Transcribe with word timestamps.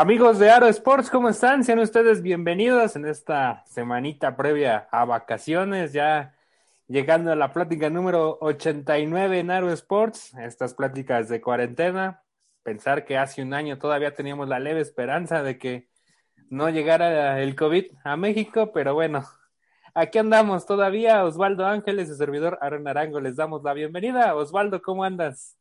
Amigos 0.00 0.38
de 0.38 0.48
Aro 0.48 0.68
Sports, 0.68 1.10
¿cómo 1.10 1.28
están? 1.28 1.64
Sean 1.64 1.80
ustedes 1.80 2.22
bienvenidos 2.22 2.94
en 2.94 3.04
esta 3.04 3.64
semanita 3.66 4.36
previa 4.36 4.86
a 4.92 5.04
vacaciones, 5.04 5.92
ya 5.92 6.36
llegando 6.86 7.32
a 7.32 7.34
la 7.34 7.52
plática 7.52 7.90
número 7.90 8.38
89 8.40 9.40
en 9.40 9.50
Aro 9.50 9.72
Sports, 9.72 10.34
estas 10.34 10.74
pláticas 10.74 11.28
de 11.28 11.40
cuarentena. 11.40 12.22
Pensar 12.62 13.04
que 13.04 13.18
hace 13.18 13.42
un 13.42 13.52
año 13.52 13.78
todavía 13.78 14.14
teníamos 14.14 14.48
la 14.48 14.60
leve 14.60 14.82
esperanza 14.82 15.42
de 15.42 15.58
que 15.58 15.88
no 16.48 16.70
llegara 16.70 17.42
el 17.42 17.56
COVID 17.56 17.86
a 18.04 18.16
México, 18.16 18.70
pero 18.72 18.94
bueno, 18.94 19.24
aquí 19.94 20.18
andamos 20.18 20.64
todavía. 20.64 21.24
Osvaldo 21.24 21.66
Ángeles, 21.66 22.06
su 22.06 22.14
servidor 22.14 22.56
Aaron 22.60 22.86
Arango, 22.86 23.18
les 23.18 23.34
damos 23.34 23.64
la 23.64 23.72
bienvenida. 23.72 24.36
Osvaldo, 24.36 24.80
¿cómo 24.80 25.02
andas? 25.02 25.57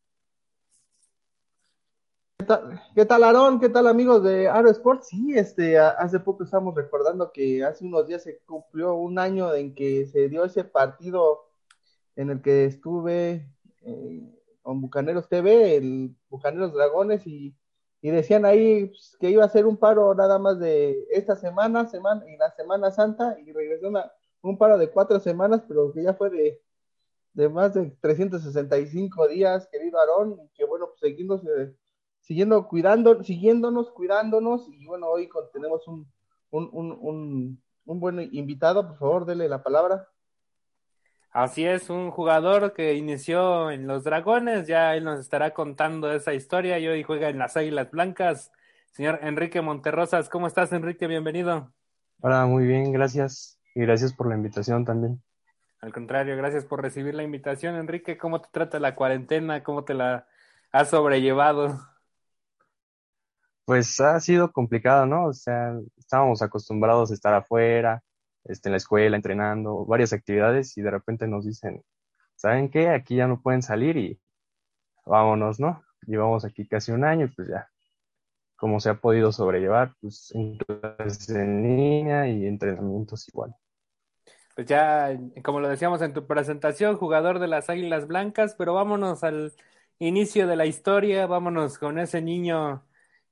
¿Qué 2.94 3.06
tal, 3.06 3.24
Aarón? 3.24 3.60
¿Qué 3.60 3.68
tal, 3.68 3.88
amigos 3.88 4.24
de 4.24 4.48
Aro 4.48 4.70
Sports? 4.70 5.08
Sí, 5.08 5.36
este, 5.36 5.80
hace 5.80 6.20
poco 6.20 6.44
estamos 6.44 6.76
recordando 6.76 7.32
que 7.32 7.64
hace 7.66 7.84
unos 7.84 8.08
días 8.08 8.22
se 8.24 8.38
cumplió 8.46 8.94
un 8.94 9.18
año 9.18 9.54
en 9.56 9.74
que 9.74 10.06
se 10.06 10.30
dio 10.30 10.46
ese 10.46 10.64
partido 10.64 11.50
en 12.16 12.30
el 12.30 12.42
que 12.44 12.66
estuve 12.66 13.50
eh, 13.82 14.22
con 14.62 14.82
Bucaneros 14.82 15.28
TV, 15.28 15.78
el 15.78 16.16
Bucaneros 16.30 16.74
Dragones, 16.74 17.26
y, 17.26 17.56
decían 18.04 18.46
ahí 18.46 18.86
pues, 18.86 19.18
que 19.20 19.32
iba 19.32 19.44
a 19.44 19.50
ser 19.50 19.66
un 19.66 19.78
paro 19.78 20.14
nada 20.14 20.38
más 20.38 20.60
de 20.60 21.08
esta 21.12 21.36
semana, 21.36 21.88
semana 21.90 22.24
y 22.30 22.38
la 22.38 22.52
Semana 22.52 22.92
Santa, 22.92 23.36
y 23.40 23.52
regresó 23.52 23.92
un 24.42 24.58
paro 24.60 24.78
de 24.78 24.92
cuatro 24.92 25.20
semanas, 25.20 25.64
pero 25.68 25.92
que 25.92 26.04
ya 26.04 26.14
fue 26.14 26.30
de, 26.30 26.62
de 27.34 27.50
más 27.50 27.74
de 27.74 27.90
365 28.00 29.28
días, 29.28 29.68
querido 29.72 30.00
Aarón, 30.00 30.40
y 30.40 30.50
que 30.56 30.66
bueno, 30.66 30.90
pues 30.90 31.00
seguimos. 31.00 31.44
Eh, 31.44 31.74
siguiendo 32.28 32.68
cuidando, 32.68 33.24
siguiéndonos, 33.24 33.90
cuidándonos, 33.92 34.68
y 34.68 34.86
bueno, 34.86 35.08
hoy 35.08 35.30
tenemos 35.54 35.88
un, 35.88 36.06
un, 36.52 36.70
un, 36.74 37.64
un, 37.86 38.00
buen 38.02 38.20
invitado, 38.34 38.86
por 38.86 38.98
favor, 38.98 39.26
dele 39.26 39.48
la 39.48 39.64
palabra. 39.64 40.10
Así 41.32 41.66
es, 41.66 41.90
un 41.90 42.12
jugador 42.12 42.74
que 42.74 42.96
inició 42.96 43.72
en 43.72 43.88
los 43.88 44.04
Dragones, 44.04 44.68
ya 44.68 44.94
él 44.96 45.06
nos 45.06 45.22
estará 45.22 45.54
contando 45.54 46.12
esa 46.12 46.34
historia 46.34 46.78
y 46.80 46.88
hoy 46.90 47.02
juega 47.04 47.30
en 47.30 47.38
las 47.38 47.56
Águilas 47.56 47.90
Blancas. 47.92 48.52
Señor 48.92 49.20
Enrique 49.22 49.62
Monterrosas, 49.62 50.28
¿cómo 50.28 50.48
estás, 50.48 50.74
Enrique? 50.74 51.08
Bienvenido. 51.08 51.72
Hola, 52.20 52.46
muy 52.46 52.66
bien, 52.66 52.92
gracias. 52.92 53.58
Y 53.74 53.82
gracias 53.82 54.12
por 54.12 54.28
la 54.28 54.36
invitación 54.36 54.84
también. 54.84 55.22
Al 55.80 55.94
contrario, 55.94 56.36
gracias 56.36 56.66
por 56.66 56.82
recibir 56.82 57.16
la 57.16 57.24
invitación, 57.24 57.76
Enrique. 57.76 58.18
¿Cómo 58.18 58.42
te 58.42 58.50
trata 58.52 58.80
la 58.80 58.96
cuarentena? 58.96 59.64
¿Cómo 59.64 59.86
te 59.86 59.94
la 59.94 60.28
has 60.72 60.90
sobrellevado? 60.90 61.80
Pues 63.68 64.00
ha 64.00 64.18
sido 64.22 64.54
complicado, 64.54 65.06
¿no? 65.06 65.26
O 65.26 65.34
sea, 65.34 65.78
estábamos 65.98 66.42
acostumbrados 66.42 67.12
a 67.12 67.14
estar 67.14 67.34
afuera, 67.34 68.02
este, 68.46 68.70
en 68.70 68.72
la 68.72 68.78
escuela, 68.78 69.18
entrenando, 69.18 69.86
varias 69.86 70.14
actividades 70.14 70.78
y 70.78 70.82
de 70.82 70.90
repente 70.90 71.28
nos 71.28 71.46
dicen, 71.46 71.84
¿saben 72.38 72.70
qué? 72.70 72.88
Aquí 72.88 73.18
ya 73.18 73.28
no 73.28 73.42
pueden 73.42 73.62
salir 73.62 73.98
y 73.98 74.22
vámonos, 75.06 75.60
¿no? 75.60 75.84
Llevamos 76.06 76.46
aquí 76.46 76.66
casi 76.66 76.94
un 76.94 77.04
año 77.04 77.26
y 77.26 77.28
pues 77.28 77.50
ya, 77.50 77.70
como 78.56 78.80
se 78.80 78.90
ha 78.90 79.02
podido 79.02 79.34
sobrellevar, 79.34 79.94
pues 80.00 80.32
en 80.34 80.58
clases 80.60 81.28
en 81.32 81.62
línea 81.62 82.26
y 82.30 82.48
entrenamientos 82.48 83.28
igual. 83.28 83.54
Pues 84.56 84.66
ya, 84.66 85.10
como 85.44 85.60
lo 85.60 85.68
decíamos 85.68 86.02
en 86.02 86.14
tu 86.14 86.26
presentación, 86.26 86.96
jugador 86.96 87.40
de 87.40 87.48
las 87.50 87.70
Águilas 87.70 88.08
Blancas, 88.08 88.56
pero 88.58 88.76
vámonos 88.76 89.26
al 89.26 89.52
inicio 90.00 90.48
de 90.48 90.56
la 90.56 90.66
historia, 90.66 91.28
vámonos 91.28 91.78
con 91.78 92.00
ese 92.00 92.22
niño 92.22 92.87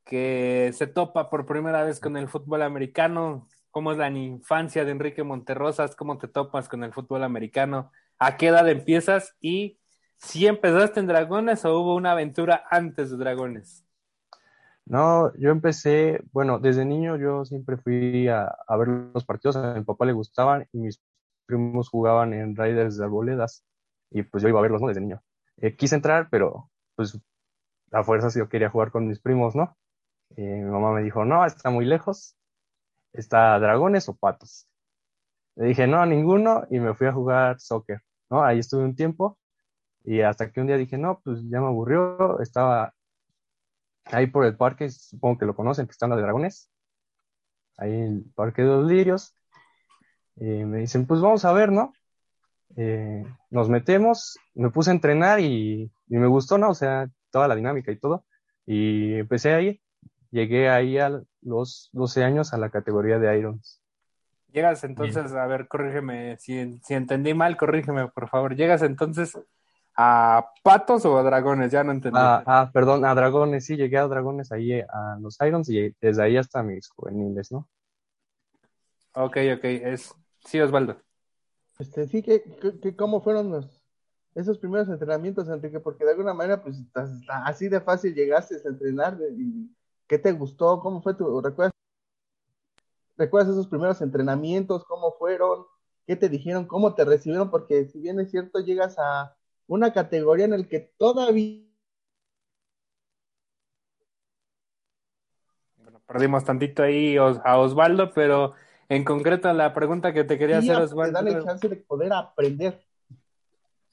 que 0.06 0.72
se 0.74 0.88
topa 0.88 1.30
por 1.30 1.46
primera 1.46 1.84
vez 1.84 2.00
con 2.00 2.16
el 2.16 2.30
fútbol 2.30 2.62
americano. 2.62 3.48
¿Cómo 3.72 3.92
es 3.92 3.98
la 3.98 4.10
infancia 4.10 4.86
de 4.86 4.92
Enrique 4.92 5.24
Monterrosas? 5.24 5.96
¿Cómo 5.96 6.18
te 6.18 6.28
topas 6.28 6.70
con 6.70 6.84
el 6.84 6.94
fútbol 6.94 7.24
americano? 7.24 7.92
¿A 8.20 8.38
qué 8.38 8.48
edad 8.48 8.70
empiezas? 8.70 9.36
Y 9.42 9.80
si 10.18 10.48
empezaste 10.48 11.00
en 11.00 11.08
Dragones 11.08 11.66
o 11.66 11.78
hubo 11.80 11.96
una 11.96 12.12
aventura 12.12 12.64
antes 12.70 13.12
de 13.12 13.18
Dragones? 13.18 13.84
No, 14.86 15.36
yo 15.38 15.50
empecé, 15.50 16.24
bueno, 16.32 16.60
desde 16.60 16.86
niño 16.86 17.18
yo 17.18 17.44
siempre 17.44 17.76
fui 17.78 18.28
a, 18.28 18.56
ver 18.78 18.88
los 18.88 19.26
partidos, 19.26 19.56
a 19.56 19.74
mi 19.74 19.84
papá 19.84 20.06
le 20.06 20.14
gustaban 20.14 20.68
y 20.72 20.78
mis 20.78 21.02
primos 21.48 21.90
jugaban 21.90 22.34
en 22.34 22.56
Raiders 22.56 22.98
de 22.98 23.06
Arboledas 23.06 23.66
y 24.12 24.22
pues 24.22 24.44
yo 24.44 24.50
iba 24.50 24.60
a 24.60 24.62
verlos, 24.62 24.82
¿no? 24.82 24.88
Desde 24.88 25.02
niño. 25.02 25.24
Eh, 25.58 25.76
quise 25.76 25.96
entrar, 25.96 26.30
pero 26.30 26.70
pues 26.96 27.20
a 27.92 28.04
fuerzas 28.04 28.36
yo 28.36 28.48
quería 28.48 28.70
jugar 28.70 28.92
con 28.92 29.08
mis 29.08 29.20
primos, 29.20 29.56
¿no? 29.56 29.76
Mi 30.44 30.70
mamá 30.70 30.94
me 30.94 31.04
dijo, 31.04 31.26
no, 31.26 31.46
está 31.46 31.70
muy 31.70 31.86
lejos, 31.86 32.36
está 33.14 33.60
dragones 33.60 34.10
o 34.10 34.16
patos. 34.16 34.68
Le 35.56 35.68
dije, 35.68 35.88
no, 35.88 36.06
ninguno, 36.06 36.66
y 36.70 36.80
me 36.80 36.94
fui 36.94 37.08
a 37.08 37.14
jugar 37.14 37.60
soccer, 37.60 38.02
¿no? 38.30 38.44
Ahí 38.44 38.60
estuve 38.60 38.84
un 38.84 38.96
tiempo, 38.96 39.40
y 40.04 40.22
hasta 40.22 40.52
que 40.52 40.62
un 40.62 40.68
día 40.68 40.78
dije, 40.78 40.98
no, 40.98 41.22
pues 41.24 41.42
ya 41.50 41.62
me 41.62 41.68
aburrió, 41.68 42.40
estaba 42.42 42.94
ahí 44.06 44.28
por 44.28 44.46
el 44.46 44.58
parque, 44.58 44.90
supongo 44.90 45.40
que 45.40 45.46
lo 45.46 45.56
conocen, 45.56 45.88
que 45.88 45.92
están 45.92 46.10
los 46.12 46.20
dragones, 46.22 46.70
ahí 47.78 47.92
en 47.94 48.04
el 48.18 48.26
parque 48.36 48.62
de 48.62 48.68
los 48.70 48.88
lirios, 48.88 49.36
y 50.36 50.46
me 50.46 50.80
dicen, 50.80 51.08
pues 51.08 51.22
vamos 51.22 51.46
a 51.46 51.54
ver, 51.54 51.72
¿no? 51.72 51.94
Eh, 52.78 53.24
nos 53.50 53.70
metemos, 53.70 54.38
me 54.54 54.70
puse 54.70 54.92
a 54.92 54.94
entrenar 54.94 55.40
y, 55.40 55.92
y, 56.08 56.18
me 56.18 56.28
gustó, 56.28 56.58
¿no? 56.58 56.72
O 56.72 56.74
sea, 56.74 57.10
toda 57.32 57.48
la 57.48 57.56
dinámica 57.56 57.92
y 57.92 58.00
todo. 58.00 58.26
Y 58.66 59.14
empecé 59.16 59.54
ahí 59.54 59.82
llegué 60.36 60.70
ahí 60.70 61.00
a 61.00 61.22
los 61.42 61.90
12 61.94 62.24
años 62.24 62.54
a 62.54 62.58
la 62.58 62.70
categoría 62.70 63.20
de 63.20 63.40
Irons. 63.40 63.82
Llegas 64.52 64.84
entonces, 64.84 65.32
a 65.32 65.48
ver, 65.48 65.68
corrígeme, 65.68 66.38
si, 66.38 66.78
si 66.80 66.94
entendí 66.94 67.34
mal, 67.34 67.58
corrígeme, 67.58 68.10
por 68.10 68.30
favor. 68.30 68.56
¿Llegas 68.56 68.82
entonces 68.82 69.38
a 69.96 70.50
Patos 70.62 71.06
o 71.06 71.18
a 71.18 71.24
Dragones? 71.24 71.72
Ya 71.72 71.84
no 71.84 71.94
entendí. 71.94 72.20
Ah, 72.22 72.44
ah, 72.46 72.70
perdón, 72.74 73.06
a 73.06 73.16
Dragones, 73.16 73.66
sí, 73.66 73.78
llegué 73.78 73.98
a 73.98 74.08
Dragones 74.08 74.52
ahí 74.52 74.80
a 74.80 75.18
los 75.22 75.38
Irons 75.42 75.70
y 75.70 75.94
desde 76.02 76.24
ahí 76.24 76.38
hasta 76.38 76.64
mis 76.64 76.90
juveniles, 76.90 77.52
¿no? 77.52 77.68
Ok, 79.14 79.38
ok, 79.56 79.64
es... 79.64 80.14
Sí, 80.46 80.60
Osvaldo. 80.60 80.98
Este, 81.80 82.08
sí, 82.08 82.22
que, 82.22 82.44
cómo 82.96 83.22
fueron 83.22 83.52
los, 83.52 83.82
esos 84.36 84.58
primeros 84.58 84.90
entrenamientos, 84.90 85.48
Enrique, 85.48 85.80
porque 85.80 86.06
de 86.06 86.12
alguna 86.12 86.34
manera, 86.34 86.62
pues, 86.62 86.78
así 87.28 87.68
de 87.70 87.82
fácil 87.82 88.14
llegaste 88.14 88.56
a 88.56 88.70
entrenar 88.70 89.18
y 89.38 89.70
¿Qué 90.08 90.20
te 90.20 90.32
gustó? 90.32 90.80
¿Cómo 90.82 91.02
fue 91.02 91.16
tu, 91.16 91.42
recuerdas? 91.42 91.74
¿Recuerdas 93.18 93.54
esos 93.54 93.68
primeros 93.68 94.02
entrenamientos? 94.02 94.86
¿Cómo 94.86 95.14
fueron? 95.14 95.66
¿Qué 96.06 96.16
te 96.16 96.30
dijeron? 96.30 96.66
¿Cómo 96.66 96.94
te 96.94 97.06
recibieron? 97.06 97.50
Porque 97.50 97.86
si 97.86 98.00
bien 98.00 98.20
es 98.20 98.30
cierto, 98.30 98.60
llegas 98.60 99.00
a 99.00 99.36
una 99.68 99.94
categoría 99.94 100.46
en 100.46 100.54
el 100.54 100.68
que 100.68 100.80
todavía... 100.98 101.64
Bueno, 105.78 106.02
perdimos 106.06 106.44
tantito 106.44 106.84
ahí 106.84 107.18
a 107.18 107.58
Osvaldo, 107.58 108.12
pero 108.14 108.54
en 108.90 109.04
concreto 109.04 109.52
la 109.54 109.74
pregunta 109.74 110.14
que 110.14 110.24
te 110.24 110.38
quería 110.38 110.60
hacer, 110.60 110.76
Osvaldo... 110.76 111.20
Te 111.20 111.26
dan 111.26 111.40
la 111.40 111.46
chance 111.46 111.68
de 111.68 111.78
poder 111.78 112.14
aprender. 112.14 112.86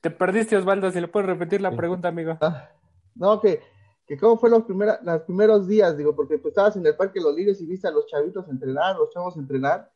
Te 0.03 0.11
perdiste, 0.11 0.56
Osvaldo, 0.56 0.91
si 0.91 1.01
le 1.01 1.09
puedes 1.09 1.28
repetir 1.28 1.62
la 1.62 1.71
pregunta, 1.71 2.09
amigo. 2.09 2.37
Ah, 2.41 2.71
no, 3.15 3.41
que 3.41 3.62
que 4.07 4.19
cómo 4.19 4.39
fue 4.39 4.51
los, 4.51 4.65
los 4.69 5.23
primeros 5.23 5.67
días, 5.67 5.97
digo, 5.97 6.15
porque 6.15 6.39
tú 6.39 6.49
estabas 6.49 6.77
en 6.77 6.87
el 6.87 6.97
Parque 6.97 7.21
los 7.21 7.35
Lirios 7.35 7.61
y 7.61 7.67
viste 7.67 7.89
a 7.89 7.93
los 7.93 8.07
chavitos 8.07 8.49
entrenar, 8.49 8.97
los 8.97 9.11
chavos 9.11 9.37
entrenar. 9.37 9.93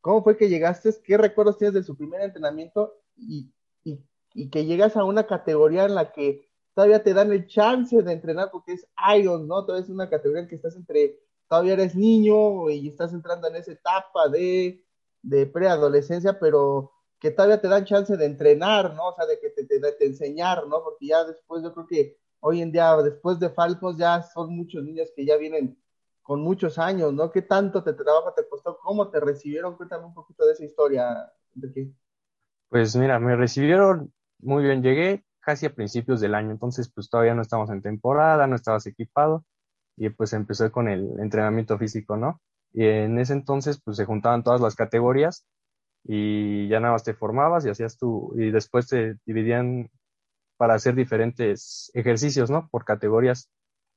¿Cómo 0.00 0.22
fue 0.22 0.36
que 0.36 0.48
llegaste? 0.48 0.92
¿Qué 1.04 1.16
recuerdos 1.16 1.58
tienes 1.58 1.74
de 1.74 1.82
su 1.82 1.96
primer 1.96 2.22
entrenamiento? 2.22 2.98
Y, 3.16 3.52
y, 3.84 4.48
que 4.50 4.64
llegas 4.64 4.96
a 4.96 5.04
una 5.04 5.26
categoría 5.26 5.84
en 5.84 5.94
la 5.94 6.10
que 6.10 6.48
todavía 6.74 7.02
te 7.02 7.12
dan 7.12 7.30
el 7.32 7.46
chance 7.46 8.02
de 8.02 8.12
entrenar 8.12 8.50
porque 8.50 8.72
es 8.72 8.88
Iron, 9.14 9.46
¿no? 9.46 9.64
Todavía 9.64 9.84
es 9.84 9.90
una 9.90 10.08
categoría 10.08 10.42
en 10.42 10.48
que 10.48 10.54
estás 10.54 10.74
entre, 10.74 11.20
todavía 11.48 11.74
eres 11.74 11.94
niño 11.94 12.70
y 12.70 12.88
estás 12.88 13.12
entrando 13.12 13.46
en 13.48 13.56
esa 13.56 13.72
etapa 13.72 14.28
de, 14.30 14.82
de 15.20 15.46
preadolescencia, 15.46 16.38
pero 16.40 16.92
que 17.20 17.30
todavía 17.30 17.60
te 17.60 17.68
dan 17.68 17.84
chance 17.84 18.16
de 18.16 18.24
entrenar, 18.24 18.94
¿no? 18.94 19.08
O 19.08 19.14
sea, 19.14 19.26
de 19.26 19.38
que 19.38 19.50
te, 19.50 19.66
te, 19.66 19.78
te 19.78 20.06
enseñar, 20.06 20.66
¿no? 20.66 20.82
Porque 20.82 21.06
ya 21.08 21.24
después 21.24 21.62
yo 21.62 21.74
creo 21.74 21.86
que 21.86 22.21
hoy 22.42 22.60
en 22.60 22.72
día, 22.72 22.96
después 22.96 23.38
de 23.38 23.50
Falcos, 23.50 23.96
ya 23.96 24.22
son 24.22 24.54
muchos 24.54 24.82
niños 24.82 25.10
que 25.14 25.24
ya 25.24 25.36
vienen 25.36 25.78
con 26.22 26.42
muchos 26.42 26.78
años, 26.78 27.12
¿no? 27.12 27.30
¿Qué 27.30 27.42
tanto 27.42 27.82
te 27.82 27.92
trabajo 27.92 28.32
te 28.34 28.48
costó? 28.48 28.78
¿Cómo 28.78 29.10
te 29.10 29.20
recibieron? 29.20 29.76
Cuéntame 29.76 30.06
un 30.06 30.14
poquito 30.14 30.44
de 30.44 30.52
esa 30.52 30.64
historia. 30.64 31.32
De 31.54 31.92
Pues 32.68 32.96
mira, 32.96 33.18
me 33.18 33.36
recibieron 33.36 34.12
muy 34.40 34.64
bien. 34.64 34.82
Llegué 34.82 35.24
casi 35.40 35.66
a 35.66 35.74
principios 35.74 36.20
del 36.20 36.34
año, 36.34 36.50
entonces 36.50 36.90
pues 36.92 37.08
todavía 37.08 37.34
no 37.34 37.42
estamos 37.42 37.70
en 37.70 37.82
temporada, 37.82 38.46
no 38.46 38.56
estabas 38.56 38.86
equipado 38.86 39.44
y 39.96 40.08
pues 40.10 40.32
empecé 40.32 40.70
con 40.70 40.88
el 40.88 41.20
entrenamiento 41.20 41.78
físico, 41.78 42.16
¿no? 42.16 42.40
Y 42.72 42.86
en 42.86 43.18
ese 43.18 43.34
entonces 43.34 43.80
pues 43.84 43.96
se 43.96 44.04
juntaban 44.04 44.42
todas 44.42 44.60
las 44.60 44.74
categorías 44.74 45.46
y 46.04 46.68
ya 46.68 46.80
nada 46.80 46.94
más 46.94 47.04
te 47.04 47.14
formabas 47.14 47.64
y 47.66 47.70
hacías 47.70 47.98
tú, 47.98 48.32
y 48.36 48.50
después 48.50 48.88
te 48.88 49.16
dividían 49.26 49.90
para 50.62 50.74
hacer 50.74 50.94
diferentes 50.94 51.90
ejercicios, 51.92 52.48
¿no? 52.48 52.68
Por 52.70 52.84
categorías. 52.84 53.50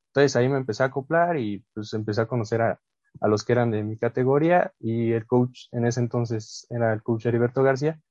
Entonces 0.08 0.36
ahí 0.36 0.50
me 0.50 0.58
empecé 0.58 0.82
a 0.82 0.88
acoplar 0.88 1.38
y 1.38 1.64
pues 1.76 1.94
empecé 1.94 2.22
a 2.22 2.26
conocer 2.26 2.60
a, 2.64 2.82
a 3.22 3.28
los 3.28 3.44
que 3.44 3.54
eran 3.54 3.70
de 3.70 3.84
mi 3.84 3.98
categoría 4.00 4.74
y 4.80 5.12
el 5.12 5.28
coach 5.28 5.68
en 5.74 5.86
ese 5.86 6.00
entonces 6.00 6.66
era 6.72 6.92
el 6.92 7.04
coach 7.04 7.28
Heriberto 7.28 7.62
García, 7.62 8.02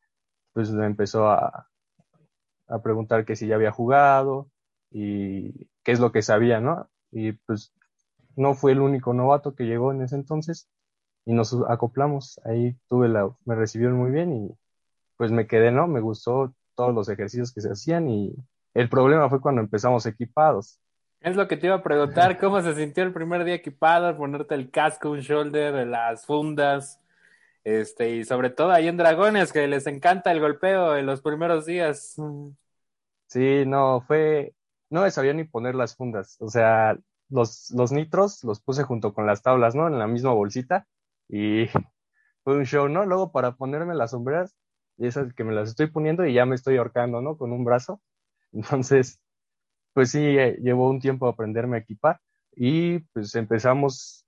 pues 0.52 0.70
me 0.70 0.86
empezó 0.86 1.28
a, 1.28 1.68
a 2.68 2.80
preguntar 2.80 3.24
que 3.24 3.34
si 3.34 3.48
ya 3.48 3.56
había 3.56 3.72
jugado 3.72 4.52
y 4.92 5.66
qué 5.82 5.90
es 5.90 5.98
lo 5.98 6.12
que 6.12 6.22
sabía, 6.22 6.60
¿no? 6.60 6.88
Y 7.10 7.32
pues 7.32 7.74
no 8.36 8.54
fue 8.54 8.70
el 8.70 8.82
único 8.82 9.14
novato 9.14 9.56
que 9.56 9.64
llegó 9.64 9.90
en 9.90 10.02
ese 10.02 10.14
entonces 10.14 10.68
y 11.24 11.34
nos 11.34 11.52
acoplamos. 11.68 12.40
Ahí 12.44 12.76
tuve 12.88 13.08
la, 13.08 13.28
me 13.46 13.56
recibieron 13.56 13.96
muy 13.98 14.12
bien 14.12 14.32
y 14.32 14.58
pues 15.16 15.32
me 15.32 15.48
quedé, 15.48 15.72
¿no? 15.72 15.88
Me 15.88 15.98
gustó 15.98 16.54
todos 16.74 16.94
los 16.94 17.08
ejercicios 17.08 17.52
que 17.52 17.60
se 17.60 17.70
hacían 17.70 18.08
y 18.08 18.34
el 18.74 18.88
problema 18.88 19.28
fue 19.28 19.40
cuando 19.40 19.60
empezamos 19.60 20.06
equipados. 20.06 20.78
Es 21.20 21.36
lo 21.36 21.48
que 21.48 21.56
te 21.56 21.68
iba 21.68 21.76
a 21.76 21.82
preguntar, 21.82 22.38
¿cómo 22.38 22.60
se 22.60 22.74
sintió 22.74 23.04
el 23.04 23.12
primer 23.12 23.44
día 23.44 23.54
equipado, 23.54 24.16
ponerte 24.16 24.54
el 24.54 24.70
casco, 24.70 25.10
un 25.10 25.20
shoulder, 25.20 25.86
las 25.86 26.26
fundas, 26.26 27.00
este, 27.64 28.10
y 28.16 28.24
sobre 28.24 28.50
todo 28.50 28.70
ahí 28.72 28.88
en 28.88 28.98
Dragones, 28.98 29.52
que 29.52 29.66
les 29.66 29.86
encanta 29.86 30.30
el 30.30 30.40
golpeo 30.40 30.96
en 30.96 31.06
los 31.06 31.22
primeros 31.22 31.64
días. 31.64 32.16
Sí, 33.26 33.64
no, 33.66 34.02
fue, 34.06 34.54
no 34.90 35.02
me 35.02 35.10
sabía 35.10 35.32
ni 35.32 35.44
poner 35.44 35.74
las 35.74 35.96
fundas, 35.96 36.36
o 36.40 36.48
sea, 36.48 36.96
los, 37.30 37.70
los 37.70 37.90
nitros 37.90 38.44
los 38.44 38.60
puse 38.60 38.82
junto 38.84 39.14
con 39.14 39.26
las 39.26 39.42
tablas, 39.42 39.74
¿no? 39.74 39.88
En 39.88 39.98
la 39.98 40.06
misma 40.06 40.32
bolsita 40.32 40.86
y 41.28 41.66
fue 42.44 42.56
un 42.56 42.64
show, 42.64 42.88
¿no? 42.88 43.06
Luego 43.06 43.32
para 43.32 43.56
ponerme 43.56 43.94
las 43.94 44.10
sombreras, 44.10 44.54
y 44.98 45.06
esas 45.06 45.32
que 45.34 45.44
me 45.44 45.54
las 45.54 45.70
estoy 45.70 45.88
poniendo 45.88 46.26
y 46.26 46.34
ya 46.34 46.46
me 46.46 46.54
estoy 46.54 46.76
ahorcando, 46.76 47.20
¿no? 47.22 47.36
Con 47.36 47.52
un 47.52 47.64
brazo. 47.64 48.00
Entonces, 48.52 49.20
pues 49.94 50.10
sí, 50.12 50.20
eh, 50.20 50.58
llevó 50.62 50.90
un 50.90 51.00
tiempo 51.00 51.28
aprenderme 51.28 51.78
a 51.78 51.80
equipar 51.80 52.20
y 52.56 53.00
pues 53.12 53.34
empezamos 53.36 54.26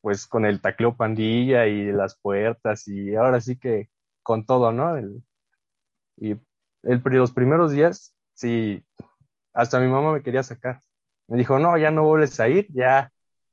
pues 0.00 0.26
con 0.26 0.46
el 0.46 0.60
tacleo 0.62 0.96
pandilla 0.96 1.66
y 1.66 1.92
las 1.92 2.18
puertas 2.20 2.88
y 2.88 3.14
ahora 3.16 3.40
sí 3.40 3.58
que 3.58 3.90
con 4.22 4.46
todo, 4.46 4.72
¿no? 4.72 4.96
y 6.16 6.32
el, 6.82 7.02
los 7.04 7.32
primeros 7.32 7.72
días, 7.72 8.14
sí, 8.34 8.84
hasta 9.52 9.80
mi 9.80 9.88
mamá 9.88 10.12
me 10.12 10.22
quería 10.22 10.42
sacar. 10.42 10.82
Me 11.28 11.38
dijo, 11.38 11.58
no, 11.58 11.76
ya 11.78 11.90
no 11.90 12.04
vuelves 12.04 12.38
a 12.40 12.48
ir, 12.48 12.68
ya, 12.72 13.12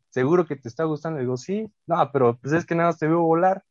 seguro 0.10 0.46
que 0.48 0.56
te 0.56 0.70
está 0.70 0.84
gustando. 0.86 1.20
digo, 1.20 1.38
sí, 1.38 1.72
no, 1.88 2.12
pero 2.12 2.38
pues 2.40 2.54
es 2.54 2.66
que 2.66 2.76
nada 2.76 2.90
más 2.90 3.00
te 3.00 3.08
veo 3.08 3.22
volar. 3.22 3.64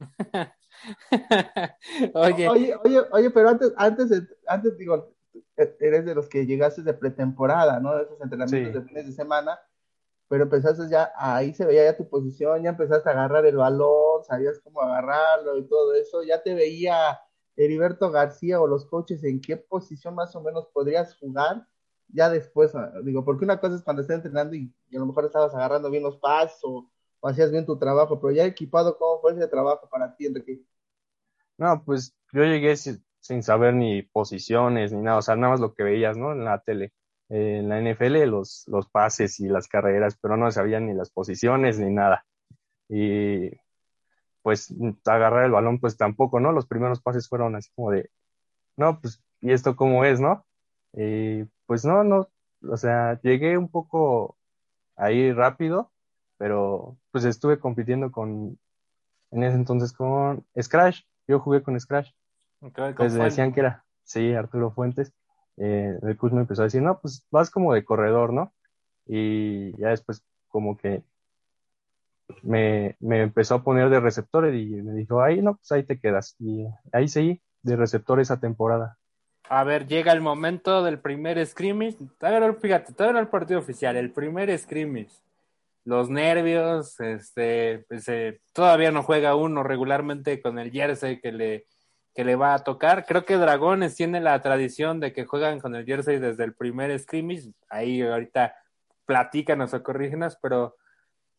oye. 2.14 2.48
oye, 2.48 2.74
oye, 2.84 3.00
oye, 3.10 3.30
pero 3.30 3.48
antes, 3.48 3.72
antes, 3.76 4.22
antes 4.46 4.76
digo, 4.76 5.12
eres 5.56 6.04
de 6.04 6.14
los 6.14 6.28
que 6.28 6.46
llegaste 6.46 6.82
de 6.82 6.94
pretemporada, 6.94 7.80
¿no? 7.80 7.96
De 7.96 8.04
esos 8.04 8.20
entrenamientos 8.20 8.74
de 8.74 8.88
fines 8.88 9.06
de 9.06 9.12
semana, 9.12 9.58
pero 10.28 10.44
empezaste 10.44 10.88
ya, 10.88 11.12
ahí 11.16 11.54
se 11.54 11.64
veía 11.64 11.84
ya 11.84 11.96
tu 11.96 12.08
posición, 12.08 12.62
ya 12.62 12.70
empezaste 12.70 13.08
a 13.08 13.12
agarrar 13.12 13.46
el 13.46 13.56
balón, 13.56 14.24
sabías 14.24 14.60
cómo 14.60 14.82
agarrarlo 14.82 15.56
y 15.56 15.68
todo 15.68 15.94
eso, 15.94 16.22
ya 16.22 16.42
te 16.42 16.54
veía 16.54 17.18
Heriberto 17.56 18.10
García 18.10 18.60
o 18.60 18.66
los 18.66 18.86
coaches 18.86 19.24
en 19.24 19.40
qué 19.40 19.56
posición 19.56 20.14
más 20.14 20.34
o 20.36 20.42
menos 20.42 20.68
podrías 20.72 21.16
jugar, 21.18 21.66
ya 22.08 22.28
después, 22.28 22.74
ah, 22.74 22.92
digo, 23.02 23.24
porque 23.24 23.44
una 23.44 23.60
cosa 23.60 23.76
es 23.76 23.82
cuando 23.82 24.02
estás 24.02 24.16
entrenando 24.16 24.54
y, 24.54 24.72
a 24.94 24.98
lo 24.98 25.06
mejor 25.06 25.24
estabas 25.24 25.54
agarrando 25.54 25.90
bien 25.90 26.02
los 26.02 26.18
pasos 26.18 26.60
o, 26.64 26.90
hacías 27.28 27.50
bien 27.50 27.66
tu 27.66 27.78
trabajo, 27.78 28.20
pero 28.20 28.32
ya 28.32 28.44
equipado, 28.44 28.96
¿cómo 28.98 29.20
fue 29.20 29.32
ese 29.32 29.48
trabajo 29.48 29.88
para 29.88 30.14
ti, 30.16 30.26
Enrique? 30.26 30.62
No, 31.58 31.82
pues 31.84 32.14
yo 32.32 32.44
llegué 32.44 32.76
sin 32.76 33.42
saber 33.42 33.74
ni 33.74 34.02
posiciones 34.02 34.92
ni 34.92 35.02
nada, 35.02 35.18
o 35.18 35.22
sea, 35.22 35.36
nada 35.36 35.52
más 35.52 35.60
lo 35.60 35.74
que 35.74 35.82
veías, 35.82 36.16
¿no? 36.16 36.32
En 36.32 36.44
la 36.44 36.60
tele. 36.60 36.92
en 37.28 37.68
la 37.68 37.80
NFL 37.80 38.24
los, 38.26 38.64
los 38.68 38.88
pases 38.90 39.40
y 39.40 39.48
las 39.48 39.68
carreras, 39.68 40.18
pero 40.20 40.36
no 40.36 40.50
sabía 40.52 40.80
ni 40.80 40.94
las 40.94 41.10
posiciones 41.10 41.78
ni 41.78 41.92
nada. 41.92 42.24
Y 42.88 43.50
pues 44.42 44.72
agarrar 45.06 45.44
el 45.46 45.52
balón, 45.52 45.80
pues 45.80 45.96
tampoco, 45.96 46.40
¿no? 46.40 46.52
Los 46.52 46.66
primeros 46.66 47.00
pases 47.02 47.28
fueron 47.28 47.56
así 47.56 47.70
como 47.74 47.90
de, 47.90 48.10
no, 48.76 49.00
pues, 49.00 49.22
¿y 49.40 49.52
esto 49.52 49.76
cómo 49.76 50.04
es, 50.04 50.20
no? 50.20 50.46
Y 50.92 51.44
pues 51.66 51.84
no, 51.84 52.04
no, 52.04 52.28
o 52.62 52.76
sea, 52.76 53.20
llegué 53.22 53.58
un 53.58 53.68
poco 53.70 54.38
ahí 54.96 55.32
rápido, 55.32 55.92
pero 56.38 56.96
pues 57.10 57.24
estuve 57.24 57.58
compitiendo 57.58 58.10
con, 58.10 58.58
en 59.30 59.42
ese 59.42 59.56
entonces 59.56 59.92
con 59.92 60.44
Scratch, 60.60 61.02
yo 61.26 61.40
jugué 61.40 61.62
con 61.62 61.78
Scratch 61.78 62.10
pues 62.96 63.14
decían 63.14 63.52
que 63.52 63.60
era, 63.60 63.84
sí, 64.04 64.32
Arturo 64.34 64.70
Fuentes. 64.70 65.12
Eh, 65.56 65.98
el 66.02 66.16
coach 66.16 66.32
me 66.32 66.40
empezó 66.40 66.62
a 66.62 66.64
decir, 66.64 66.82
no, 66.82 66.98
pues 66.98 67.24
vas 67.30 67.50
como 67.50 67.72
de 67.72 67.84
corredor, 67.84 68.32
¿no? 68.32 68.52
Y 69.06 69.76
ya 69.80 69.88
después 69.88 70.22
como 70.48 70.76
que 70.76 71.02
me, 72.42 72.96
me 73.00 73.22
empezó 73.22 73.56
a 73.56 73.62
poner 73.62 73.88
de 73.88 74.00
receptor 74.00 74.52
y 74.52 74.66
me 74.82 74.92
dijo, 74.92 75.22
ahí 75.22 75.40
no, 75.40 75.56
pues 75.56 75.72
ahí 75.72 75.82
te 75.82 75.98
quedas. 75.98 76.36
Y 76.38 76.66
ahí 76.92 77.08
seguí 77.08 77.40
de 77.62 77.76
receptor 77.76 78.20
esa 78.20 78.38
temporada. 78.38 78.98
A 79.48 79.64
ver, 79.64 79.86
llega 79.86 80.12
el 80.12 80.20
momento 80.20 80.82
del 80.82 80.98
primer 80.98 81.44
scrimmage. 81.46 81.98
Todavía 82.18 82.52
fíjate, 82.54 82.92
todavía 82.92 83.14
no 83.14 83.20
el 83.20 83.28
partido 83.28 83.60
oficial, 83.60 83.96
el 83.96 84.10
primer 84.10 84.56
scrimmage. 84.58 85.12
Los 85.86 86.10
nervios, 86.10 86.98
este, 86.98 87.86
pues, 87.88 88.08
eh, 88.08 88.40
todavía 88.52 88.90
no 88.90 89.04
juega 89.04 89.36
uno 89.36 89.62
regularmente 89.62 90.42
con 90.42 90.58
el 90.58 90.72
jersey 90.72 91.20
que 91.20 91.30
le, 91.30 91.66
que 92.12 92.24
le 92.24 92.34
va 92.34 92.54
a 92.54 92.64
tocar. 92.64 93.06
Creo 93.06 93.24
que 93.24 93.36
Dragones 93.36 93.94
tiene 93.94 94.20
la 94.20 94.42
tradición 94.42 94.98
de 94.98 95.12
que 95.12 95.26
juegan 95.26 95.60
con 95.60 95.76
el 95.76 95.86
jersey 95.86 96.18
desde 96.18 96.42
el 96.42 96.54
primer 96.54 96.98
scrimmage. 96.98 97.52
Ahí 97.68 98.02
ahorita 98.02 98.56
platícanos 99.04 99.74
o 99.74 99.82
corrígenos, 99.84 100.36
pero 100.42 100.74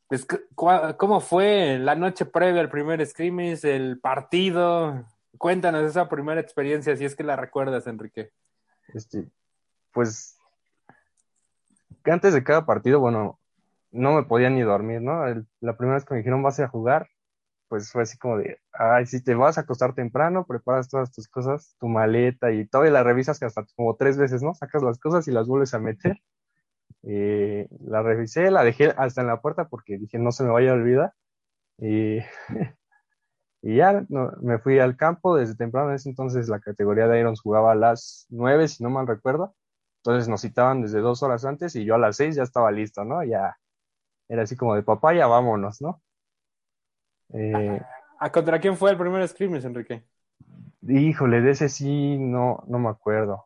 pues, 0.07 0.25
¿cómo 0.55 1.19
fue 1.19 1.77
la 1.77 1.95
noche 1.95 2.23
previa 2.25 2.61
al 2.61 2.69
primer 2.69 3.05
scrimmage, 3.05 3.75
el 3.75 3.99
partido? 3.99 5.05
Cuéntanos 5.37 5.83
esa 5.83 6.07
primera 6.07 6.39
experiencia, 6.39 6.95
si 6.95 7.03
es 7.03 7.17
que 7.17 7.25
la 7.25 7.35
recuerdas, 7.35 7.85
Enrique. 7.85 8.31
Este, 8.93 9.27
pues, 9.91 10.39
antes 12.05 12.33
de 12.33 12.45
cada 12.45 12.65
partido, 12.65 13.01
bueno, 13.01 13.41
no 13.91 14.13
me 14.13 14.23
podía 14.23 14.49
ni 14.49 14.61
dormir, 14.61 15.01
¿no? 15.01 15.23
la 15.61 15.77
primera 15.77 15.95
vez 15.95 16.05
que 16.05 16.13
me 16.13 16.19
dijeron 16.19 16.43
vas 16.43 16.59
a 16.59 16.67
jugar, 16.67 17.07
pues 17.67 17.91
fue 17.91 18.03
así 18.03 18.17
como 18.17 18.37
de, 18.37 18.59
ay, 18.73 19.05
si 19.05 19.23
te 19.23 19.35
vas 19.35 19.57
a 19.57 19.61
acostar 19.61 19.93
temprano, 19.93 20.45
preparas 20.45 20.89
todas 20.89 21.11
tus 21.11 21.27
cosas, 21.27 21.75
tu 21.79 21.87
maleta 21.87 22.51
y 22.51 22.67
todo, 22.67 22.85
y 22.85 22.91
la 22.91 23.03
revisas 23.03 23.39
que 23.39 23.45
hasta 23.45 23.65
como 23.75 23.95
tres 23.95 24.17
veces, 24.17 24.41
¿no? 24.43 24.53
Sacas 24.53 24.83
las 24.83 24.99
cosas 24.99 25.27
y 25.27 25.31
las 25.31 25.47
vuelves 25.47 25.73
a 25.73 25.79
meter. 25.79 26.17
Eh, 27.03 27.67
la 27.81 28.01
revisé, 28.03 28.51
la 28.51 28.63
dejé 28.63 28.93
hasta 28.97 29.21
en 29.21 29.27
la 29.27 29.41
puerta 29.41 29.67
porque 29.69 29.97
dije, 29.97 30.19
no 30.19 30.31
se 30.31 30.43
me 30.43 30.51
vaya 30.51 30.71
a 30.71 30.73
olvidar. 30.75 31.13
Y, 31.77 32.19
ya 33.61 34.05
me 34.41 34.59
fui 34.59 34.79
al 34.79 34.97
campo 34.97 35.35
desde 35.35 35.55
temprano. 35.55 35.89
En 35.89 35.95
ese 35.95 36.09
entonces 36.09 36.49
la 36.49 36.59
categoría 36.59 37.07
de 37.07 37.19
Irons 37.19 37.41
jugaba 37.41 37.73
a 37.73 37.75
las 37.75 38.27
nueve, 38.29 38.67
si 38.67 38.83
no 38.83 38.89
mal 38.89 39.07
recuerdo. 39.07 39.55
Entonces 40.03 40.29
nos 40.29 40.41
citaban 40.41 40.81
desde 40.81 40.99
dos 41.01 41.23
horas 41.23 41.45
antes 41.45 41.75
y 41.75 41.85
yo 41.85 41.95
a 41.95 41.97
las 41.99 42.17
seis 42.17 42.35
ya 42.35 42.43
estaba 42.43 42.71
listo, 42.71 43.03
¿no? 43.05 43.23
Ya 43.23 43.57
era 44.29 44.43
así 44.43 44.55
como 44.55 44.75
de 44.75 44.83
papá, 44.83 45.13
ya 45.13 45.27
vámonos, 45.27 45.81
¿no? 45.81 46.01
Eh, 47.33 47.79
¿A 48.19 48.31
contra 48.31 48.59
quién 48.59 48.77
fue 48.77 48.91
el 48.91 48.97
primer 48.97 49.27
scrimmage, 49.27 49.65
Enrique? 49.67 50.03
Híjole, 50.87 51.41
de 51.41 51.51
ese 51.51 51.69
sí 51.69 52.17
no, 52.17 52.63
no 52.67 52.79
me 52.79 52.89
acuerdo. 52.89 53.45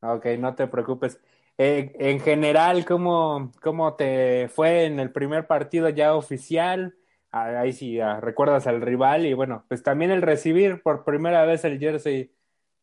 Ok, 0.00 0.26
no 0.38 0.54
te 0.54 0.66
preocupes. 0.66 1.20
Eh, 1.56 1.92
en 1.98 2.20
general, 2.20 2.84
¿cómo, 2.84 3.52
¿cómo 3.62 3.94
te 3.96 4.48
fue 4.48 4.84
en 4.84 5.00
el 5.00 5.12
primer 5.12 5.46
partido 5.46 5.88
ya 5.88 6.14
oficial? 6.14 6.94
Ah, 7.30 7.60
ahí 7.60 7.72
sí, 7.72 8.00
ah, 8.00 8.20
recuerdas 8.20 8.66
al 8.66 8.82
rival 8.82 9.24
y 9.26 9.32
bueno, 9.34 9.64
pues 9.68 9.82
también 9.82 10.10
el 10.10 10.20
recibir 10.22 10.82
por 10.82 11.04
primera 11.04 11.44
vez 11.46 11.64
el 11.64 11.78
jersey 11.78 12.32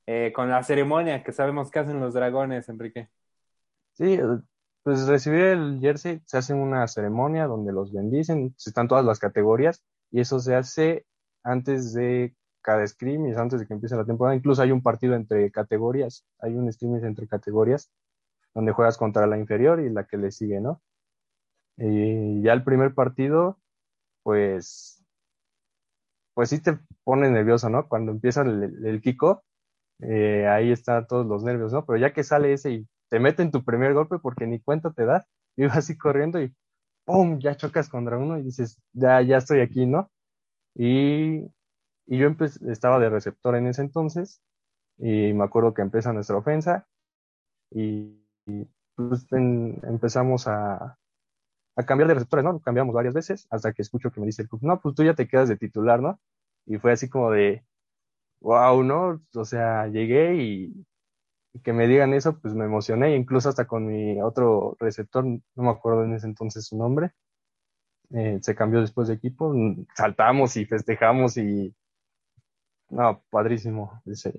eh, 0.08 0.32
con 0.36 0.50
la 0.50 0.64
ceremonia 0.64 1.24
que 1.24 1.32
sabemos 1.34 1.72
que 1.72 1.80
hacen 1.80 2.00
los 2.00 2.14
dragones, 2.14 2.70
Enrique. 2.70 3.10
Sí, 3.94 4.18
pues 4.84 5.08
recibir 5.08 5.42
el 5.42 5.80
jersey, 5.80 6.22
se 6.26 6.38
hace 6.38 6.54
una 6.54 6.88
ceremonia 6.88 7.48
donde 7.48 7.72
los 7.72 7.94
bendicen, 7.94 8.56
están 8.58 8.88
todas 8.88 9.06
las 9.06 9.20
categorías 9.20 9.84
y 10.12 10.22
eso 10.22 10.40
se 10.40 10.56
hace 10.56 11.06
antes 11.44 11.94
de 11.94 12.36
cada 12.62 12.86
scrimmage, 12.88 13.38
antes 13.38 13.60
de 13.60 13.68
que 13.68 13.74
empiece 13.74 13.96
la 13.96 14.06
temporada. 14.06 14.36
Incluso 14.36 14.62
hay 14.62 14.72
un 14.72 14.82
partido 14.82 15.16
entre 15.16 15.52
categorías, 15.52 16.26
hay 16.40 16.56
un 16.56 16.72
scrimmage 16.72 17.06
entre 17.06 17.28
categorías 17.28 17.92
donde 18.54 18.72
juegas 18.74 18.98
contra 18.98 19.28
la 19.28 19.38
inferior 19.38 19.80
y 19.82 19.90
la 19.90 20.06
que 20.06 20.18
le 20.18 20.32
sigue, 20.32 20.60
¿no? 20.62 20.82
Y 21.78 22.42
ya 22.44 22.54
el 22.54 22.64
primer 22.64 22.94
partido, 22.94 23.60
pues, 24.24 25.04
pues 26.34 26.50
sí 26.50 26.62
te 26.62 26.80
pone 27.04 27.30
nervioso, 27.30 27.70
¿no? 27.70 27.88
Cuando 27.88 28.12
empieza 28.12 28.42
el, 28.42 29.02
Kiko, 29.02 29.44
eh, 30.00 30.48
ahí 30.48 30.72
están 30.72 31.08
todos 31.08 31.26
los 31.26 31.44
nervios, 31.44 31.74
¿no? 31.74 31.86
Pero 31.86 31.98
ya 31.98 32.14
que 32.14 32.24
sale 32.24 32.54
ese 32.54 32.72
y 32.72 32.88
te 33.12 33.20
meten 33.20 33.52
tu 33.52 33.64
primer 33.64 33.94
golpe 33.94 34.20
porque 34.20 34.48
ni 34.48 34.60
cuenta 34.60 34.92
te 34.92 35.06
da. 35.06 35.28
Yo 35.58 35.66
iba 35.66 35.74
así 35.76 35.98
corriendo 35.98 36.42
y 36.42 36.56
¡pum! 37.06 37.40
Ya 37.40 37.56
chocas 37.58 37.90
contra 37.90 38.18
uno 38.18 38.38
y 38.38 38.44
dices, 38.44 38.82
ya, 38.94 39.22
ya 39.22 39.38
estoy 39.38 39.60
aquí, 39.60 39.86
¿no? 39.86 40.10
Y, 40.76 41.46
y 42.08 42.18
yo 42.18 42.30
estaba 42.70 43.00
de 43.00 43.10
receptor 43.10 43.56
en 43.58 43.68
ese 43.68 43.82
entonces 43.82 44.42
y 44.98 45.34
me 45.34 45.44
acuerdo 45.44 45.74
que 45.74 45.82
empieza 45.82 46.14
nuestra 46.14 46.38
ofensa 46.38 46.88
y, 47.72 48.18
pues 48.96 49.28
empezamos 49.32 50.48
a, 50.48 50.98
a 51.76 51.86
cambiar 51.86 52.08
de 52.08 52.14
receptores, 52.14 52.46
¿no? 52.46 52.60
Cambiamos 52.62 52.96
varias 52.96 53.14
veces 53.14 53.48
hasta 53.50 53.74
que 53.74 53.82
escucho 53.82 54.12
que 54.12 54.22
me 54.22 54.28
dice 54.28 54.44
el 54.44 54.50
club, 54.50 54.62
no, 54.64 54.80
pues 54.80 54.96
tú 54.96 55.04
ya 55.04 55.16
te 55.16 55.28
quedas 55.28 55.50
de 55.50 55.58
titular, 55.58 56.02
¿no? 56.02 56.20
Y 56.66 56.78
fue 56.78 56.94
así 56.94 57.10
como 57.10 57.32
de, 57.32 57.66
wow, 58.42 58.84
¿no? 58.84 59.22
O 59.36 59.46
sea, 59.46 59.88
llegué 59.88 60.36
y, 60.44 60.86
que 61.64 61.74
me 61.74 61.88
digan 61.88 62.14
eso, 62.14 62.40
pues 62.40 62.54
me 62.54 62.66
emocioné, 62.66 63.16
incluso 63.16 63.50
hasta 63.50 63.68
con 63.68 63.86
mi 63.86 64.22
otro 64.22 64.76
receptor, 64.80 65.26
no 65.26 65.42
me 65.56 65.70
acuerdo 65.70 66.06
en 66.06 66.14
ese 66.14 66.28
entonces 66.28 66.66
su 66.66 66.78
nombre, 66.78 67.12
eh, 68.12 68.40
se 68.42 68.56
cambió 68.56 68.82
después 68.82 69.08
de 69.08 69.16
equipo, 69.16 69.54
saltamos 69.96 70.56
y 70.58 70.66
festejamos 70.66 71.38
y, 71.38 71.76
no, 72.90 73.24
padrísimo 73.30 74.02
ese, 74.06 74.34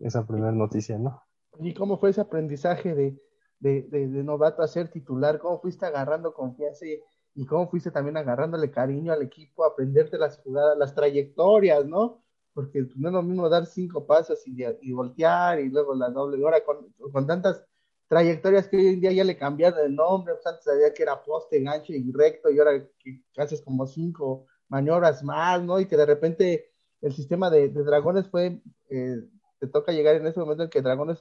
esa 0.00 0.26
primera 0.26 0.52
noticia, 0.52 0.98
¿no? 0.98 1.22
¿Y 1.58 1.74
cómo 1.74 1.98
fue 1.98 2.10
ese 2.10 2.22
aprendizaje 2.22 2.94
de, 2.94 3.20
de, 3.58 3.82
de, 3.82 4.24
novato 4.24 4.62
a 4.62 4.68
ser 4.68 4.88
titular? 4.90 5.38
¿Cómo 5.38 5.60
fuiste 5.60 5.84
agarrando 5.84 6.32
confianza 6.32 6.86
y, 6.86 6.98
y, 7.34 7.44
cómo 7.44 7.68
fuiste 7.68 7.90
también 7.90 8.16
agarrándole 8.16 8.70
cariño 8.70 9.12
al 9.12 9.22
equipo, 9.22 9.64
aprenderte 9.64 10.16
las 10.16 10.38
jugadas, 10.38 10.78
las 10.78 10.94
trayectorias, 10.94 11.84
¿no? 11.84 12.19
Porque 12.54 12.86
no 12.96 13.08
es 13.08 13.14
lo 13.14 13.22
mismo 13.22 13.48
dar 13.48 13.66
cinco 13.66 14.06
pasos 14.06 14.42
y, 14.46 14.92
voltear 14.92 15.60
y 15.60 15.68
luego 15.68 15.94
la 15.94 16.10
doble. 16.10 16.38
Y 16.38 16.42
ahora 16.42 16.64
con, 16.64 16.92
con, 17.12 17.26
tantas 17.26 17.64
trayectorias 18.08 18.68
que 18.68 18.76
hoy 18.76 18.88
en 18.88 19.00
día 19.00 19.12
ya 19.12 19.24
le 19.24 19.36
cambiaron 19.36 19.84
el 19.84 19.94
nombre, 19.94 20.34
pues 20.34 20.46
antes 20.46 20.64
sabía 20.64 20.92
que 20.92 21.02
era 21.02 21.22
poste, 21.22 21.60
gancho 21.60 21.92
y 21.92 22.10
recto, 22.12 22.50
y 22.50 22.58
ahora 22.58 22.84
que 22.98 23.22
haces 23.36 23.62
como 23.62 23.86
cinco 23.86 24.46
maniobras 24.68 25.22
más, 25.22 25.62
¿no? 25.62 25.78
Y 25.80 25.86
que 25.86 25.96
de 25.96 26.06
repente 26.06 26.72
el 27.00 27.12
sistema 27.12 27.50
de, 27.50 27.68
dragones 27.68 28.28
fue 28.28 28.60
eh, 28.88 29.22
te 29.60 29.66
toca 29.68 29.92
llegar 29.92 30.16
en 30.16 30.26
ese 30.26 30.40
momento 30.40 30.64
en 30.64 30.70
que 30.70 30.82
Dragones 30.82 31.18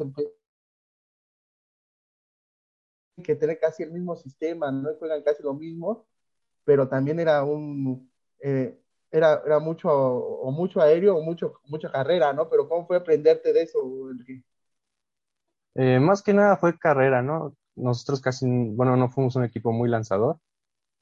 que 3.24 3.36
tiene 3.36 3.58
casi 3.60 3.84
el 3.84 3.92
mismo 3.92 4.16
sistema, 4.16 4.72
no 4.72 4.94
juegan 4.96 5.22
casi 5.24 5.44
lo 5.44 5.54
mismo, 5.54 6.08
pero 6.64 6.88
también 6.88 7.20
era 7.20 7.44
un 7.44 8.10
eh, 8.40 8.80
era, 9.12 9.42
era 9.46 9.60
mucho 9.60 9.90
o 9.90 10.52
mucho 10.52 10.82
aéreo 10.82 11.18
o 11.18 11.22
mucho 11.22 11.60
mucha 11.66 11.92
carrera, 11.92 12.34
¿no? 12.34 12.50
Pero 12.50 12.68
¿cómo 12.68 12.86
fue 12.86 12.98
aprenderte 12.98 13.54
de 13.54 13.64
eso, 13.64 13.80
Enrique? 14.12 14.44
Eh, 15.76 16.00
más 16.00 16.22
que 16.22 16.34
nada 16.34 16.58
fue 16.58 16.78
carrera, 16.78 17.22
¿no? 17.22 17.56
Nosotros 17.76 18.22
casi, 18.22 18.46
bueno, 18.48 18.98
no 18.98 19.10
fuimos 19.10 19.36
un 19.36 19.46
equipo 19.46 19.72
muy 19.72 19.90
lanzador, 19.90 20.40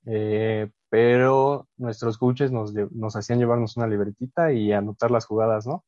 eh, 0.06 0.70
pero 0.90 1.68
nuestros 1.78 2.18
coaches 2.18 2.52
nos, 2.52 2.74
nos 2.74 3.16
hacían 3.16 3.40
llevarnos 3.40 3.78
una 3.78 3.88
libretita 3.88 4.54
y 4.54 4.74
anotar 4.74 5.12
las 5.12 5.26
jugadas, 5.26 5.68
¿no? 5.68 5.86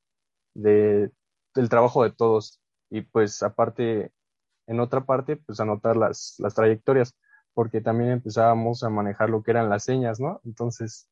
De, 0.56 1.12
el 1.56 1.70
trabajo 1.70 2.04
de 2.04 2.12
todos 2.12 2.62
y 2.90 3.02
pues 3.02 3.44
aparte, 3.44 4.12
en 4.68 4.80
otra 4.80 5.06
parte, 5.06 5.38
pues 5.38 5.60
anotar 5.60 5.98
las, 5.98 6.36
las 6.40 6.56
trayectorias, 6.56 7.16
porque 7.54 7.82
también 7.82 8.12
empezábamos 8.12 8.84
a 8.84 8.90
manejar 8.90 9.30
lo 9.30 9.44
que 9.44 9.52
eran 9.52 9.70
las 9.70 9.84
señas, 9.84 10.20
¿no? 10.20 10.42
Entonces, 10.46 11.09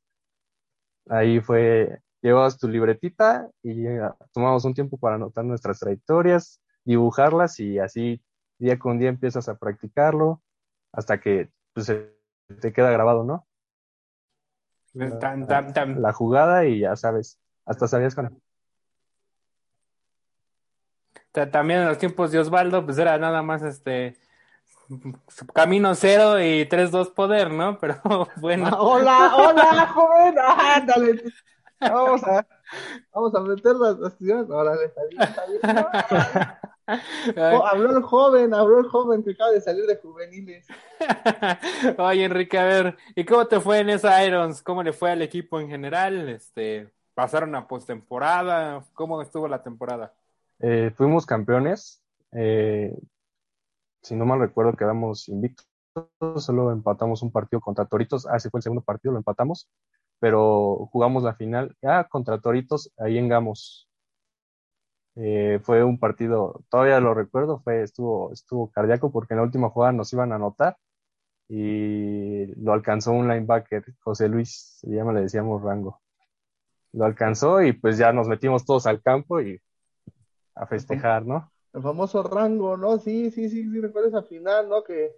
ahí 1.09 1.39
fue, 1.39 1.99
llevabas 2.21 2.57
tu 2.57 2.67
libretita 2.67 3.49
y 3.63 3.85
tomamos 4.33 4.65
un 4.65 4.73
tiempo 4.73 4.97
para 4.97 5.15
anotar 5.15 5.45
nuestras 5.45 5.79
trayectorias, 5.79 6.61
dibujarlas 6.83 7.59
y 7.59 7.79
así 7.79 8.21
día 8.59 8.79
con 8.79 8.97
día 8.99 9.09
empiezas 9.09 9.49
a 9.49 9.57
practicarlo 9.57 10.41
hasta 10.91 11.19
que 11.19 11.49
pues, 11.73 11.91
te 12.61 12.73
queda 12.73 12.91
grabado, 12.91 13.23
¿no? 13.23 13.45
La, 14.93 16.13
jugada 16.13 16.65
y 16.65 16.79
ya 16.79 16.95
sabes, 16.95 17.39
hasta 17.65 17.87
sabías 17.87 18.15
con 18.15 18.41
también 21.45 21.81
en 21.81 21.87
los 21.87 21.99
tiempos 21.99 22.31
de 22.31 22.39
Osvaldo, 22.39 22.83
pues 22.83 22.97
era 22.97 23.17
nada 23.19 23.43
más 23.43 23.61
este 23.61 24.17
camino 25.53 25.95
cero 25.95 26.39
y 26.39 26.67
3-2 26.67 27.13
poder, 27.13 27.51
¿no? 27.51 27.77
Pero 27.81 27.99
bueno. 28.37 28.67
Ah, 28.67 28.81
hola, 28.81 29.35
hola, 29.35 29.87
joven, 29.87 30.35
ándale. 30.75 31.23
Vamos 31.79 32.23
a, 32.23 32.45
vamos 33.13 33.35
a 33.35 33.39
meter 33.41 33.75
las 33.75 33.95
cuestiones. 33.95 34.49
Órale, 34.49 34.85
está 34.85 35.01
bien, 35.09 35.21
está 35.21 35.45
bien. 35.45 35.61
Oh, 37.35 37.65
habló 37.65 37.97
el 37.97 38.01
joven, 38.01 38.53
habló 38.53 38.79
el 38.79 38.87
joven 38.87 39.21
que 39.21 39.31
acaba 39.31 39.51
de 39.51 39.59
salir 39.59 39.85
de 39.85 39.97
juveniles. 39.97 40.65
Oye, 41.97 42.23
Enrique, 42.23 42.57
a 42.57 42.63
ver, 42.63 42.97
¿y 43.13 43.25
cómo 43.25 43.45
te 43.45 43.59
fue 43.59 43.79
en 43.79 43.89
esa 43.89 44.23
Irons? 44.23 44.63
¿Cómo 44.63 44.81
le 44.83 44.93
fue 44.93 45.11
al 45.11 45.21
equipo 45.21 45.59
en 45.59 45.67
general? 45.67 46.29
Este, 46.29 46.89
¿Pasaron 47.13 47.53
a 47.55 47.67
postemporada? 47.67 48.85
¿Cómo 48.93 49.21
estuvo 49.21 49.49
la 49.49 49.61
temporada? 49.61 50.13
Eh, 50.59 50.91
fuimos 50.95 51.25
campeones. 51.25 52.01
Eh, 52.31 52.97
si 54.07 54.15
no 54.15 54.25
mal 54.25 54.39
recuerdo, 54.39 54.73
quedamos 54.73 55.27
invictos. 55.29 55.67
Solo 56.37 56.71
empatamos 56.71 57.23
un 57.23 57.31
partido 57.31 57.59
contra 57.61 57.85
Toritos. 57.85 58.27
Ah, 58.27 58.37
ese 58.37 58.49
fue 58.49 58.59
el 58.59 58.63
segundo 58.63 58.83
partido, 58.83 59.11
lo 59.13 59.19
empatamos. 59.19 59.67
Pero 60.19 60.87
jugamos 60.91 61.23
la 61.23 61.35
final. 61.35 61.75
Ah, 61.83 62.07
contra 62.09 62.39
Toritos, 62.39 62.91
ahí 62.97 63.17
en 63.17 63.27
Gamos. 63.29 63.87
Eh, 65.15 65.59
fue 65.63 65.83
un 65.83 65.99
partido, 65.99 66.63
todavía 66.69 66.99
lo 66.99 67.13
recuerdo, 67.15 67.59
fue, 67.63 67.81
estuvo, 67.81 68.31
estuvo 68.31 68.69
cardíaco 68.71 69.11
porque 69.11 69.33
en 69.33 69.39
la 69.39 69.45
última 69.45 69.69
jugada 69.69 69.91
nos 69.91 70.13
iban 70.13 70.31
a 70.31 70.35
anotar 70.35 70.77
y 71.49 72.47
lo 72.61 72.73
alcanzó 72.73 73.13
un 73.13 73.27
linebacker, 73.27 73.83
José 74.01 74.29
Luis, 74.29 74.79
ya 74.83 75.03
me 75.05 75.13
le 75.13 75.21
decíamos 75.21 75.63
Rango. 75.63 76.01
Lo 76.93 77.05
alcanzó 77.05 77.61
y 77.63 77.73
pues 77.73 77.97
ya 77.97 78.13
nos 78.13 78.27
metimos 78.27 78.65
todos 78.65 78.87
al 78.87 79.01
campo 79.01 79.41
y 79.41 79.59
a 80.55 80.67
festejar, 80.67 81.25
¿no? 81.25 81.51
El 81.77 81.83
famoso 81.83 82.23
rango, 82.23 82.75
¿no? 82.75 82.97
Sí, 82.97 83.29
sí, 83.29 83.49
sí, 83.49 83.69
sí, 83.69 83.79
recuerdo 83.79 84.09
esa 84.09 84.23
final, 84.23 84.67
¿no? 84.67 84.83
Que 84.83 85.15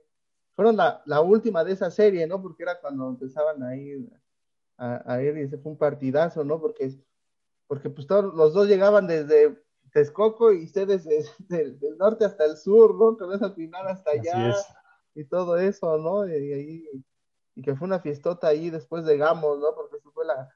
fueron 0.58 0.76
la, 0.76 1.02
la 1.06 1.22
última 1.22 1.64
de 1.64 1.72
esa 1.72 1.90
serie, 1.90 2.28
¿no? 2.28 2.42
Porque 2.42 2.64
era 2.64 2.82
cuando 2.82 3.08
empezaban 3.08 3.64
a 3.64 3.78
ir 3.78 4.12
a, 4.76 5.22
ir 5.22 5.38
y 5.38 5.44
ese 5.44 5.58
fue 5.58 5.72
un 5.72 5.78
partidazo, 5.78 6.44
¿no? 6.44 6.60
Porque, 6.60 7.02
porque 7.66 7.90
pues 7.90 8.08
todos 8.08 8.36
los 8.36 8.54
dos 8.54 8.68
llegaban 8.68 9.08
desde 9.08 9.58
Texcoco 9.94 10.52
y 10.52 10.66
ustedes 10.66 11.06
desde, 11.06 11.32
del 11.80 11.98
norte 11.98 12.26
hasta 12.26 12.44
el 12.44 12.58
sur, 12.58 12.94
¿no? 12.94 13.18
Con 13.18 13.34
esa 13.34 13.52
final 13.52 13.88
hasta 13.88 14.12
allá 14.12 14.54
y 15.16 15.24
todo 15.24 15.58
eso, 15.58 15.98
¿no? 15.98 16.28
Y, 16.28 16.90
y 17.56 17.62
que 17.62 17.74
fue 17.74 17.88
una 17.88 18.02
fiestota 18.02 18.48
ahí 18.50 18.70
después 18.70 19.06
de 19.06 19.16
Gamos, 19.16 19.60
¿no? 19.60 19.74
Porque 19.76 19.96
eso 19.96 20.12
fue 20.12 20.26
la, 20.26 20.54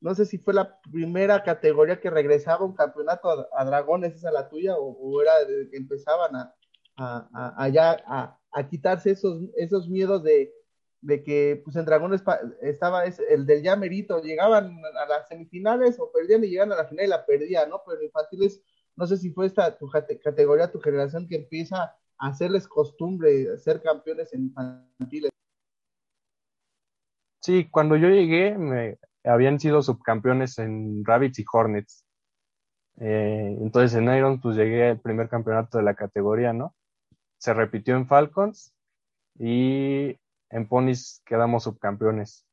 no 0.00 0.14
sé 0.14 0.26
si 0.26 0.38
fue 0.38 0.54
la 0.54 0.80
primera 0.90 1.42
categoría 1.42 2.00
que 2.00 2.10
regresaba 2.10 2.64
un 2.64 2.74
campeonato 2.74 3.48
a, 3.52 3.64
Dragones, 3.64 4.14
esa 4.14 4.30
la 4.30 4.48
tuya, 4.48 4.76
o, 4.76 5.22
era 5.22 5.44
de 5.44 5.68
que 5.70 5.76
empezaban 5.76 6.36
a, 6.36 6.54
a, 6.96 8.38
a, 8.52 8.68
quitarse 8.68 9.10
esos, 9.10 9.42
esos 9.56 9.88
miedos 9.88 10.22
de, 10.22 10.52
de 11.00 11.22
que 11.22 11.60
pues 11.64 11.76
en 11.76 11.84
Dragones 11.84 12.22
estaba 12.62 13.04
el 13.04 13.46
del 13.46 13.62
ya 13.62 13.76
merito, 13.76 14.20
llegaban 14.20 14.76
a 15.00 15.06
las 15.06 15.28
semifinales 15.28 15.98
o 15.98 16.10
perdían 16.12 16.44
y 16.44 16.48
llegaban 16.48 16.72
a 16.72 16.82
la 16.82 16.86
final 16.86 17.06
y 17.06 17.08
la 17.08 17.26
perdían, 17.26 17.70
¿no? 17.70 17.82
Pero 17.86 18.02
infantiles, 18.02 18.62
no 18.96 19.06
sé 19.06 19.16
si 19.16 19.30
fue 19.30 19.46
esta 19.46 19.76
tu 19.78 19.88
categoría, 19.88 20.70
tu 20.70 20.80
generación 20.80 21.28
que 21.28 21.36
empieza 21.36 21.96
a 22.18 22.28
hacerles 22.28 22.66
costumbre 22.66 23.56
ser 23.58 23.82
campeones 23.82 24.32
en 24.32 24.44
infantiles. 24.44 25.30
Sí, 27.40 27.68
cuando 27.70 27.96
yo 27.96 28.08
llegué, 28.08 28.58
me, 28.58 28.98
habían 29.26 29.60
sido 29.60 29.82
subcampeones 29.82 30.58
en 30.58 31.04
Rabbits 31.04 31.38
y 31.38 31.44
Hornets. 31.50 32.04
Eh, 32.98 33.56
entonces 33.60 33.94
en 33.98 34.08
Iron 34.14 34.40
pues 34.40 34.56
llegué 34.56 34.90
al 34.90 35.00
primer 35.00 35.28
campeonato 35.28 35.78
de 35.78 35.84
la 35.84 35.94
categoría, 35.94 36.52
¿no? 36.52 36.74
Se 37.38 37.52
repitió 37.52 37.96
en 37.96 38.06
Falcons 38.06 38.72
y 39.38 40.18
en 40.50 40.68
Ponies 40.68 41.22
quedamos 41.26 41.64
subcampeones. 41.64 42.46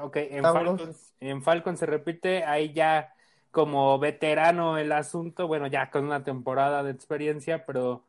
Ok, 0.00 0.16
en 0.16 0.42
Falcons, 0.42 1.14
en 1.20 1.42
Falcons 1.42 1.78
se 1.78 1.84
repite, 1.84 2.44
ahí 2.44 2.72
ya 2.72 3.12
como 3.50 3.98
veterano 3.98 4.78
el 4.78 4.90
asunto, 4.90 5.46
bueno, 5.46 5.66
ya 5.66 5.90
con 5.90 6.04
una 6.06 6.24
temporada 6.24 6.82
de 6.82 6.92
experiencia, 6.92 7.66
pero 7.66 8.06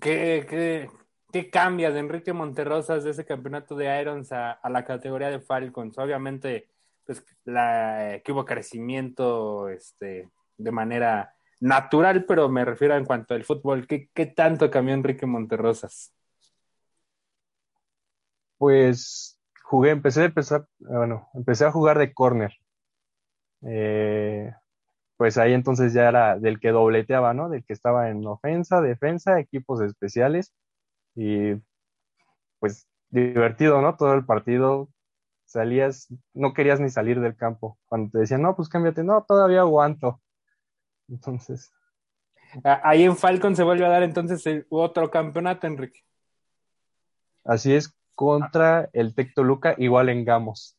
¿qué, 0.00 0.46
qué, 0.48 0.90
¿Qué 1.34 1.50
cambia 1.50 1.90
de 1.90 1.98
Enrique 1.98 2.32
Monterrosas 2.32 3.02
de 3.02 3.10
ese 3.10 3.24
campeonato 3.24 3.74
de 3.74 4.00
Irons 4.00 4.30
a, 4.30 4.60
la 4.70 4.84
categoría 4.84 5.30
de 5.30 5.40
Falcons? 5.40 5.98
Obviamente, 5.98 6.68
pues 7.04 7.26
la, 7.44 8.20
que 8.24 8.30
hubo 8.30 8.44
crecimiento 8.44 9.68
este, 9.68 10.30
de 10.56 10.70
manera 10.70 11.34
natural, 11.58 12.24
pero 12.24 12.48
me 12.48 12.64
refiero 12.64 12.96
en 12.96 13.04
cuanto 13.04 13.34
al 13.34 13.42
fútbol. 13.42 13.84
¿Qué, 13.88 14.26
tanto 14.26 14.70
cambió 14.70 14.94
Enrique 14.94 15.26
Monterrosas? 15.26 16.14
Pues 18.56 19.36
jugué, 19.64 19.90
empecé 19.90 20.22
a 20.22 20.26
empezar, 20.26 20.68
bueno, 20.78 21.30
empecé 21.34 21.64
a 21.64 21.72
jugar 21.72 21.98
de 21.98 22.14
corner. 22.14 22.52
Eh, 23.62 24.52
pues 25.16 25.36
ahí 25.36 25.52
entonces 25.52 25.92
ya 25.94 26.08
era 26.08 26.38
del 26.38 26.60
que 26.60 26.70
dobleteaba, 26.70 27.34
¿no? 27.34 27.48
Del 27.48 27.64
que 27.64 27.72
estaba 27.72 28.08
en 28.08 28.24
ofensa, 28.24 28.80
defensa, 28.80 29.40
equipos 29.40 29.80
especiales 29.80 30.54
y 31.14 31.54
pues 32.58 32.88
divertido, 33.10 33.80
¿no? 33.80 33.96
Todo 33.96 34.14
el 34.14 34.24
partido 34.24 34.88
salías, 35.54 36.08
no 36.32 36.52
querías 36.52 36.80
ni 36.80 36.90
salir 36.90 37.20
del 37.20 37.36
campo. 37.36 37.78
Cuando 37.86 38.10
te 38.10 38.18
decían, 38.18 38.42
no, 38.42 38.56
pues 38.56 38.68
cámbiate, 38.68 39.04
no, 39.04 39.24
todavía 39.26 39.60
aguanto. 39.60 40.20
Entonces. 41.08 41.72
Ahí 42.62 43.04
en 43.04 43.16
Falcon 43.16 43.56
se 43.56 43.64
vuelve 43.64 43.84
a 43.84 43.88
dar 43.88 44.02
entonces 44.04 44.46
el 44.46 44.64
otro 44.68 45.10
campeonato, 45.10 45.66
Enrique. 45.66 46.00
Así 47.44 47.74
es, 47.74 47.96
contra 48.14 48.88
el 48.92 49.14
Tec 49.14 49.34
Toluca, 49.34 49.74
igual 49.76 50.08
en 50.08 50.24
Gamos. 50.24 50.76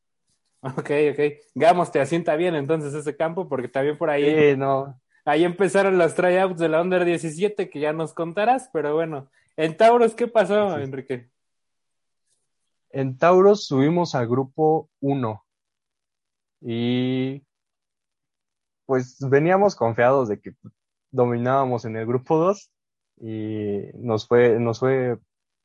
Ok, 0.61 0.89
ok. 1.11 1.19
Gamos 1.53 1.91
te 1.91 1.99
asienta 1.99 2.35
bien 2.37 2.55
entonces 2.55 2.93
ese 2.93 3.15
campo, 3.15 3.47
porque 3.49 3.67
también 3.67 3.97
por 3.97 4.09
ahí. 4.09 4.55
no. 4.57 4.99
Ahí 5.25 5.43
empezaron 5.43 5.97
los 5.97 6.15
tryouts 6.15 6.59
de 6.59 6.69
la 6.69 6.81
Under 6.81 7.03
17 7.03 7.69
que 7.69 7.79
ya 7.79 7.93
nos 7.93 8.13
contarás, 8.13 8.69
pero 8.71 8.93
bueno. 8.93 9.29
En 9.57 9.77
Tauros, 9.77 10.15
¿qué 10.15 10.27
pasó, 10.27 10.77
Enrique? 10.77 11.29
En 12.89 13.17
Tauros 13.17 13.65
subimos 13.65 14.15
al 14.15 14.27
grupo 14.27 14.89
1 15.00 15.45
y 16.62 17.43
pues 18.85 19.17
veníamos 19.19 19.75
confiados 19.75 20.29
de 20.29 20.39
que 20.39 20.53
dominábamos 21.12 21.85
en 21.85 21.95
el 21.97 22.05
grupo 22.05 22.38
2 22.38 22.71
y 23.21 23.79
nos 23.95 24.27
fue, 24.27 24.59
nos 24.59 24.79
fue 24.79 25.17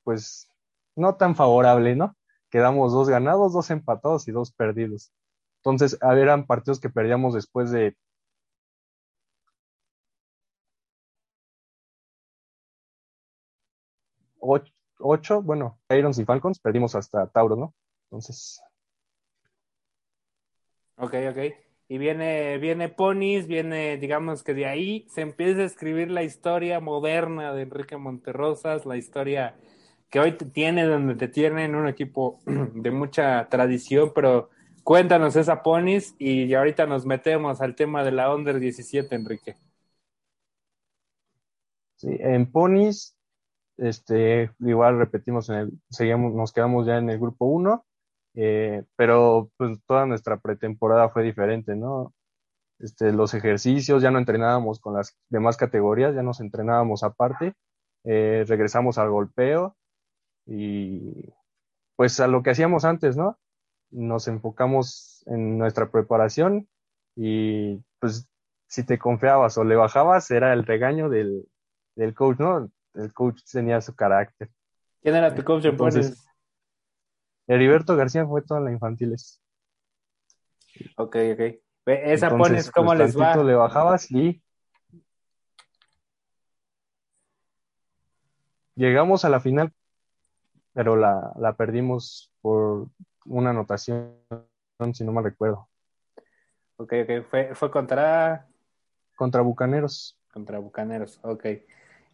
pues 0.05 0.49
no 0.97 1.17
tan 1.17 1.35
favorable, 1.37 1.97
¿no? 1.97 2.17
Quedamos 2.51 2.93
dos 2.93 3.09
ganados, 3.09 3.53
dos 3.53 3.71
empatados 3.71 4.27
y 4.29 4.33
dos 4.33 4.53
perdidos. 4.53 5.13
Entonces, 5.63 5.99
eran 6.03 6.47
partidos 6.47 6.81
que 6.81 6.91
perdíamos 6.91 7.35
después 7.35 7.71
de 7.71 7.97
ocho, 14.41 15.43
bueno, 15.43 15.79
Irons 15.89 16.19
y 16.19 16.25
Falcons, 16.25 16.59
perdimos 16.61 16.95
hasta 16.95 17.27
Tauro, 17.29 17.57
¿no? 17.57 17.75
Entonces. 18.05 18.61
Ok, 20.97 21.15
ok. 21.31 21.39
Y 21.89 21.99
viene, 21.99 22.59
viene 22.59 22.89
Ponis, 22.89 23.49
viene, 23.49 23.97
digamos 23.97 24.45
que 24.45 24.55
de 24.55 24.67
ahí 24.67 25.07
se 25.09 25.23
empieza 25.23 25.63
a 25.63 25.65
escribir 25.65 26.11
la 26.11 26.23
historia 26.23 26.79
moderna 26.79 27.53
de 27.53 27.63
Enrique 27.63 27.97
Monterrosas, 27.97 28.87
la 28.87 28.97
historia 28.97 29.57
que 30.09 30.21
hoy 30.21 30.33
te 30.33 30.45
tiene, 30.45 30.85
donde 30.85 31.15
te 31.15 31.29
tienen 31.29 31.75
un 31.75 31.89
equipo 31.89 32.41
de 32.47 32.91
mucha 32.91 33.49
tradición, 33.49 34.13
pero 34.15 34.51
cuéntanos 34.85 35.37
esa 35.37 35.63
Ponis 35.63 36.15
y 36.19 36.53
ahorita 36.55 36.87
nos 36.87 37.07
metemos 37.07 37.61
al 37.61 37.75
tema 37.75 38.05
de 38.05 38.13
la 38.13 38.33
Under 38.35 38.61
17, 38.61 39.15
Enrique. 39.15 39.57
Sí, 41.97 42.09
en 42.21 42.51
Ponis 42.51 43.17
este, 43.81 44.51
igual 44.61 44.99
repetimos, 44.99 45.49
en 45.49 45.57
el, 45.57 45.73
seguimos, 45.91 46.35
nos 46.35 46.53
quedamos 46.53 46.87
ya 46.87 46.99
en 46.99 47.11
el 47.11 47.19
grupo 47.19 47.47
1, 47.47 47.85
eh, 48.35 48.85
pero 48.97 49.51
pues 49.57 49.79
toda 49.87 50.07
nuestra 50.07 50.39
pretemporada 50.39 51.09
fue 51.09 51.23
diferente, 51.23 51.75
¿no? 51.75 52.15
Este, 52.79 53.13
los 53.13 53.35
ejercicios, 53.35 54.03
ya 54.03 54.11
no 54.11 54.19
entrenábamos 54.19 54.81
con 54.81 54.95
las 54.95 55.17
demás 55.29 55.57
categorías, 55.57 56.15
ya 56.15 56.23
nos 56.23 56.41
entrenábamos 56.41 57.03
aparte, 57.03 57.55
eh, 58.05 58.45
regresamos 58.47 58.99
al 58.99 59.11
golpeo 59.11 59.77
y 60.47 61.33
pues 61.97 62.21
a 62.21 62.27
lo 62.27 62.43
que 62.43 62.51
hacíamos 62.51 62.85
antes, 62.85 63.17
¿no? 63.17 63.39
Nos 63.91 64.29
enfocamos 64.29 65.25
en 65.27 65.59
nuestra 65.59 65.91
preparación 65.91 66.69
y 67.17 67.83
pues 67.99 68.29
si 68.69 68.85
te 68.85 68.99
confiabas 68.99 69.59
o 69.59 69.65
le 69.65 69.77
bajabas 69.77 70.31
era 70.31 70.53
el 70.53 70.65
regaño 70.65 71.09
del, 71.09 71.47
del 71.97 72.15
coach, 72.15 72.39
¿no? 72.39 72.71
El 72.95 73.13
coach 73.13 73.43
tenía 73.51 73.81
su 73.81 73.95
carácter. 73.95 74.51
¿Quién 75.03 75.15
era 75.15 75.35
tu 75.35 75.43
coach 75.45 75.65
Entonces, 75.65 76.27
Heriberto 77.47 77.97
García 77.97 78.27
fue 78.27 78.43
toda 78.43 78.61
la 78.61 78.71
infantiles. 78.71 79.41
Ok, 80.97 81.17
ok. 81.33 81.41
Esa 81.87 82.31
pones 82.31 82.71
cómo 82.71 82.89
pues, 82.89 82.99
les 82.99 83.19
va. 83.19 83.37
le 83.43 83.55
bajabas 83.55 84.11
y 84.11 84.43
llegamos 88.77 89.25
a 89.25 89.29
la 89.29 89.41
final, 89.41 89.73
pero 90.73 90.95
la, 90.95 91.33
la 91.37 91.55
perdimos 91.57 92.33
por 92.41 92.89
una 93.25 93.51
anotación, 93.51 94.15
si 94.93 95.05
no 95.05 95.13
me 95.13 95.23
recuerdo. 95.23 95.69
Ok, 96.77 96.95
ok. 97.03 97.27
Fue, 97.29 97.55
fue 97.55 97.71
contra. 97.71 98.47
Contra 99.17 99.43
Bucaneros. 99.43 100.19
Contra 100.33 100.59
Bucaneros, 100.59 101.19
ok. 101.23 101.47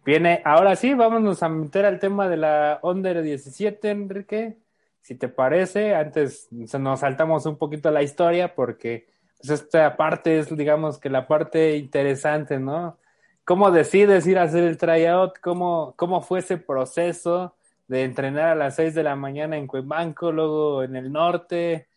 Viene, 0.06 0.40
ahora 0.44 0.76
sí, 0.76 0.94
vámonos 0.94 1.42
a 1.42 1.48
meter 1.48 1.84
al 1.84 1.98
tema 1.98 2.28
de 2.28 2.36
la 2.36 2.78
Under 2.84 3.22
17, 3.22 3.90
Enrique. 3.90 4.56
Si 5.02 5.16
te 5.16 5.26
parece, 5.26 5.96
antes 5.96 6.46
nos 6.52 7.00
saltamos 7.00 7.44
un 7.44 7.56
poquito 7.56 7.90
la 7.90 8.04
historia 8.04 8.54
porque 8.54 9.08
pues, 9.40 9.50
esta 9.50 9.96
parte 9.96 10.38
es, 10.38 10.56
digamos, 10.56 11.00
que 11.00 11.10
la 11.10 11.26
parte 11.26 11.76
interesante, 11.76 12.60
¿no? 12.60 12.98
¿Cómo 13.44 13.72
decides 13.72 14.28
ir 14.28 14.38
a 14.38 14.44
hacer 14.44 14.62
el 14.62 14.78
tryout? 14.78 15.40
¿Cómo, 15.40 15.94
cómo 15.96 16.20
fue 16.20 16.38
ese 16.38 16.56
proceso 16.56 17.56
de 17.88 18.04
entrenar 18.04 18.50
a 18.50 18.54
las 18.54 18.76
6 18.76 18.94
de 18.94 19.02
la 19.02 19.16
mañana 19.16 19.56
en 19.56 19.66
Cuemanco, 19.66 20.30
luego 20.30 20.84
en 20.84 20.94
el 20.94 21.10
norte? 21.10 21.88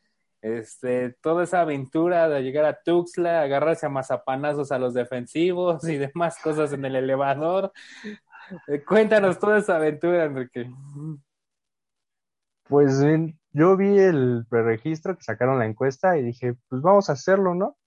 Este, 0.42 1.18
toda 1.22 1.44
esa 1.44 1.62
aventura 1.62 2.30
de 2.30 2.42
llegar 2.42 2.64
a 2.66 2.80
Tuxtla, 2.82 3.42
agarrarse 3.42 3.86
a 3.86 3.90
mazapanazos 3.90 4.72
a 4.72 4.80
los 4.80 4.94
defensivos 4.94 5.84
y 5.88 5.98
demás 5.98 6.38
cosas 6.42 6.72
en 6.72 6.86
el 6.86 6.96
elevador. 6.96 7.74
Eh, 8.68 8.84
cuéntanos 8.84 9.38
toda 9.38 9.58
esa 9.60 9.76
aventura, 9.76 10.26
Enrique. 10.26 10.72
Pues 12.64 13.04
yo 13.52 13.76
vi 13.76 13.98
el 14.00 14.46
preregistro 14.50 15.18
que 15.18 15.24
sacaron 15.24 15.60
la 15.60 15.66
encuesta 15.66 16.18
y 16.18 16.24
dije, 16.24 16.56
pues 16.70 16.82
vamos 16.82 17.10
a 17.10 17.14
hacerlo, 17.14 17.54
¿no? 17.54 17.78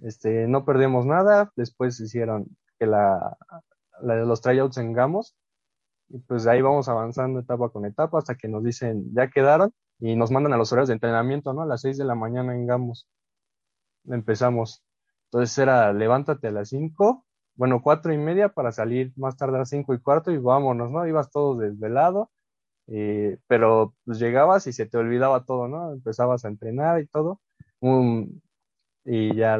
Este, 0.00 0.46
no 0.48 0.64
perdemos 0.64 1.04
nada. 1.04 1.52
Después 1.56 2.00
hicieron 2.00 2.46
que 2.78 2.86
la, 2.86 3.36
la 4.00 4.16
los 4.16 4.40
tryouts 4.40 4.78
en 4.78 4.92
Gamos. 4.94 5.36
Y 6.08 6.18
pues 6.20 6.46
ahí 6.46 6.62
vamos 6.62 6.88
avanzando 6.88 7.40
etapa 7.40 7.68
con 7.68 7.84
etapa 7.84 8.18
hasta 8.18 8.34
que 8.34 8.48
nos 8.48 8.64
dicen, 8.64 9.12
ya 9.14 9.28
quedaron 9.28 9.72
y 10.00 10.16
nos 10.16 10.30
mandan 10.30 10.52
a 10.54 10.56
los 10.56 10.72
horarios 10.72 10.88
de 10.88 10.94
entrenamiento, 10.94 11.52
¿no? 11.52 11.62
A 11.62 11.66
las 11.66 11.82
6 11.82 11.98
de 11.98 12.04
la 12.04 12.14
mañana 12.14 12.54
en 12.54 12.66
Gamos. 12.66 13.06
Empezamos. 14.04 14.82
Entonces 15.26 15.56
era 15.58 15.92
levántate 15.92 16.48
a 16.48 16.50
las 16.52 16.70
5, 16.70 17.24
bueno, 17.54 17.82
cuatro 17.82 18.12
y 18.12 18.18
media 18.18 18.48
para 18.50 18.72
salir 18.72 19.12
más 19.16 19.36
tarde 19.36 19.56
a 19.56 19.60
las 19.60 19.70
5 19.70 19.94
y 19.94 20.00
cuarto 20.00 20.30
y 20.32 20.38
vámonos, 20.38 20.90
¿no? 20.90 21.06
Ibas 21.06 21.30
todo 21.30 21.56
desvelado, 21.56 22.30
eh, 22.88 23.38
pero 23.46 23.94
pues 24.04 24.18
llegabas 24.18 24.66
y 24.66 24.72
se 24.72 24.86
te 24.86 24.98
olvidaba 24.98 25.44
todo, 25.44 25.68
¿no? 25.68 25.92
Empezabas 25.92 26.44
a 26.44 26.48
entrenar 26.48 27.00
y 27.02 27.06
todo. 27.06 27.40
y 29.04 29.34
ya, 29.36 29.58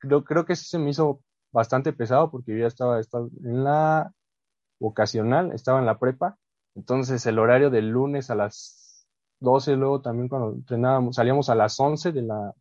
creo, 0.00 0.24
creo 0.24 0.44
que 0.44 0.54
eso 0.54 0.64
se 0.64 0.78
me 0.78 0.90
hizo 0.90 1.20
bastante 1.52 1.92
pesado 1.92 2.30
porque 2.30 2.52
yo 2.52 2.58
ya 2.58 2.66
estaba, 2.66 3.00
estaba 3.00 3.26
en 3.42 3.64
la 3.64 4.12
vocacional, 4.80 5.52
estaba 5.52 5.78
en 5.80 5.86
la 5.86 5.98
prepa, 5.98 6.38
entonces 6.74 7.24
el 7.26 7.38
horario 7.38 7.70
del 7.70 7.90
lunes 7.90 8.30
a 8.30 8.34
las 8.34 8.83
12, 9.44 9.76
luego 9.76 10.00
también 10.02 10.28
cuando 10.28 10.52
entrenábamos, 10.52 11.16
salíamos 11.16 11.48
a 11.50 11.54
las 11.54 11.78
11 11.78 12.12
de 12.12 12.22
la, 12.22 12.54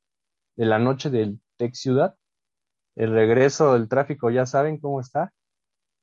de 0.56 0.65
la 0.65 0.80
noche 0.80 1.10
del 1.10 1.39
Tech 1.58 1.74
Ciudad. 1.74 2.15
El 2.96 3.12
regreso 3.12 3.74
del 3.74 3.89
tráfico 3.89 4.30
ya 4.30 4.46
saben 4.46 4.80
cómo 4.80 5.02
está. 5.02 5.34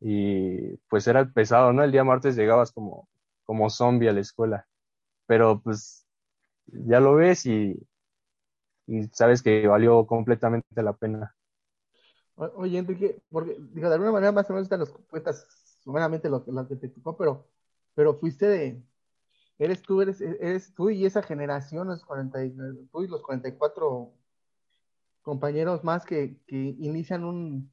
Y 0.01 0.77
pues 0.89 1.07
era 1.07 1.31
pesado, 1.31 1.73
¿no? 1.73 1.85
El 1.85 1.93
día 1.93 2.05
martes 2.05 2.37
llegabas 2.37 2.73
como, 2.73 3.09
como 3.45 3.71
zombie 3.71 4.09
a 4.09 4.13
la 4.13 4.21
escuela. 4.21 4.67
Pero 5.27 5.61
pues 5.63 6.07
ya 6.67 7.01
lo 7.01 7.15
ves 7.15 7.47
y, 7.47 7.79
y 8.87 9.05
sabes 9.13 9.43
que 9.43 9.67
valió 9.69 10.07
completamente 10.07 10.83
la 10.83 10.95
pena. 10.95 11.35
oye, 12.37 12.79
Enrique, 12.79 13.23
porque 13.31 13.57
de 13.59 13.87
alguna 13.87 14.13
manera 14.13 14.33
más 14.33 14.49
o 14.51 14.53
menos 14.53 14.65
están 14.65 14.81
los 14.81 14.91
cuentas 14.91 15.47
seguramente 15.83 16.29
lo, 16.29 16.45
lo 16.47 16.69
que 16.69 16.77
te 16.77 16.89
tocó, 16.89 17.17
pero, 17.17 17.47
pero 17.95 18.15
fuiste 18.19 18.47
de, 18.47 18.83
eres 19.61 19.83
tú, 19.83 20.01
eres, 20.01 20.21
eres 20.23 20.75
tú 20.75 20.89
y 20.91 21.05
esa 21.05 21.23
generación, 21.23 21.89
los 21.89 22.05
40, 22.05 22.39
tú 22.91 23.03
y 23.05 23.09
los 23.09 23.21
44 23.23 24.11
compañeros 25.23 25.85
más 25.85 26.07
que, 26.07 26.39
que 26.47 26.57
inician 26.57 27.25
un, 27.25 27.71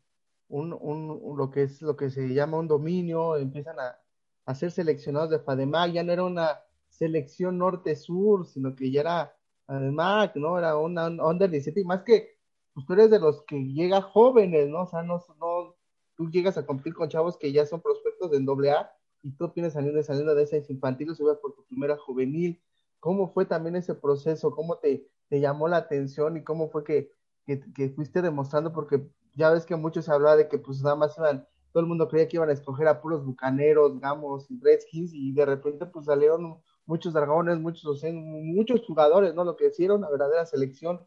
un, 0.49 0.77
un, 0.79 1.37
lo 1.37 1.49
que 1.49 1.63
es 1.63 1.81
lo 1.81 1.95
que 1.95 2.09
se 2.09 2.27
llama 2.33 2.57
un 2.57 2.67
dominio, 2.67 3.37
empiezan 3.37 3.79
a, 3.79 3.97
a 4.45 4.55
ser 4.55 4.71
seleccionados 4.71 5.29
de 5.29 5.39
FADEMAC, 5.39 5.93
ya 5.93 6.03
no 6.03 6.11
era 6.11 6.25
una 6.25 6.59
selección 6.89 7.57
norte-sur, 7.57 8.45
sino 8.45 8.75
que 8.75 8.91
ya 8.91 9.01
era 9.01 9.37
FADEMAC, 9.65 10.35
¿no? 10.35 10.57
Era 10.57 10.77
una 10.77 11.07
under 11.07 11.49
17, 11.49 11.79
y 11.79 11.85
más 11.85 12.03
que 12.03 12.37
pues 12.73 12.85
tú 12.85 12.93
eres 12.93 13.09
de 13.09 13.19
los 13.19 13.43
que 13.43 13.63
llega 13.63 14.01
jóvenes, 14.01 14.67
¿no? 14.67 14.81
O 14.81 14.87
sea, 14.87 15.03
no, 15.03 15.23
no, 15.39 15.75
tú 16.17 16.29
llegas 16.29 16.57
a 16.57 16.65
competir 16.65 16.93
con 16.93 17.07
chavos 17.07 17.37
que 17.37 17.53
ya 17.53 17.65
son 17.65 17.81
prospectos 17.81 18.29
del 18.29 18.45
AA 18.45 18.91
y 19.27 19.31
tú 19.33 19.51
vienes 19.53 19.73
saliendo, 19.73 20.01
saliendo 20.03 20.33
de 20.35 20.43
esa 20.43 20.57
infantil, 20.71 21.13
subes 21.13 21.37
por 21.39 21.53
tu 21.53 21.65
primera 21.65 21.97
juvenil. 21.97 22.61
¿Cómo 23.01 23.33
fue 23.33 23.45
también 23.45 23.75
ese 23.75 23.93
proceso? 23.93 24.51
¿Cómo 24.51 24.77
te, 24.77 25.05
te 25.27 25.41
llamó 25.41 25.67
la 25.67 25.77
atención 25.77 26.37
y 26.37 26.43
cómo 26.45 26.69
fue 26.69 26.85
que, 26.85 27.11
que, 27.45 27.59
que, 27.73 27.89
fuiste 27.89 28.21
demostrando? 28.21 28.71
Porque 28.71 29.05
ya 29.35 29.51
ves 29.51 29.65
que 29.65 29.75
mucho 29.75 30.01
se 30.01 30.11
hablaba 30.11 30.37
de 30.37 30.47
que 30.47 30.59
pues 30.59 30.81
nada 30.81 30.95
más 30.95 31.17
iban, 31.17 31.45
todo 31.73 31.81
el 31.81 31.87
mundo 31.87 32.07
creía 32.07 32.29
que 32.29 32.37
iban 32.37 32.49
a 32.49 32.53
escoger 32.53 32.87
a 32.87 33.01
puros 33.01 33.25
bucaneros, 33.25 33.99
gamos, 33.99 34.47
redskins 34.61 35.13
y 35.13 35.33
de 35.33 35.45
repente 35.45 35.85
pues 35.87 36.05
salieron 36.05 36.61
muchos 36.85 37.13
dragones, 37.13 37.59
muchos, 37.59 38.01
muchos 38.13 38.81
jugadores, 38.85 39.35
¿no? 39.35 39.43
Lo 39.43 39.57
que 39.57 39.67
hicieron, 39.67 40.01
la 40.01 40.09
verdadera 40.09 40.45
selección. 40.45 41.05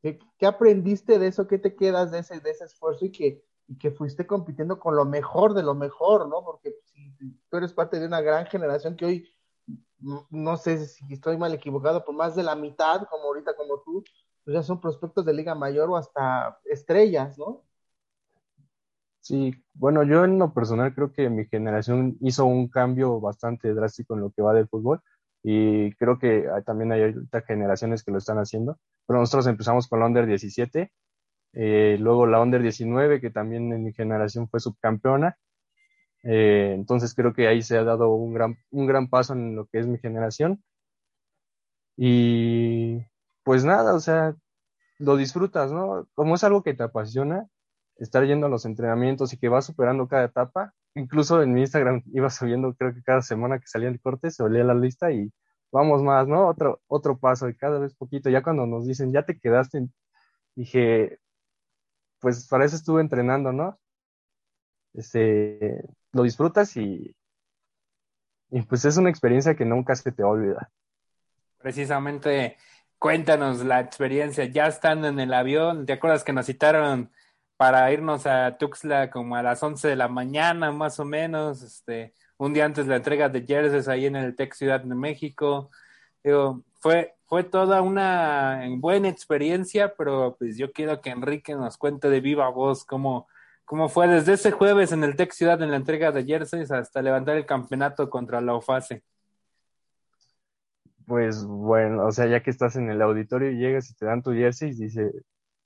¿Qué, 0.00 0.20
¿Qué, 0.38 0.46
aprendiste 0.46 1.18
de 1.18 1.26
eso? 1.26 1.48
¿Qué 1.48 1.58
te 1.58 1.74
quedas 1.74 2.12
de 2.12 2.20
ese, 2.20 2.38
de 2.38 2.50
ese 2.50 2.66
esfuerzo 2.66 3.04
y 3.04 3.10
que 3.10 3.42
y 3.68 3.76
que 3.76 3.90
fuiste 3.90 4.26
compitiendo 4.26 4.80
con 4.80 4.96
lo 4.96 5.04
mejor 5.04 5.54
de 5.54 5.62
lo 5.62 5.74
mejor, 5.74 6.26
¿no? 6.28 6.42
Porque 6.42 6.74
tú 7.50 7.56
eres 7.56 7.72
parte 7.72 7.98
de 7.98 8.06
una 8.06 8.20
gran 8.20 8.46
generación 8.46 8.96
que 8.96 9.04
hoy, 9.04 9.28
no 10.30 10.56
sé 10.56 10.86
si 10.86 11.12
estoy 11.12 11.36
mal 11.36 11.54
equivocado, 11.54 12.04
por 12.04 12.14
más 12.14 12.36
de 12.36 12.42
la 12.42 12.54
mitad, 12.54 13.06
como 13.08 13.24
ahorita 13.24 13.54
como 13.56 13.80
tú, 13.80 14.04
pues 14.44 14.54
ya 14.54 14.62
son 14.62 14.80
prospectos 14.80 15.24
de 15.24 15.34
Liga 15.34 15.54
Mayor 15.54 15.90
o 15.90 15.96
hasta 15.96 16.58
estrellas, 16.64 17.36
¿no? 17.38 17.64
Sí, 19.20 19.52
bueno, 19.74 20.04
yo 20.04 20.24
en 20.24 20.38
lo 20.38 20.54
personal 20.54 20.94
creo 20.94 21.12
que 21.12 21.28
mi 21.28 21.44
generación 21.44 22.16
hizo 22.20 22.46
un 22.46 22.68
cambio 22.68 23.20
bastante 23.20 23.74
drástico 23.74 24.14
en 24.14 24.20
lo 24.20 24.30
que 24.30 24.40
va 24.40 24.54
del 24.54 24.68
fútbol 24.68 25.02
y 25.42 25.92
creo 25.96 26.18
que 26.18 26.48
también 26.64 26.92
hay 26.92 27.02
otras 27.02 27.44
generaciones 27.44 28.02
que 28.02 28.10
lo 28.10 28.18
están 28.18 28.38
haciendo, 28.38 28.78
pero 29.06 29.20
nosotros 29.20 29.46
empezamos 29.46 29.86
con 29.86 30.00
la 30.00 30.06
Under 30.06 30.26
17, 30.26 30.90
eh, 31.52 31.96
luego 32.00 32.26
la 32.26 32.40
Under 32.40 32.62
19, 32.62 33.20
que 33.20 33.30
también 33.30 33.72
en 33.72 33.84
mi 33.84 33.92
generación 33.92 34.48
fue 34.48 34.60
subcampeona, 34.60 35.36
eh, 36.24 36.72
entonces 36.74 37.14
creo 37.14 37.32
que 37.32 37.48
ahí 37.48 37.62
se 37.62 37.78
ha 37.78 37.84
dado 37.84 38.10
un 38.10 38.34
gran, 38.34 38.56
un 38.70 38.86
gran 38.86 39.08
paso 39.08 39.34
en 39.34 39.56
lo 39.56 39.66
que 39.66 39.78
es 39.78 39.86
mi 39.86 39.98
generación 39.98 40.62
y 41.96 43.04
pues 43.42 43.64
nada, 43.64 43.94
o 43.94 44.00
sea, 44.00 44.36
lo 44.98 45.16
disfrutas, 45.16 45.72
¿no? 45.72 46.08
Como 46.14 46.36
es 46.36 46.44
algo 46.44 46.62
que 46.62 46.74
te 46.74 46.84
apasiona, 46.84 47.48
estar 47.96 48.24
yendo 48.26 48.46
a 48.46 48.50
los 48.50 48.66
entrenamientos 48.66 49.32
y 49.32 49.38
que 49.38 49.48
vas 49.48 49.66
superando 49.66 50.08
cada 50.08 50.24
etapa. 50.26 50.74
Incluso 50.94 51.42
en 51.42 51.54
mi 51.54 51.62
Instagram 51.62 52.02
iba 52.12 52.30
subiendo, 52.30 52.74
creo 52.74 52.94
que 52.94 53.02
cada 53.02 53.22
semana 53.22 53.58
que 53.58 53.66
salía 53.66 53.88
el 53.88 54.00
corte, 54.00 54.30
se 54.30 54.42
olía 54.44 54.64
la 54.64 54.74
lista 54.74 55.12
y 55.12 55.32
vamos 55.72 56.02
más, 56.02 56.28
¿no? 56.28 56.48
Otro, 56.48 56.80
otro 56.88 57.18
paso 57.18 57.48
y 57.48 57.56
cada 57.56 57.78
vez 57.80 57.94
poquito. 57.96 58.30
Ya 58.30 58.42
cuando 58.42 58.66
nos 58.66 58.86
dicen, 58.86 59.12
ya 59.12 59.24
te 59.24 59.38
quedaste, 59.38 59.88
dije, 60.56 61.18
pues 62.20 62.48
para 62.48 62.64
eso 62.64 62.76
estuve 62.76 63.00
entrenando, 63.02 63.52
¿no? 63.52 63.78
Este, 64.94 65.84
lo 66.12 66.22
disfrutas 66.22 66.76
y, 66.76 67.14
y 68.50 68.62
pues 68.62 68.84
es 68.84 68.96
una 68.96 69.10
experiencia 69.10 69.54
que 69.54 69.64
nunca 69.64 69.94
se 69.94 70.12
te 70.12 70.22
olvida. 70.22 70.70
Precisamente, 71.58 72.56
cuéntanos 72.98 73.64
la 73.64 73.80
experiencia, 73.80 74.44
ya 74.44 74.66
estando 74.66 75.08
en 75.08 75.20
el 75.20 75.34
avión, 75.34 75.86
¿te 75.86 75.94
acuerdas 75.94 76.24
que 76.24 76.32
nos 76.32 76.46
citaron 76.46 77.10
para 77.58 77.92
irnos 77.92 78.24
a 78.26 78.56
Tuxtla 78.56 79.10
como 79.10 79.34
a 79.34 79.42
las 79.42 79.62
11 79.62 79.88
de 79.88 79.96
la 79.96 80.06
mañana, 80.06 80.70
más 80.70 81.00
o 81.00 81.04
menos, 81.04 81.62
este, 81.62 82.14
un 82.36 82.54
día 82.54 82.64
antes 82.64 82.86
de 82.86 82.90
la 82.90 82.96
entrega 82.98 83.28
de 83.28 83.44
jerseys 83.44 83.88
ahí 83.88 84.06
en 84.06 84.14
el 84.14 84.36
Tech 84.36 84.54
Ciudad 84.54 84.80
de 84.80 84.94
México. 84.94 85.70
Digo, 86.22 86.62
fue, 86.78 87.16
fue 87.26 87.42
toda 87.42 87.82
una 87.82 88.64
buena 88.76 89.08
experiencia, 89.08 89.94
pero 89.96 90.36
pues 90.38 90.56
yo 90.56 90.72
quiero 90.72 91.00
que 91.00 91.10
Enrique 91.10 91.54
nos 91.56 91.76
cuente 91.76 92.08
de 92.08 92.20
viva 92.20 92.48
voz 92.48 92.84
cómo, 92.84 93.26
cómo 93.68 93.90
fue 93.90 94.08
desde 94.08 94.32
ese 94.32 94.50
jueves 94.50 94.92
en 94.92 95.04
el 95.04 95.14
Tech 95.14 95.30
Ciudad 95.30 95.60
en 95.60 95.70
la 95.70 95.76
entrega 95.76 96.10
de 96.10 96.24
jerseys 96.24 96.70
hasta 96.70 97.02
levantar 97.02 97.36
el 97.36 97.44
campeonato 97.44 98.08
contra 98.08 98.40
la 98.40 98.54
OFASE. 98.54 99.04
Pues 101.06 101.44
bueno, 101.44 102.06
o 102.06 102.10
sea, 102.10 102.26
ya 102.26 102.42
que 102.42 102.48
estás 102.48 102.76
en 102.76 102.90
el 102.90 103.02
auditorio 103.02 103.50
y 103.50 103.58
llegas 103.58 103.90
y 103.90 103.94
te 103.94 104.06
dan 104.06 104.22
tu 104.22 104.32
jersey, 104.32 104.72
dice, 104.72 105.12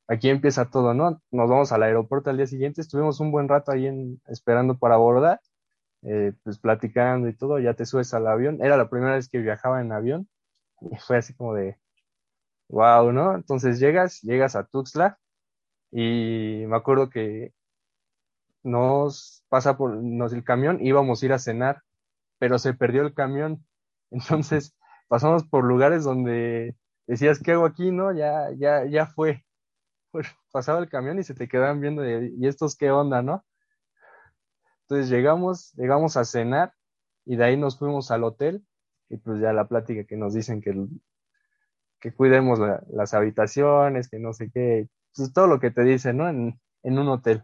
aquí 0.08 0.30
empieza 0.30 0.68
todo, 0.68 0.94
¿no? 0.94 1.22
Nos 1.30 1.48
vamos 1.48 1.70
al 1.70 1.84
aeropuerto 1.84 2.28
al 2.28 2.38
día 2.38 2.48
siguiente, 2.48 2.80
estuvimos 2.80 3.20
un 3.20 3.30
buen 3.30 3.48
rato 3.48 3.70
ahí 3.70 3.88
esperando 4.26 4.76
para 4.76 4.96
abordar, 4.96 5.40
eh, 6.02 6.32
pues 6.42 6.58
platicando 6.58 7.28
y 7.28 7.34
todo, 7.36 7.60
ya 7.60 7.74
te 7.74 7.86
subes 7.86 8.12
al 8.14 8.26
avión. 8.26 8.58
Era 8.64 8.76
la 8.76 8.90
primera 8.90 9.14
vez 9.14 9.28
que 9.28 9.38
viajaba 9.38 9.80
en 9.80 9.92
avión 9.92 10.28
y 10.80 10.96
fue 10.96 11.18
así 11.18 11.34
como 11.34 11.54
de, 11.54 11.78
wow, 12.68 13.12
¿no? 13.12 13.36
Entonces 13.36 13.78
llegas, 13.78 14.22
llegas 14.22 14.56
a 14.56 14.64
Tuxtla 14.64 15.18
y 15.92 16.64
me 16.66 16.76
acuerdo 16.76 17.08
que 17.08 17.52
nos 18.62 19.44
pasa 19.48 19.76
por 19.76 19.96
nos 19.96 20.32
el 20.32 20.44
camión, 20.44 20.78
íbamos 20.80 21.22
a 21.22 21.26
ir 21.26 21.32
a 21.32 21.38
cenar, 21.38 21.82
pero 22.38 22.58
se 22.58 22.74
perdió 22.74 23.02
el 23.02 23.14
camión. 23.14 23.64
Entonces 24.10 24.76
pasamos 25.08 25.44
por 25.44 25.64
lugares 25.64 26.04
donde 26.04 26.76
decías, 27.06 27.40
¿qué 27.40 27.52
hago 27.52 27.66
aquí? 27.66 27.90
No, 27.90 28.12
ya, 28.12 28.50
ya, 28.56 28.84
ya 28.86 29.06
fue 29.06 29.44
pues 30.12 30.28
pasaba 30.52 30.78
el 30.78 30.88
camión 30.88 31.18
y 31.18 31.24
se 31.24 31.34
te 31.34 31.48
quedaban 31.48 31.80
viendo, 31.80 32.04
¿y 32.06 32.46
estos 32.46 32.76
qué 32.76 32.90
onda, 32.92 33.22
no? 33.22 33.44
Entonces 34.82 35.08
llegamos, 35.08 35.72
llegamos 35.74 36.16
a 36.16 36.24
cenar 36.24 36.74
y 37.24 37.36
de 37.36 37.44
ahí 37.44 37.56
nos 37.56 37.78
fuimos 37.78 38.10
al 38.10 38.22
hotel 38.22 38.64
y 39.08 39.16
pues 39.16 39.40
ya 39.40 39.52
la 39.52 39.66
plática 39.66 40.04
que 40.04 40.16
nos 40.16 40.34
dicen 40.34 40.60
que, 40.60 40.74
que 41.98 42.12
cuidemos 42.12 42.60
las 42.90 43.14
habitaciones, 43.14 44.08
que 44.08 44.18
no 44.18 44.34
sé 44.34 44.50
qué, 44.52 44.88
pues 45.16 45.32
todo 45.32 45.46
lo 45.46 45.58
que 45.60 45.70
te 45.70 45.82
dicen, 45.82 46.18
¿no? 46.18 46.28
En, 46.28 46.60
en 46.82 46.98
un 46.98 47.08
hotel. 47.08 47.42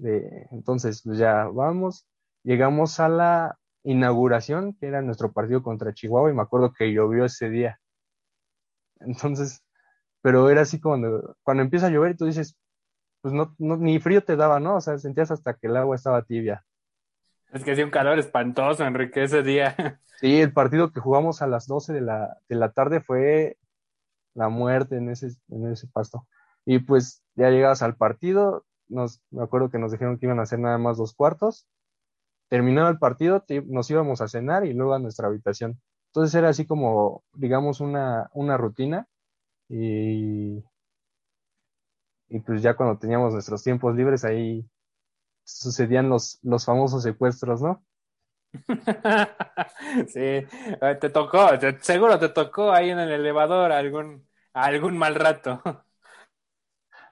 De, 0.00 0.46
entonces, 0.50 1.02
pues 1.04 1.18
ya 1.18 1.44
vamos, 1.44 2.06
llegamos 2.42 3.00
a 3.00 3.08
la 3.08 3.58
inauguración, 3.82 4.74
que 4.74 4.86
era 4.86 5.02
nuestro 5.02 5.32
partido 5.32 5.62
contra 5.62 5.92
Chihuahua, 5.92 6.30
y 6.30 6.34
me 6.34 6.42
acuerdo 6.42 6.72
que 6.72 6.92
llovió 6.92 7.26
ese 7.26 7.50
día. 7.50 7.78
Entonces, 9.00 9.62
pero 10.22 10.48
era 10.48 10.62
así 10.62 10.80
cuando, 10.80 11.36
cuando 11.42 11.62
empieza 11.62 11.86
a 11.86 11.90
llover 11.90 12.12
y 12.12 12.16
tú 12.16 12.24
dices, 12.24 12.56
pues 13.20 13.34
no, 13.34 13.54
ni 13.58 14.00
frío 14.00 14.24
te 14.24 14.36
daba, 14.36 14.58
¿no? 14.58 14.76
O 14.76 14.80
sea, 14.80 14.98
sentías 14.98 15.30
hasta 15.30 15.54
que 15.54 15.66
el 15.66 15.76
agua 15.76 15.96
estaba 15.96 16.22
tibia. 16.22 16.64
Es 17.52 17.62
que 17.62 17.72
hacía 17.72 17.84
un 17.84 17.90
calor 17.90 18.18
espantoso, 18.18 18.84
Enrique, 18.84 19.22
ese 19.24 19.42
día. 19.42 19.74
Sí, 20.20 20.38
el 20.42 20.52
partido 20.52 20.92
que 20.92 21.00
jugamos 21.00 21.40
a 21.40 21.46
las 21.46 21.66
12 21.66 21.94
de 21.94 22.02
la, 22.02 22.36
de 22.46 22.54
la 22.54 22.72
tarde 22.72 23.00
fue 23.00 23.56
la 24.34 24.50
muerte 24.50 24.98
en 24.98 25.08
ese, 25.08 25.28
en 25.48 25.66
ese 25.72 25.86
pasto. 25.86 26.26
Y 26.66 26.80
pues 26.80 27.24
ya 27.36 27.48
llegabas 27.48 27.80
al 27.80 27.96
partido, 27.96 28.66
nos, 28.90 29.22
me 29.30 29.42
acuerdo 29.44 29.70
que 29.70 29.78
nos 29.78 29.92
dijeron 29.92 30.18
que 30.18 30.26
iban 30.26 30.40
a 30.40 30.42
hacer 30.42 30.58
nada 30.60 30.78
más 30.78 30.98
dos 30.98 31.14
cuartos. 31.14 31.66
Terminado 32.48 32.90
el 32.90 32.98
partido, 32.98 33.44
nos 33.66 33.90
íbamos 33.90 34.20
a 34.20 34.28
cenar 34.28 34.66
y 34.66 34.74
luego 34.74 34.94
a 34.94 34.98
nuestra 35.00 35.28
habitación. 35.28 35.80
Entonces 36.08 36.34
era 36.34 36.50
así 36.50 36.66
como, 36.66 37.24
digamos, 37.34 37.80
una, 37.80 38.30
una 38.34 38.56
rutina 38.56 39.08
y, 39.68 40.64
y 42.28 42.40
pues 42.40 42.62
ya 42.62 42.74
cuando 42.76 42.98
teníamos 42.98 43.32
nuestros 43.34 43.62
tiempos 43.62 43.94
libres 43.96 44.24
ahí 44.24 44.64
sucedían 45.44 46.08
los, 46.08 46.38
los 46.42 46.64
famosos 46.64 47.02
secuestros, 47.02 47.62
¿no? 47.62 47.84
sí, 50.08 50.20
eh, 50.20 50.98
te 51.00 51.10
tocó, 51.10 51.48
seguro 51.80 52.18
te 52.18 52.28
tocó 52.30 52.72
ahí 52.72 52.90
en 52.90 52.98
el 52.98 53.12
elevador 53.12 53.72
algún, 53.72 54.28
algún 54.52 54.98
mal 54.98 55.14
rato. 55.14 55.62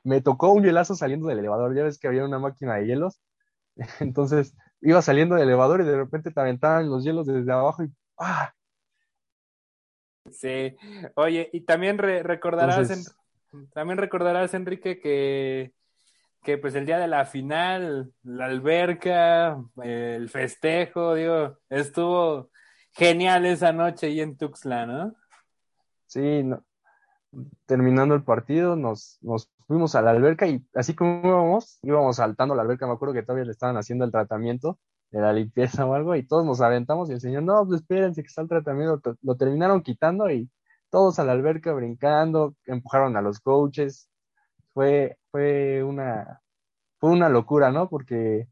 Me 0.08 0.22
tocó 0.22 0.52
un 0.52 0.64
hielazo 0.64 0.94
saliendo 0.94 1.28
del 1.28 1.40
elevador, 1.40 1.76
ya 1.76 1.84
ves 1.84 1.98
que 1.98 2.08
había 2.08 2.24
una 2.24 2.38
máquina 2.38 2.76
de 2.76 2.86
hielos, 2.86 3.20
entonces 4.00 4.56
iba 4.80 5.02
saliendo 5.02 5.34
del 5.34 5.44
elevador 5.44 5.82
y 5.82 5.84
de 5.84 5.98
repente 5.98 6.30
te 6.30 6.40
aventaban 6.40 6.88
los 6.88 7.04
hielos 7.04 7.26
desde 7.26 7.52
abajo 7.52 7.84
y 7.84 7.92
¡ah! 8.18 8.54
Sí, 10.30 10.74
oye, 11.14 11.50
y 11.52 11.60
también 11.60 11.98
recordarás, 11.98 13.14
también 13.74 13.98
recordarás, 13.98 14.54
Enrique, 14.54 14.98
que, 14.98 15.74
que 16.42 16.56
pues 16.56 16.74
el 16.74 16.86
día 16.86 16.98
de 16.98 17.08
la 17.08 17.26
final, 17.26 18.10
la 18.22 18.46
alberca, 18.46 19.62
el 19.82 20.30
festejo, 20.30 21.14
digo, 21.14 21.58
estuvo 21.68 22.50
genial 22.92 23.44
esa 23.44 23.72
noche 23.72 24.06
ahí 24.06 24.20
en 24.20 24.38
Tuxtla, 24.38 24.86
¿no? 24.86 25.14
Sí, 26.06 26.48
terminando 27.66 28.14
el 28.14 28.22
partido, 28.22 28.74
nos, 28.74 29.18
nos 29.20 29.50
fuimos 29.68 29.94
a 29.94 30.02
la 30.02 30.10
alberca 30.12 30.48
y 30.48 30.66
así 30.74 30.94
como 30.94 31.20
íbamos, 31.28 31.78
íbamos 31.82 32.16
saltando 32.16 32.54
la 32.54 32.62
alberca, 32.62 32.86
me 32.86 32.94
acuerdo 32.94 33.14
que 33.14 33.22
todavía 33.22 33.44
le 33.44 33.52
estaban 33.52 33.76
haciendo 33.76 34.04
el 34.06 34.10
tratamiento 34.10 34.78
de 35.10 35.20
la 35.20 35.32
limpieza 35.32 35.86
o 35.86 35.94
algo, 35.94 36.16
y 36.16 36.26
todos 36.26 36.44
nos 36.44 36.60
aventamos 36.60 37.10
y 37.10 37.14
el 37.14 37.20
señor, 37.20 37.42
no, 37.44 37.66
pues 37.66 37.82
espérense 37.82 38.22
que 38.22 38.28
está 38.28 38.42
el 38.42 38.48
tratamiento, 38.48 39.16
lo 39.22 39.36
terminaron 39.36 39.82
quitando 39.82 40.30
y 40.30 40.50
todos 40.90 41.18
a 41.18 41.24
la 41.24 41.32
alberca 41.32 41.72
brincando, 41.74 42.56
empujaron 42.66 43.16
a 43.16 43.22
los 43.22 43.40
coaches, 43.40 44.08
fue, 44.74 45.18
fue 45.30 45.82
una, 45.84 46.40
fue 46.98 47.10
una 47.10 47.28
locura, 47.28 47.70
¿no? 47.70 47.88
Porque 47.88 48.48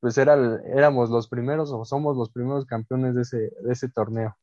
pues 0.00 0.16
era, 0.18 0.34
éramos 0.66 1.10
los 1.10 1.28
primeros 1.28 1.72
o 1.72 1.84
somos 1.84 2.16
los 2.16 2.30
primeros 2.30 2.66
campeones 2.66 3.14
de 3.14 3.22
ese, 3.22 3.38
de 3.38 3.72
ese 3.72 3.88
torneo. 3.88 4.36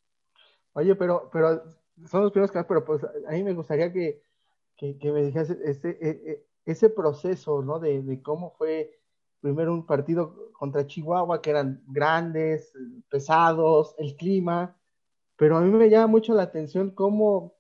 Oye, 0.74 0.96
pero, 0.96 1.30
pero 1.32 1.64
son 2.08 2.24
los 2.24 2.32
primeros 2.32 2.52
campeones, 2.52 2.84
pero 2.86 2.86
pues 2.86 3.26
a 3.26 3.32
mí 3.32 3.44
me 3.44 3.54
gustaría 3.54 3.92
que, 3.94 4.22
que, 4.78 4.98
me 5.12 5.24
dijeras 5.24 5.50
ese, 5.50 5.90
e, 6.02 6.10
e, 6.10 6.46
ese 6.66 6.90
proceso, 6.90 7.62
¿no? 7.62 7.80
De, 7.80 8.02
de 8.02 8.22
cómo 8.22 8.52
fue 8.58 9.00
primero 9.42 9.74
un 9.74 9.86
partido 9.86 10.52
contra 10.54 10.88
Chihuahua, 10.88 11.42
que 11.42 11.52
eran 11.52 11.84
grandes, 11.88 12.74
pesados, 13.10 13.94
el 14.00 14.16
clima, 14.16 14.76
pero 15.38 15.58
a 15.58 15.62
mí 15.62 15.70
me 15.70 15.90
llama 15.90 16.08
mucho 16.08 16.34
la 16.34 16.44
atención 16.44 16.92
cómo, 16.92 17.54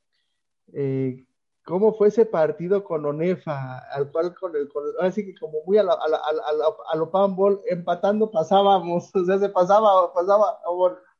eh, 0.74 1.26
cómo 1.64 1.94
fue 1.94 2.08
ese 2.08 2.26
partido 2.26 2.84
con 2.84 3.06
Onefa, 3.06 3.80
al 3.92 4.12
cual 4.12 4.34
con 4.34 4.56
el, 4.56 4.70
así 5.02 5.26
que 5.26 5.38
como 5.38 5.60
muy 5.66 5.78
a, 5.78 5.84
a, 5.84 6.96
lo 6.96 7.12
panball, 7.12 7.62
empatando 7.70 8.32
pasábamos, 8.32 9.12
o 9.16 9.26
sea, 9.26 9.38
se 9.38 9.50
pasaba, 9.50 10.14
pasaba, 10.14 10.60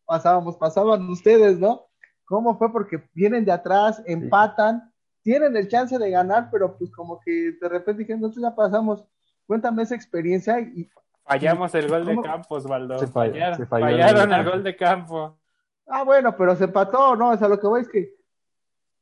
pasábamos, 0.06 0.58
pasaban 0.58 1.10
ustedes, 1.10 1.60
¿no? 1.60 1.88
¿Cómo 2.26 2.58
fue? 2.58 2.72
Porque 2.72 3.04
vienen 3.14 3.46
de 3.46 3.52
atrás, 3.52 4.02
empatan, 4.06 4.92
tienen 5.26 5.58
el 5.58 5.68
chance 5.68 5.98
de 5.98 6.12
ganar, 6.12 6.50
pero 6.52 6.78
pues 6.78 6.92
como 6.92 7.20
que 7.20 7.54
de 7.60 7.68
repente 7.68 8.02
dijeron, 8.04 8.22
nosotros 8.22 8.44
ya 8.44 8.56
pasamos, 8.56 9.04
cuéntame 9.48 9.82
esa 9.82 9.96
experiencia 9.96 10.60
y 10.60 10.88
Fallamos 11.28 11.74
el 11.74 11.88
gol 11.90 12.06
de 12.06 12.22
campo, 12.22 12.54
Osvaldo. 12.54 13.00
Se 13.00 13.08
falló- 13.08 13.32
Fallaron, 13.34 13.58
se 13.58 13.66
falló 13.66 13.86
fallaron 13.88 14.14
gol 14.14 14.14
de 14.14 14.22
el 14.22 14.30
campo. 14.30 14.52
gol 14.52 14.64
de 14.64 14.76
campo. 14.76 15.40
Ah, 15.88 16.04
bueno, 16.04 16.38
pero 16.38 16.56
se 16.56 16.66
empató, 16.66 17.16
¿no? 17.16 17.32
O 17.32 17.38
sea, 17.38 17.48
lo 17.48 17.60
que 17.60 17.66
voy 17.66 17.82
es 17.82 17.90
que 17.90 18.14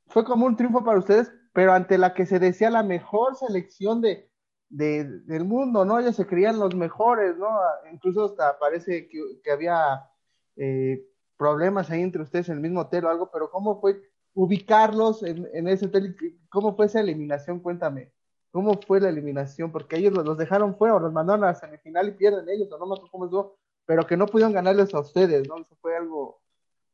fue 0.07 0.23
como 0.23 0.45
un 0.45 0.55
triunfo 0.55 0.85
para 0.85 0.97
ustedes, 0.99 1.29
pero 1.51 1.73
ante 1.73 1.97
la 1.97 2.13
que 2.13 2.25
se 2.25 2.39
decía 2.39 2.69
la 2.69 2.81
mejor 2.83 3.35
selección 3.35 3.99
de, 3.99 4.29
de- 4.69 5.03
del 5.25 5.43
mundo, 5.43 5.83
¿no? 5.83 5.99
Ellos 5.99 6.15
se 6.15 6.25
creían 6.25 6.57
los 6.59 6.73
mejores, 6.75 7.37
¿no? 7.37 7.49
Incluso 7.91 8.23
hasta 8.23 8.57
parece 8.57 9.09
que, 9.09 9.19
que 9.43 9.51
había 9.51 10.09
eh, 10.55 11.05
problemas 11.35 11.91
ahí 11.91 12.01
entre 12.01 12.21
ustedes 12.21 12.47
en 12.47 12.55
el 12.55 12.61
mismo 12.61 12.79
hotel 12.81 13.03
o 13.03 13.09
algo, 13.09 13.29
pero 13.33 13.51
¿cómo 13.51 13.81
fue 13.81 13.99
ubicarlos 14.33 15.23
en, 15.23 15.47
en 15.53 15.67
ese 15.67 15.85
hotel? 15.85 16.15
¿Cómo 16.49 16.75
fue 16.75 16.87
esa 16.87 16.99
eliminación? 16.99 17.59
Cuéntame. 17.59 18.11
¿Cómo 18.53 18.79
fue 18.85 19.01
la 19.01 19.09
eliminación? 19.09 19.71
Porque 19.71 19.97
ellos 19.97 20.13
los, 20.13 20.37
dejaron 20.37 20.75
fuera 20.75 20.95
o 20.95 20.99
los 20.99 21.11
mandaron 21.11 21.43
a 21.43 21.47
la 21.47 21.55
semifinal 21.55 22.07
y 22.07 22.11
pierden 22.11 22.47
ellos, 22.47 22.71
o 22.71 22.77
no 22.77 22.85
me 22.85 22.93
acuerdo 22.93 23.11
cómo 23.11 23.25
estuvo, 23.25 23.57
pero 23.83 24.05
que 24.05 24.15
no 24.15 24.27
pudieron 24.27 24.53
ganarles 24.53 24.93
a 24.93 24.99
ustedes, 24.99 25.47
¿no? 25.47 25.57
Eso 25.57 25.75
fue 25.81 25.97
algo 25.97 26.39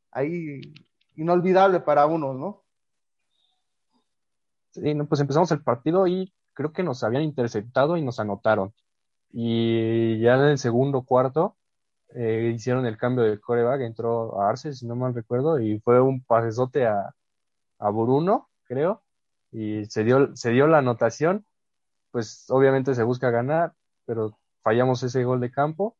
ahí 0.10 0.62
inolvidable 1.17 1.82
para 1.82 2.06
uno, 2.06 2.34
¿no? 2.34 2.63
Sí, 4.71 4.93
no, 4.93 5.06
pues 5.06 5.19
empezamos 5.19 5.52
el 5.52 5.62
partido 5.62 6.08
y 6.08 6.34
creo 6.54 6.71
que 6.71 6.82
nos 6.82 7.04
habían 7.04 7.23
interceptado 7.23 7.97
y 7.97 8.04
nos 8.04 8.21
anotaron. 8.21 8.73
Y 9.30 10.17
ya 10.21 10.36
en 10.36 10.52
el 10.52 10.58
segundo 10.60 11.02
cuarto 11.02 11.58
eh, 12.15 12.54
hicieron 12.56 12.86
el 12.86 12.95
cambio 12.97 13.25
de 13.25 13.38
coreback, 13.38 13.82
entró 13.82 14.41
a 14.41 14.49
Arce, 14.49 14.71
si 14.71 14.88
no 14.88 14.95
mal 14.95 15.13
recuerdo, 15.13 15.60
y 15.60 15.80
fue 15.82 15.99
un 15.99 16.23
pasesote 16.23 16.88
a, 16.88 17.13
a 17.80 17.89
Bruno, 17.89 18.50
creo, 18.65 19.02
y 19.52 19.86
se 19.86 20.04
dio, 20.04 20.36
se 20.36 20.52
dio 20.52 20.68
la 20.68 20.80
anotación. 20.80 21.46
Pues 22.12 22.46
obviamente 22.50 22.96
se 22.96 23.04
busca 23.04 23.30
ganar, 23.32 23.74
pero 24.06 24.38
fallamos 24.63 25.04
ese 25.04 25.24
gol 25.24 25.39
de 25.39 25.52
campo 25.52 25.96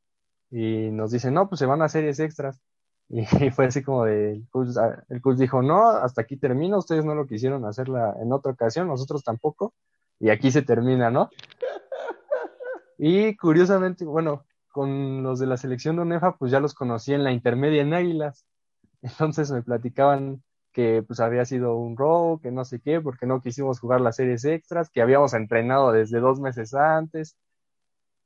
y 0.52 0.90
nos 0.92 1.12
dicen, 1.12 1.34
no, 1.34 1.48
pues 1.50 1.60
se 1.60 1.66
van 1.66 1.82
a 1.82 1.90
series 1.90 2.20
extras. 2.20 2.62
Y 3.10 3.50
fue 3.50 3.66
así 3.66 3.82
como 3.82 4.06
de, 4.06 4.34
el 4.34 4.48
coach, 4.50 4.70
el 5.10 5.22
coach 5.22 5.38
dijo, 5.38 5.64
no, 5.64 5.90
hasta 5.90 6.22
aquí 6.22 6.38
termina, 6.38 6.78
ustedes 6.78 7.04
no 7.06 7.16
lo 7.16 7.26
quisieron 7.26 7.66
hacerla 7.66 8.16
en 8.22 8.32
otra 8.32 8.52
ocasión, 8.52 8.88
nosotros 8.88 9.24
tampoco, 9.24 9.74
y 10.20 10.30
aquí 10.30 10.52
se 10.52 10.62
termina, 10.62 11.10
¿no? 11.10 11.30
Y 13.02 13.36
curiosamente, 13.38 14.06
bueno, 14.06 14.46
con 14.68 15.24
los 15.24 15.40
de 15.40 15.48
la 15.48 15.58
selección 15.58 15.96
de 15.96 16.02
UNEFA, 16.04 16.36
pues 16.38 16.52
ya 16.52 16.60
los 16.60 16.74
conocí 16.76 17.14
en 17.14 17.24
la 17.24 17.32
intermedia 17.32 17.82
en 17.82 17.94
Águilas, 17.96 18.46
entonces 19.02 19.50
me 19.52 19.64
platicaban 19.64 20.44
que 20.80 21.04
pues 21.04 21.20
había 21.20 21.46
sido 21.46 21.76
un 21.78 21.98
robo, 21.98 22.40
que 22.42 22.52
no 22.52 22.66
sé 22.66 22.80
qué, 22.82 23.02
porque 23.02 23.26
no 23.26 23.42
quisimos 23.42 23.80
jugar 23.82 24.02
las 24.02 24.16
series 24.18 24.46
extras, 24.46 24.90
que 24.90 25.02
habíamos 25.02 25.34
entrenado 25.34 25.92
desde 25.92 26.20
dos 26.22 26.40
meses 26.40 26.74
antes, 26.74 27.38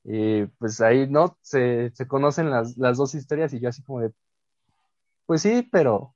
y 0.03 0.45
pues 0.59 0.81
ahí, 0.81 1.07
¿no? 1.09 1.37
Se, 1.41 1.91
se 1.95 2.07
conocen 2.07 2.49
las, 2.51 2.77
las 2.77 2.97
dos 2.97 3.15
historias 3.15 3.53
y 3.53 3.59
yo 3.61 3.69
así 3.69 3.83
como 3.83 4.01
de, 4.01 4.11
pues 5.25 5.41
sí, 5.41 5.67
pero 5.71 6.15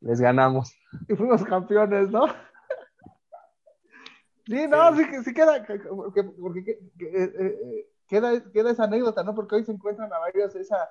les 0.00 0.20
ganamos. 0.20 0.74
Y 1.08 1.14
fuimos 1.16 1.44
campeones, 1.44 2.10
¿no? 2.10 2.26
Sí, 4.46 4.66
no, 4.68 4.96
sí, 4.96 5.08
que 5.08 5.22
sí 5.22 5.32
queda, 5.34 5.64
porque, 5.94 6.24
porque 6.24 6.64
que- 6.64 6.78
que, 6.98 7.06
eh, 7.06 7.32
eh, 7.38 7.86
queda, 8.08 8.42
queda 8.52 8.72
esa 8.72 8.84
anécdota, 8.84 9.22
¿no? 9.22 9.34
Porque 9.34 9.54
hoy 9.56 9.64
se 9.64 9.72
encuentran 9.72 10.12
a 10.12 10.18
varios, 10.18 10.54
esa, 10.56 10.90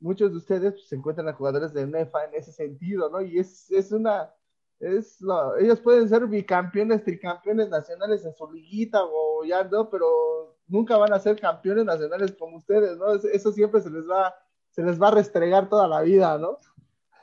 muchos 0.00 0.30
de 0.32 0.38
ustedes 0.38 0.72
pues, 0.74 0.88
se 0.88 0.96
encuentran 0.96 1.28
a 1.28 1.32
jugadores 1.34 1.72
de 1.72 1.86
NEFA 1.86 2.24
en 2.26 2.34
ese 2.34 2.52
sentido, 2.52 3.10
¿no? 3.10 3.20
Y 3.22 3.38
es, 3.38 3.70
es 3.70 3.92
una, 3.92 4.30
es 4.78 5.20
lo- 5.20 5.56
ellos 5.58 5.80
pueden 5.80 6.08
ser 6.08 6.26
bicampeones, 6.26 7.04
tricampeones 7.04 7.68
nacionales 7.68 8.24
en 8.24 8.34
su 8.34 8.50
liguita 8.50 9.00
o 9.04 9.44
ya 9.44 9.64
no, 9.64 9.88
pero 9.90 10.56
nunca 10.68 10.96
van 10.96 11.12
a 11.12 11.18
ser 11.20 11.38
campeones 11.40 11.84
nacionales 11.84 12.32
como 12.38 12.56
ustedes, 12.58 12.96
¿no? 12.98 13.12
Es- 13.14 13.24
Eso 13.24 13.52
siempre 13.52 13.80
se 13.80 13.90
les 13.90 14.08
va, 14.08 14.34
se 14.70 14.82
les 14.82 15.00
va 15.00 15.08
a 15.08 15.12
restregar 15.12 15.68
toda 15.68 15.86
la 15.88 16.02
vida, 16.02 16.38
¿no? 16.38 16.58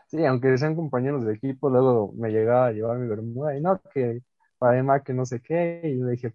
Sí, 0.07 0.23
aunque 0.25 0.57
sean 0.57 0.75
compañeros 0.75 1.25
de 1.25 1.33
equipo, 1.33 1.69
luego 1.69 2.13
me 2.13 2.29
llegaba 2.31 2.67
a 2.67 2.71
llevar 2.71 2.97
mi 2.97 3.07
bermuda 3.07 3.57
y 3.57 3.61
no, 3.61 3.81
que 3.93 4.21
además 4.59 5.03
que 5.03 5.13
no 5.13 5.25
sé 5.25 5.41
qué, 5.41 5.81
y 5.83 5.99
yo 5.99 6.07
dije, 6.07 6.33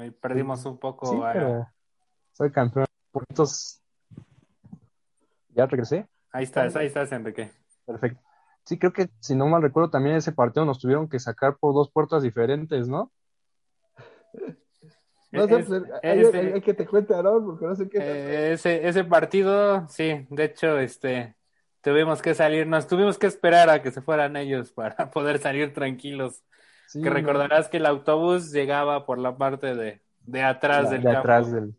Ahí 0.00 0.10
perdimos 0.10 0.64
un 0.66 0.78
poco. 0.78 1.06
sí, 1.06 1.16
a- 1.22 1.32
pero 1.32 1.68
soy 2.32 2.50
campeón. 2.52 2.86
Por 3.10 3.24
estos... 3.28 3.80
Ya 5.50 5.66
regresé. 5.66 6.06
Ahí 6.32 6.44
estás, 6.44 6.74
ahí 6.74 6.86
estás, 6.86 7.12
Enrique. 7.12 7.50
Perfecto. 7.86 8.20
Sí, 8.64 8.78
creo 8.78 8.92
que 8.92 9.10
si 9.20 9.36
no 9.36 9.46
mal 9.46 9.62
recuerdo, 9.62 9.90
también 9.90 10.16
ese 10.16 10.32
partido 10.32 10.64
nos 10.64 10.78
tuvieron 10.80 11.08
que 11.08 11.18
sacar 11.20 11.56
por 11.58 11.74
dos 11.74 11.90
puertas 11.90 12.22
diferentes, 12.22 12.88
¿no? 12.88 13.12
No 15.32 15.48
sé, 15.48 15.56
Es- 15.58 15.66
pues, 15.66 15.82
hay, 16.04 16.20
ese- 16.20 16.38
hay- 16.38 16.52
hay 16.52 16.60
que 16.60 16.74
te 16.74 16.86
cuente, 16.86 17.12
Aaron, 17.14 17.44
porque 17.44 17.66
no 17.66 17.74
sé 17.74 17.88
qué. 17.88 17.98
Eh, 18.00 18.52
ese, 18.52 18.86
ese 18.86 19.02
partido, 19.04 19.88
sí, 19.88 20.26
de 20.30 20.44
hecho, 20.44 20.78
este, 20.78 21.34
tuvimos 21.80 22.22
que 22.22 22.34
salir, 22.34 22.68
nos 22.68 22.86
tuvimos 22.86 23.18
que 23.18 23.26
esperar 23.26 23.68
a 23.68 23.82
que 23.82 23.90
se 23.90 24.00
fueran 24.00 24.36
ellos 24.36 24.70
para 24.70 24.94
poder 25.10 25.38
salir 25.38 25.74
tranquilos. 25.74 26.42
Sí, 26.94 27.02
que 27.02 27.08
no, 27.08 27.14
recordarás 27.16 27.68
que 27.68 27.78
el 27.78 27.86
autobús 27.86 28.52
llegaba 28.52 29.04
por 29.04 29.18
la 29.18 29.36
parte 29.36 29.74
de, 29.74 30.00
de 30.20 30.42
atrás 30.42 30.84
la- 30.84 30.90
del 30.90 31.00
de 31.02 31.04
campo. 31.06 31.18
atrás 31.20 31.52
del... 31.52 31.74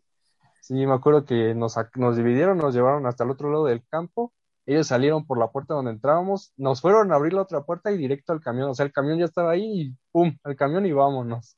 Sí, 0.60 0.74
me 0.74 0.92
acuerdo 0.92 1.24
que 1.24 1.54
nos, 1.54 1.74
nos 1.94 2.16
dividieron, 2.16 2.58
nos 2.58 2.74
llevaron 2.74 3.06
hasta 3.06 3.24
el 3.24 3.30
otro 3.30 3.50
lado 3.50 3.64
del 3.64 3.82
campo. 3.88 4.32
Ellos 4.66 4.88
salieron 4.88 5.24
por 5.24 5.38
la 5.38 5.48
puerta 5.52 5.74
donde 5.74 5.92
entrábamos, 5.92 6.52
nos 6.56 6.80
fueron 6.80 7.12
a 7.12 7.14
abrir 7.14 7.32
la 7.32 7.42
otra 7.42 7.62
puerta 7.62 7.90
y 7.92 7.96
directo 7.96 8.32
al 8.34 8.40
camión. 8.42 8.68
O 8.68 8.74
sea, 8.74 8.84
el 8.84 8.92
camión 8.92 9.18
ya 9.18 9.24
estaba 9.24 9.52
ahí 9.52 9.62
y 9.82 9.94
¡pum! 10.12 10.36
al 10.42 10.54
camión 10.56 10.84
y 10.84 10.92
vámonos. 10.92 11.56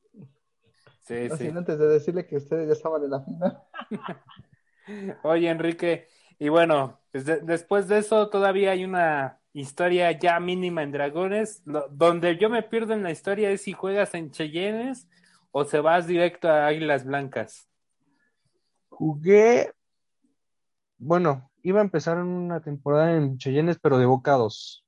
Sí, 1.01 1.27
No, 1.27 1.35
sí. 1.35 1.47
sin 1.47 1.57
antes 1.57 1.77
de 1.79 1.87
decirle 1.87 2.27
que 2.27 2.37
ustedes 2.37 2.67
ya 2.67 2.73
estaban 2.73 3.03
en 3.03 3.09
la 3.09 3.19
final. 3.21 3.63
Oye, 5.23 5.49
Enrique, 5.49 6.07
y 6.37 6.49
bueno, 6.49 6.99
pues 7.11 7.25
de- 7.25 7.41
después 7.41 7.87
de 7.87 7.97
eso 7.97 8.29
todavía 8.29 8.71
hay 8.71 8.85
una 8.85 9.38
historia 9.53 10.11
ya 10.11 10.39
mínima 10.39 10.83
en 10.83 10.91
Dragones. 10.91 11.61
Lo- 11.65 11.87
donde 11.89 12.37
yo 12.37 12.49
me 12.49 12.63
pierdo 12.63 12.93
en 12.93 13.03
la 13.03 13.11
historia 13.11 13.49
es 13.51 13.61
si 13.63 13.73
juegas 13.73 14.13
en 14.13 14.31
Cheyennes 14.31 15.07
o 15.51 15.65
se 15.65 15.79
vas 15.79 16.07
directo 16.07 16.49
a 16.49 16.67
Águilas 16.67 17.05
Blancas. 17.05 17.67
Jugué, 18.89 19.73
bueno, 20.97 21.49
iba 21.63 21.79
a 21.79 21.83
empezar 21.83 22.17
una 22.17 22.61
temporada 22.61 23.15
en 23.15 23.37
Cheyennes, 23.37 23.79
pero 23.79 23.97
de 23.97 24.05
bocados. 24.05 24.85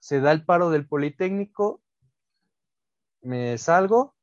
Se 0.00 0.20
da 0.20 0.32
el 0.32 0.44
paro 0.44 0.70
del 0.70 0.86
Politécnico, 0.86 1.80
me 3.20 3.56
salgo 3.56 4.16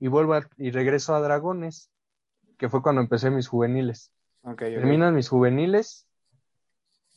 y 0.00 0.08
vuelvo 0.08 0.34
a- 0.34 0.48
y 0.56 0.72
regreso 0.72 1.14
a 1.14 1.20
Dragones, 1.20 1.90
que 2.56 2.68
fue 2.68 2.82
cuando 2.82 3.00
empecé 3.00 3.30
mis 3.30 3.46
juveniles. 3.46 4.12
Ok, 4.42 4.50
ok. 4.50 4.58
Terminan 4.74 5.14
mis 5.14 5.28
juveniles 5.28 6.08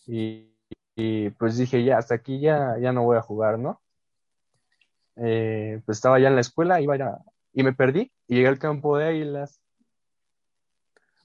y, 0.05 0.50
y, 0.95 1.29
pues 1.31 1.57
dije, 1.57 1.83
ya, 1.83 1.97
hasta 1.97 2.15
aquí 2.15 2.39
ya, 2.39 2.77
ya 2.79 2.91
no 2.91 3.03
voy 3.03 3.17
a 3.17 3.21
jugar, 3.21 3.57
¿no? 3.59 3.81
Eh, 5.17 5.81
pues 5.85 5.97
estaba 5.97 6.19
ya 6.19 6.27
en 6.29 6.35
la 6.35 6.41
escuela, 6.41 6.81
iba 6.81 6.97
ya, 6.97 7.17
y 7.53 7.63
me 7.63 7.73
perdí 7.73 8.11
y 8.27 8.35
llegué 8.35 8.47
al 8.47 8.59
campo 8.59 8.97
de 8.97 9.05
Águilas. 9.07 9.59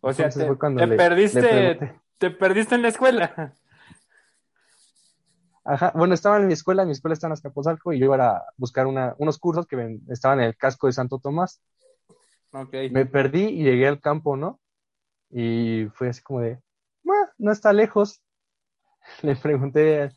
O 0.00 0.12
sea, 0.12 0.26
Entonces 0.26 0.58
te, 0.76 0.86
le- 0.86 0.96
perdiste, 0.96 1.42
le 1.42 2.00
te 2.18 2.30
perdiste 2.30 2.74
en 2.74 2.82
la 2.82 2.88
escuela. 2.88 3.54
Ajá, 5.64 5.92
bueno, 5.96 6.14
estaba 6.14 6.36
en 6.36 6.46
mi 6.46 6.52
escuela, 6.52 6.84
mi 6.84 6.92
escuela 6.92 7.14
está 7.14 7.26
en 7.26 7.32
Azcapotzalco 7.32 7.92
y 7.92 7.98
yo 7.98 8.04
iba 8.06 8.24
a 8.36 8.44
buscar 8.56 8.86
una, 8.86 9.16
unos 9.18 9.36
cursos 9.38 9.66
que 9.66 9.98
estaban 10.08 10.38
en 10.38 10.46
el 10.46 10.56
casco 10.56 10.86
de 10.86 10.92
Santo 10.92 11.18
Tomás. 11.18 11.60
Ok. 12.52 12.72
Me 12.92 13.04
perdí 13.04 13.46
y 13.46 13.64
llegué 13.64 13.88
al 13.88 14.00
campo, 14.00 14.36
¿no? 14.36 14.60
Y 15.30 15.86
fue 15.94 16.10
así 16.10 16.22
como 16.22 16.40
de, 16.40 16.60
"Mua, 17.02 17.32
no 17.38 17.50
está 17.50 17.72
lejos. 17.72 18.22
Le 19.22 19.36
pregunté, 19.36 20.10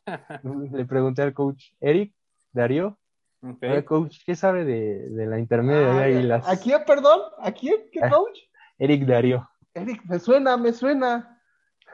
le 0.43 0.85
pregunté 0.85 1.21
al 1.21 1.33
coach 1.33 1.73
Eric, 1.79 2.13
Darío, 2.51 2.97
Ok. 3.41 3.59
"Oye, 3.63 3.85
coach, 3.85 4.17
¿qué 4.25 4.35
sabe 4.35 4.65
de, 4.65 5.09
de 5.09 5.25
la 5.25 5.39
intermedia 5.39 5.93
de 5.93 5.99
Ah, 6.01 6.03
Águilas? 6.05 6.47
¿A 6.47 6.57
quién, 6.59 6.83
perdón? 6.85 7.21
¿A 7.39 7.51
quién? 7.51 7.89
¿Qué 7.91 7.99
Ah. 8.03 8.09
coach? 8.09 8.37
Eric 8.77 9.05
Darío. 9.05 9.47
Eric, 9.73 10.01
me 10.05 10.19
suena, 10.19 10.57
me 10.57 10.73
suena, 10.73 11.41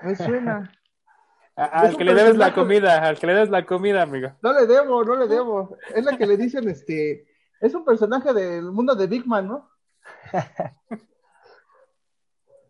me 0.02 0.16
suena. 0.16 0.72
Al 1.58 1.96
que 1.96 2.04
le 2.04 2.14
debes 2.14 2.36
la 2.36 2.54
comida, 2.54 3.02
al 3.08 3.18
que 3.18 3.28
le 3.28 3.34
debes 3.34 3.50
la 3.50 3.66
comida, 3.66 4.02
amigo. 4.02 4.30
No 4.42 4.52
le 4.52 4.66
debo, 4.68 5.06
no 5.06 5.16
le 5.16 5.26
debo. 5.28 5.78
Es 5.96 6.04
la 6.04 6.18
que 6.18 6.26
le 6.28 6.36
dicen, 6.36 6.68
este, 6.68 7.28
es 7.62 7.74
un 7.74 7.86
personaje 7.86 8.34
del 8.34 8.72
mundo 8.72 8.94
de 8.94 9.08
Big 9.08 9.26
Man, 9.26 9.48
¿no? 9.48 9.70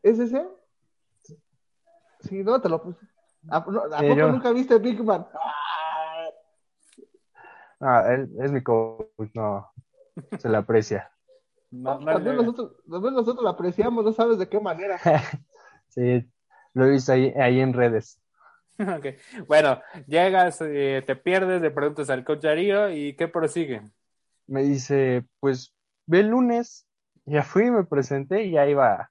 ¿Es 0.03 0.19
ese? 0.19 0.47
Sí, 2.21 2.43
no, 2.43 2.61
te 2.61 2.69
lo 2.69 2.81
puse. 2.83 2.99
¿A, 3.49 3.59
no, 3.67 3.81
¿a 3.81 3.99
Sí, 3.99 4.07
poco 4.07 4.15
yo. 4.15 4.27
nunca 4.29 4.51
viste 4.51 4.77
Big 4.79 5.03
Man? 5.03 5.25
Ah, 5.33 5.55
Ah, 7.79 8.05
él 8.13 8.29
es 8.39 8.51
mi 8.51 8.63
coach, 8.63 9.09
no, 9.33 9.69
se 10.39 10.49
le 10.49 10.57
aprecia. 10.57 11.11
No, 11.71 11.99
también, 11.99 12.37
nosotros, 12.37 12.71
también 12.89 13.13
nosotros 13.13 13.43
lo 13.43 13.49
apreciamos, 13.49 14.03
no 14.05 14.13
sabes 14.13 14.37
de 14.37 14.47
qué 14.47 14.59
manera. 14.59 14.99
Sí, 15.89 16.29
lo 16.73 16.85
he 16.85 16.89
visto 16.89 17.13
ahí, 17.13 17.31
ahí 17.37 17.59
en 17.61 17.73
redes. 17.73 18.19
Okay. 18.97 19.15
Bueno, 19.47 19.79
llegas, 20.07 20.59
eh, 20.61 21.01
te 21.07 21.15
pierdes, 21.15 21.61
le 21.61 21.71
preguntas 21.71 22.09
al 22.09 22.25
coach 22.25 22.41
Darío 22.41 22.89
y 22.89 23.15
¿qué 23.15 23.29
prosigue? 23.29 23.81
Me 24.47 24.63
dice, 24.63 25.25
pues 25.39 25.73
ve 26.05 26.19
el 26.19 26.27
lunes. 26.27 26.85
Ya 27.25 27.41
fui, 27.43 27.71
me 27.71 27.85
presenté 27.85 28.43
y 28.43 28.51
ya 28.51 28.67
iba 28.67 29.09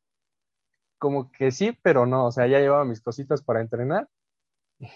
como 0.98 1.32
que 1.32 1.50
sí, 1.50 1.78
pero 1.82 2.04
no, 2.04 2.26
o 2.26 2.32
sea, 2.32 2.46
ya 2.46 2.58
llevaba 2.60 2.84
mis 2.84 3.00
cositas 3.00 3.42
para 3.42 3.62
entrenar 3.62 4.08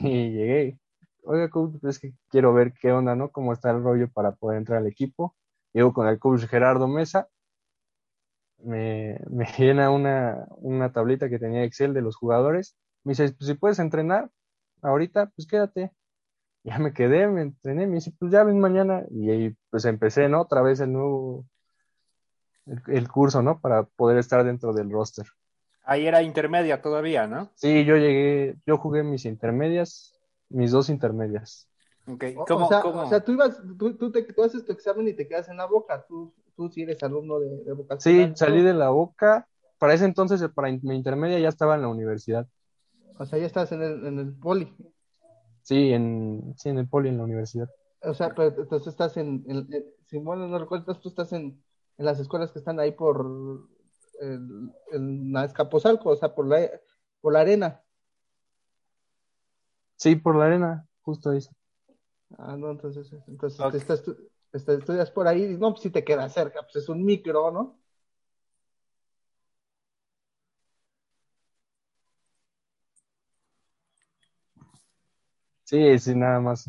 y 0.00 0.30
llegué. 0.32 0.78
Oiga, 1.24 1.50
coach, 1.50 1.74
es 1.84 1.98
que 1.98 2.14
quiero 2.30 2.52
ver 2.54 2.72
qué 2.72 2.92
onda, 2.92 3.14
¿no? 3.14 3.30
Cómo 3.30 3.52
está 3.52 3.70
el 3.70 3.82
rollo 3.82 4.10
para 4.10 4.32
poder 4.32 4.58
entrar 4.58 4.78
al 4.78 4.86
equipo. 4.86 5.36
Llego 5.72 5.92
con 5.92 6.08
el 6.08 6.18
coach 6.18 6.46
Gerardo 6.46 6.88
Mesa. 6.88 7.28
Me, 8.58 9.18
me 9.30 9.46
llena 9.58 9.90
una, 9.90 10.46
una 10.56 10.92
tablita 10.92 11.28
que 11.28 11.38
tenía 11.38 11.64
Excel 11.64 11.94
de 11.94 12.02
los 12.02 12.16
jugadores. 12.16 12.76
Me 13.04 13.12
dice, 13.12 13.32
pues 13.32 13.48
si 13.48 13.54
puedes 13.54 13.78
entrenar 13.78 14.30
ahorita, 14.82 15.32
pues 15.36 15.46
quédate. 15.46 15.92
Ya 16.64 16.78
me 16.78 16.92
quedé, 16.92 17.28
me 17.28 17.42
entrené, 17.42 17.86
me 17.86 17.96
dice, 17.96 18.12
pues 18.18 18.32
ya 18.32 18.44
ven 18.44 18.60
mañana. 18.60 19.04
Y 19.10 19.30
ahí 19.30 19.56
pues 19.70 19.84
empecé, 19.86 20.28
¿no? 20.28 20.42
Otra 20.42 20.62
vez 20.62 20.80
el 20.80 20.92
nuevo, 20.92 21.46
el, 22.66 22.82
el 22.88 23.08
curso, 23.08 23.42
¿no? 23.42 23.60
Para 23.60 23.84
poder 23.84 24.18
estar 24.18 24.44
dentro 24.44 24.72
del 24.72 24.90
roster. 24.90 25.26
Ahí 25.88 26.06
era 26.06 26.22
intermedia 26.22 26.82
todavía, 26.82 27.26
¿no? 27.26 27.50
Sí, 27.54 27.84
yo 27.84 27.96
llegué, 27.96 28.56
yo 28.66 28.76
jugué 28.78 29.02
mis 29.02 29.24
intermedias, 29.24 30.14
mis 30.48 30.70
dos 30.70 30.90
intermedias. 30.90 31.68
Okay. 32.06 32.34
O- 32.36 32.44
¿Cómo, 32.46 32.66
o, 32.66 32.68
sea, 32.68 32.80
cómo? 32.82 33.02
o 33.02 33.06
sea, 33.06 33.20
tú 33.24 33.32
ibas, 33.32 33.60
tú, 33.78 33.96
tú, 33.96 34.12
te, 34.12 34.22
tú 34.22 34.42
haces 34.42 34.64
tu 34.64 34.72
examen 34.72 35.08
y 35.08 35.14
te 35.14 35.26
quedas 35.26 35.48
en 35.48 35.56
la 35.56 35.66
boca, 35.66 36.04
tú, 36.06 36.32
tú 36.56 36.68
sí 36.70 36.82
eres 36.82 37.02
alumno 37.02 37.38
de, 37.40 37.64
de 37.64 37.72
vocacional. 37.72 38.28
Sí, 38.28 38.36
salí 38.36 38.62
de 38.62 38.74
la 38.74 38.90
boca. 38.90 39.48
Para 39.78 39.94
ese 39.94 40.04
entonces, 40.04 40.42
para 40.54 40.70
mi 40.70 40.96
intermedia 40.96 41.38
ya 41.38 41.48
estaba 41.48 41.74
en 41.76 41.82
la 41.82 41.88
universidad. 41.88 42.46
O 43.18 43.26
sea, 43.26 43.38
ya 43.38 43.46
estás 43.46 43.72
en 43.72 43.82
el, 43.82 44.06
en 44.06 44.18
el 44.18 44.32
poli. 44.34 44.72
Sí, 45.62 45.92
en, 45.92 46.54
sí, 46.56 46.70
en 46.70 46.78
el 46.78 46.88
poli, 46.88 47.08
en 47.10 47.18
la 47.18 47.24
universidad. 47.24 47.68
O 48.02 48.14
sea, 48.14 48.34
pero 48.34 48.48
entonces 48.62 48.88
estás 48.88 49.16
en, 49.16 49.44
en- 49.48 49.72
en- 49.72 49.84
si 50.06 50.18
bueno 50.18 50.46
no 50.48 50.58
recuerdas, 50.58 51.00
tú 51.00 51.08
estás 51.08 51.32
en, 51.32 51.62
en 51.98 52.04
las 52.04 52.18
escuelas 52.20 52.52
que 52.52 52.58
están 52.58 52.78
ahí 52.80 52.92
por 52.92 53.68
el, 54.20 54.72
en 54.92 55.32
la 55.32 55.44
Escaposalco, 55.44 56.10
o 56.10 56.16
sea, 56.16 56.34
por 56.34 56.46
la, 56.46 56.68
por 57.20 57.32
la 57.32 57.40
arena. 57.40 57.82
Sí, 59.96 60.16
por 60.16 60.36
la 60.36 60.46
arena, 60.46 60.86
justo 61.02 61.30
ahí. 61.30 61.40
Ah, 62.38 62.56
no, 62.56 62.70
entonces, 62.70 63.10
entonces 63.26 63.60
Ok. 63.60 63.72
te 63.72 63.78
estás, 63.78 64.02
tú- 64.02 64.16
te 64.50 64.58
estudias 64.58 65.10
por 65.10 65.26
ahí, 65.28 65.56
no, 65.58 65.70
pues 65.72 65.82
si 65.82 65.90
te 65.90 66.04
queda 66.04 66.28
cerca, 66.28 66.62
pues 66.62 66.76
es 66.76 66.88
un 66.88 67.04
micro, 67.04 67.50
¿no? 67.50 67.78
Sí, 75.64 75.98
sí, 76.00 76.14
nada 76.16 76.40
más. 76.40 76.68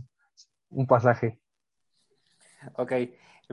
Un 0.70 0.88
pasaje. 0.88 1.40
Ok, 2.76 2.92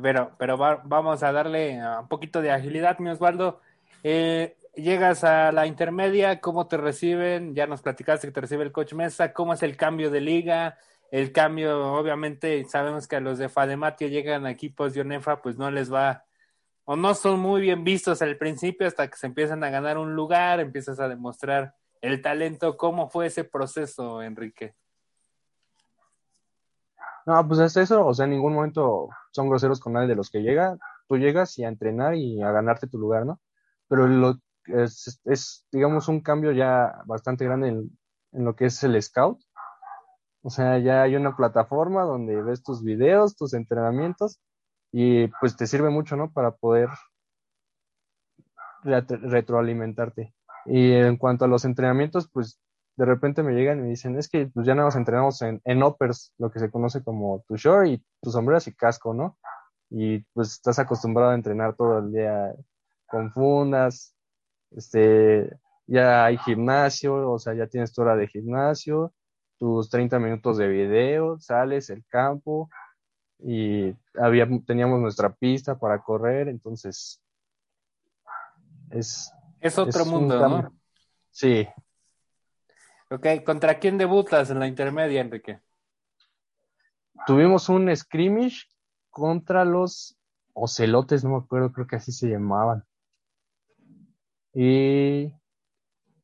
pero, 0.02 0.32
pero 0.38 0.58
va- 0.58 0.82
vamos 0.84 1.22
a 1.22 1.32
darle 1.32 1.78
uh, 1.82 2.00
un 2.02 2.08
poquito 2.08 2.40
de 2.42 2.50
agilidad, 2.50 2.98
mi 2.98 3.10
Osvaldo. 3.10 3.60
Eh, 4.02 4.56
llegas 4.74 5.24
a 5.24 5.52
la 5.52 5.66
intermedia, 5.66 6.40
¿cómo 6.40 6.66
te 6.66 6.76
reciben? 6.76 7.54
Ya 7.54 7.66
nos 7.66 7.82
platicaste 7.82 8.28
que 8.28 8.32
te 8.32 8.40
recibe 8.40 8.64
el 8.64 8.72
coach 8.72 8.92
Mesa, 8.92 9.32
¿cómo 9.32 9.52
es 9.52 9.62
el 9.62 9.76
cambio 9.76 10.10
de 10.10 10.20
liga? 10.20 10.78
El 11.10 11.32
cambio, 11.32 11.94
obviamente, 11.94 12.64
sabemos 12.64 13.06
que 13.08 13.16
a 13.16 13.20
los 13.20 13.38
de 13.38 13.48
Fadematio 13.48 14.08
llegan 14.08 14.46
a 14.46 14.50
equipos 14.50 14.92
de 14.94 15.00
ONEFA, 15.00 15.40
pues 15.40 15.56
no 15.56 15.70
les 15.70 15.92
va, 15.92 16.24
o 16.84 16.96
no 16.96 17.14
son 17.14 17.40
muy 17.40 17.60
bien 17.60 17.84
vistos 17.84 18.22
al 18.22 18.36
principio 18.36 18.86
hasta 18.86 19.08
que 19.08 19.16
se 19.16 19.26
empiezan 19.26 19.62
a 19.64 19.70
ganar 19.70 19.98
un 19.98 20.14
lugar, 20.14 20.60
empiezas 20.60 21.00
a 21.00 21.08
demostrar 21.08 21.74
el 22.00 22.22
talento. 22.22 22.76
¿Cómo 22.76 23.08
fue 23.08 23.26
ese 23.26 23.44
proceso, 23.44 24.22
Enrique? 24.22 24.74
No, 27.26 27.46
pues 27.48 27.58
es 27.58 27.76
eso, 27.76 28.06
o 28.06 28.14
sea, 28.14 28.24
en 28.26 28.30
ningún 28.30 28.54
momento 28.54 29.08
son 29.32 29.48
groseros 29.48 29.80
con 29.80 29.94
nadie 29.94 30.06
de 30.06 30.14
los 30.14 30.30
que 30.30 30.42
llega. 30.42 30.78
Tú 31.08 31.16
llegas 31.18 31.58
y 31.58 31.64
a 31.64 31.68
entrenar 31.68 32.14
y 32.14 32.40
a 32.40 32.52
ganarte 32.52 32.86
tu 32.86 32.98
lugar, 32.98 33.26
¿no? 33.26 33.40
Pero 33.88 34.06
lo 34.08 34.36
es, 34.66 35.20
es 35.24 35.66
digamos, 35.72 36.08
un 36.08 36.20
cambio 36.20 36.52
ya 36.52 37.02
bastante 37.06 37.44
grande 37.44 37.68
en, 37.68 37.98
lo 38.32 38.56
que 38.56 38.66
es 38.66 38.82
el 38.84 39.00
scout. 39.02 39.40
O 40.42 40.48
sea, 40.50 40.78
ya 40.78 41.02
hay 41.02 41.14
una 41.16 41.36
plataforma 41.36 42.02
donde 42.04 42.40
ves 42.42 42.62
tus 42.62 42.82
videos, 42.82 43.36
tus 43.36 43.52
entrenamientos 43.54 44.40
y 44.92 45.28
pues 45.40 45.56
te 45.56 45.66
sirve 45.66 45.90
mucho, 45.90 46.16
¿no? 46.16 46.32
Para 46.32 46.52
poder 46.52 46.88
ret- 48.84 49.20
retroalimentarte. 49.22 50.34
Y 50.66 50.92
en 50.92 51.16
cuanto 51.16 51.44
a 51.44 51.48
los 51.48 51.64
entrenamientos, 51.64 52.28
pues 52.32 52.60
de 52.96 53.04
repente 53.04 53.42
me 53.42 53.52
llegan 53.54 53.78
y 53.78 53.82
me 53.82 53.88
dicen, 53.90 54.18
es 54.18 54.28
que 54.28 54.46
pues 54.48 54.66
ya 54.66 54.74
más 54.74 54.96
entrenamos 54.96 55.42
en, 55.42 55.60
en 55.64 55.82
uppers, 55.82 56.32
lo 56.38 56.50
que 56.50 56.58
se 56.60 56.70
conoce 56.70 57.02
como 57.04 57.44
tu 57.46 57.56
short 57.56 57.86
y 57.88 58.04
tus 58.22 58.32
sombreras 58.32 58.66
y 58.68 58.74
casco, 58.74 59.14
¿no? 59.14 59.38
Y 59.90 60.20
pues 60.34 60.52
estás 60.54 60.78
acostumbrado 60.78 61.30
a 61.32 61.34
entrenar 61.34 61.76
todo 61.76 61.98
el 62.00 62.12
día 62.12 62.54
con 63.06 63.32
fundas, 63.32 64.14
este, 64.70 65.50
ya 65.86 66.24
hay 66.24 66.38
gimnasio, 66.38 67.30
o 67.30 67.38
sea, 67.38 67.54
ya 67.54 67.66
tienes 67.66 67.92
tu 67.92 68.02
hora 68.02 68.16
de 68.16 68.28
gimnasio, 68.28 69.12
tus 69.58 69.88
30 69.88 70.18
minutos 70.18 70.58
de 70.58 70.68
video, 70.68 71.38
sales 71.38 71.90
el 71.90 72.04
campo 72.06 72.68
y 73.38 73.94
había, 74.18 74.48
teníamos 74.66 75.00
nuestra 75.00 75.34
pista 75.34 75.78
para 75.78 76.02
correr, 76.02 76.48
entonces 76.48 77.22
es, 78.90 79.32
Es 79.60 79.78
otro 79.78 80.02
es 80.02 80.06
mundo. 80.08 80.48
¿no? 80.48 80.72
Sí, 81.30 81.66
Ok, 83.08 83.24
¿contra 83.44 83.78
quién 83.78 83.98
debutas 83.98 84.50
en 84.50 84.58
la 84.58 84.66
intermedia, 84.66 85.20
Enrique? 85.20 85.60
tuvimos 87.26 87.68
un 87.68 87.94
scrimmage 87.94 88.66
contra 89.10 89.64
los 89.64 90.18
ocelotes, 90.52 91.24
no 91.24 91.30
me 91.30 91.36
acuerdo, 91.38 91.72
creo 91.72 91.86
que 91.86 91.96
así 91.96 92.12
se 92.12 92.28
llamaban. 92.28 92.84
Y 94.58 95.34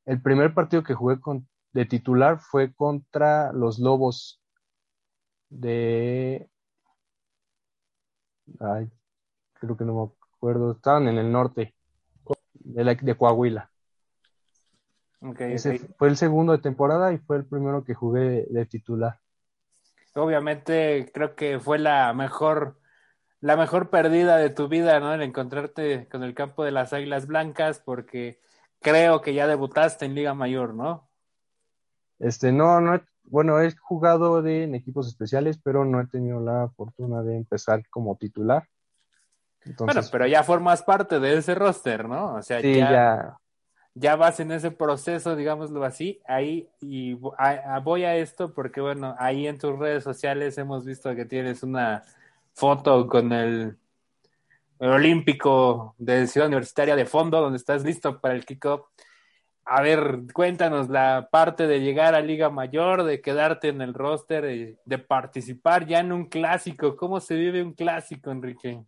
el 0.07 0.23
primer 0.23 0.55
partido 0.55 0.83
que 0.83 0.95
jugué 0.95 1.21
con, 1.21 1.47
de 1.75 1.85
titular 1.85 2.41
fue 2.41 2.73
contra 2.73 3.53
los 3.53 3.79
lobos 3.79 4.41
de... 5.51 6.49
Ay, 8.59 8.91
creo 9.61 9.77
que 9.77 9.85
no 9.85 9.95
me 9.95 10.13
acuerdo, 10.37 10.73
estaban 10.73 11.09
en 11.09 11.19
el 11.19 11.31
norte 11.31 11.75
de, 12.55 12.85
la- 12.85 12.95
de 12.95 13.17
Coahuila. 13.19 13.71
Ok, 15.21 15.41
Ese 15.41 15.75
ok. 15.75 15.91
fue 15.99 16.09
el 16.09 16.17
segundo 16.17 16.53
de 16.53 16.59
temporada 16.59 17.13
y 17.13 17.19
fue 17.19 17.37
el 17.37 17.45
primero 17.45 17.85
que 17.85 17.93
jugué 17.93 18.21
de, 18.21 18.47
de 18.49 18.65
titular. 18.67 19.21
Obviamente 20.15 21.11
creo 21.13 21.35
que 21.35 21.61
fue 21.61 21.79
la 21.79 22.13
mejor, 22.15 22.79
la 23.43 23.57
mejor 23.57 23.91
perdida 23.91 24.37
de 24.39 24.51
tu 24.51 24.69
vida, 24.69 25.01
¿no? 25.01 25.13
El 25.13 25.21
encontrarte 25.21 26.09
con 26.09 26.23
el 26.23 26.33
campo 26.33 26.65
de 26.65 26.71
las 26.71 26.93
Águilas 26.93 27.27
Blancas, 27.27 27.83
porque 27.85 28.41
creo 28.81 29.21
que 29.21 29.35
ya 29.35 29.47
debutaste 29.47 30.07
en 30.07 30.15
Liga 30.15 30.33
Mayor, 30.33 30.75
¿no? 30.75 31.11
Este, 32.21 32.53
no, 32.53 32.81
no, 32.81 33.03
bueno, 33.25 33.61
he 33.61 33.75
jugado 33.77 34.43
de, 34.43 34.63
en 34.63 34.77
equipos 34.77 35.09
especiales, 35.09 35.59
pero 35.63 35.85
no 35.85 36.01
he 36.01 36.07
tenido 36.07 36.41
la 36.41 36.69
fortuna 36.77 37.23
de 37.23 37.37
empezar 37.37 37.83
como 37.91 38.17
titular. 38.17 38.69
Bueno, 39.79 40.01
pero 40.11 40.27
ya 40.27 40.45
formas 40.45 40.83
parte 40.83 41.19
de 41.19 41.37
ese 41.39 41.57
roster, 41.57 42.09
¿no? 42.09 42.35
O 42.35 42.43
sea, 42.43 42.61
sí, 42.61 42.77
ya, 42.77 42.91
ya, 42.93 43.39
ya 43.95 44.17
vas 44.17 44.39
en 44.39 44.53
ese 44.53 44.71
proceso, 44.71 45.35
digámoslo 45.35 45.85
así, 45.85 46.21
ahí, 46.27 46.69
y 46.81 47.15
vo- 47.15 47.35
a- 47.39 47.75
a- 47.77 47.81
voy 47.81 48.05
a 48.05 48.15
esto 48.17 48.55
porque, 48.55 48.81
bueno, 48.81 49.17
ahí 49.19 49.49
en 49.49 49.59
tus 49.59 49.77
redes 49.77 50.05
sociales 50.05 50.59
hemos 50.59 50.85
visto 50.85 51.15
que 51.17 51.25
tienes 51.25 51.63
una 51.65 52.03
foto 52.55 53.07
con 53.09 53.33
el, 53.33 53.79
Olímpico 54.79 55.95
de 55.99 56.27
Ciudad 56.27 56.49
Universitaria 56.49 56.97
de 56.97 57.07
fondo, 57.07 57.41
donde 57.41 57.57
estás 57.57 57.85
listo 57.85 58.21
para 58.21 58.35
el 58.35 58.45
kickoff. 58.45 58.89
A 59.65 59.81
ver, 59.81 60.23
cuéntanos 60.35 60.89
la 60.89 61.29
parte 61.31 61.69
de 61.69 61.81
llegar 61.81 62.17
a 62.17 62.21
Liga 62.21 62.51
Mayor, 62.51 63.05
de 63.05 63.21
quedarte 63.21 63.69
en 63.69 63.81
el 63.81 63.95
roster, 63.95 64.45
de, 64.45 64.79
de 64.85 64.99
participar 64.99 65.87
ya 65.87 66.01
en 66.01 66.13
un 66.13 66.27
clásico. 66.27 66.97
¿Cómo 66.97 67.21
se 67.21 67.37
vive 67.37 67.63
un 67.63 67.75
clásico, 67.75 68.33
Enrique? 68.33 68.83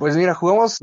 pues 0.00 0.16
mira, 0.16 0.34
jugamos, 0.34 0.78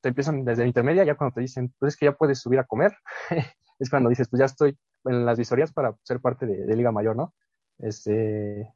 te 0.00 0.08
empiezan 0.08 0.44
desde 0.44 0.62
la 0.62 0.68
intermedia, 0.68 1.04
ya 1.04 1.16
cuando 1.16 1.34
te 1.34 1.42
dicen, 1.42 1.72
pues 1.78 1.94
es 1.94 1.98
que 1.98 2.06
ya 2.06 2.12
puedes 2.12 2.40
subir 2.40 2.58
a 2.58 2.64
comer, 2.64 2.96
es 3.78 3.90
cuando 3.90 4.10
dices, 4.10 4.28
pues 4.28 4.40
ya 4.40 4.46
estoy 4.46 4.78
en 5.04 5.26
las 5.26 5.38
visorías 5.38 5.72
para 5.72 5.96
ser 6.02 6.20
parte 6.20 6.46
de, 6.46 6.76
Liga 6.76 6.92
Mayor, 6.92 7.16
¿no? 7.16 7.34
Este, 7.78 8.72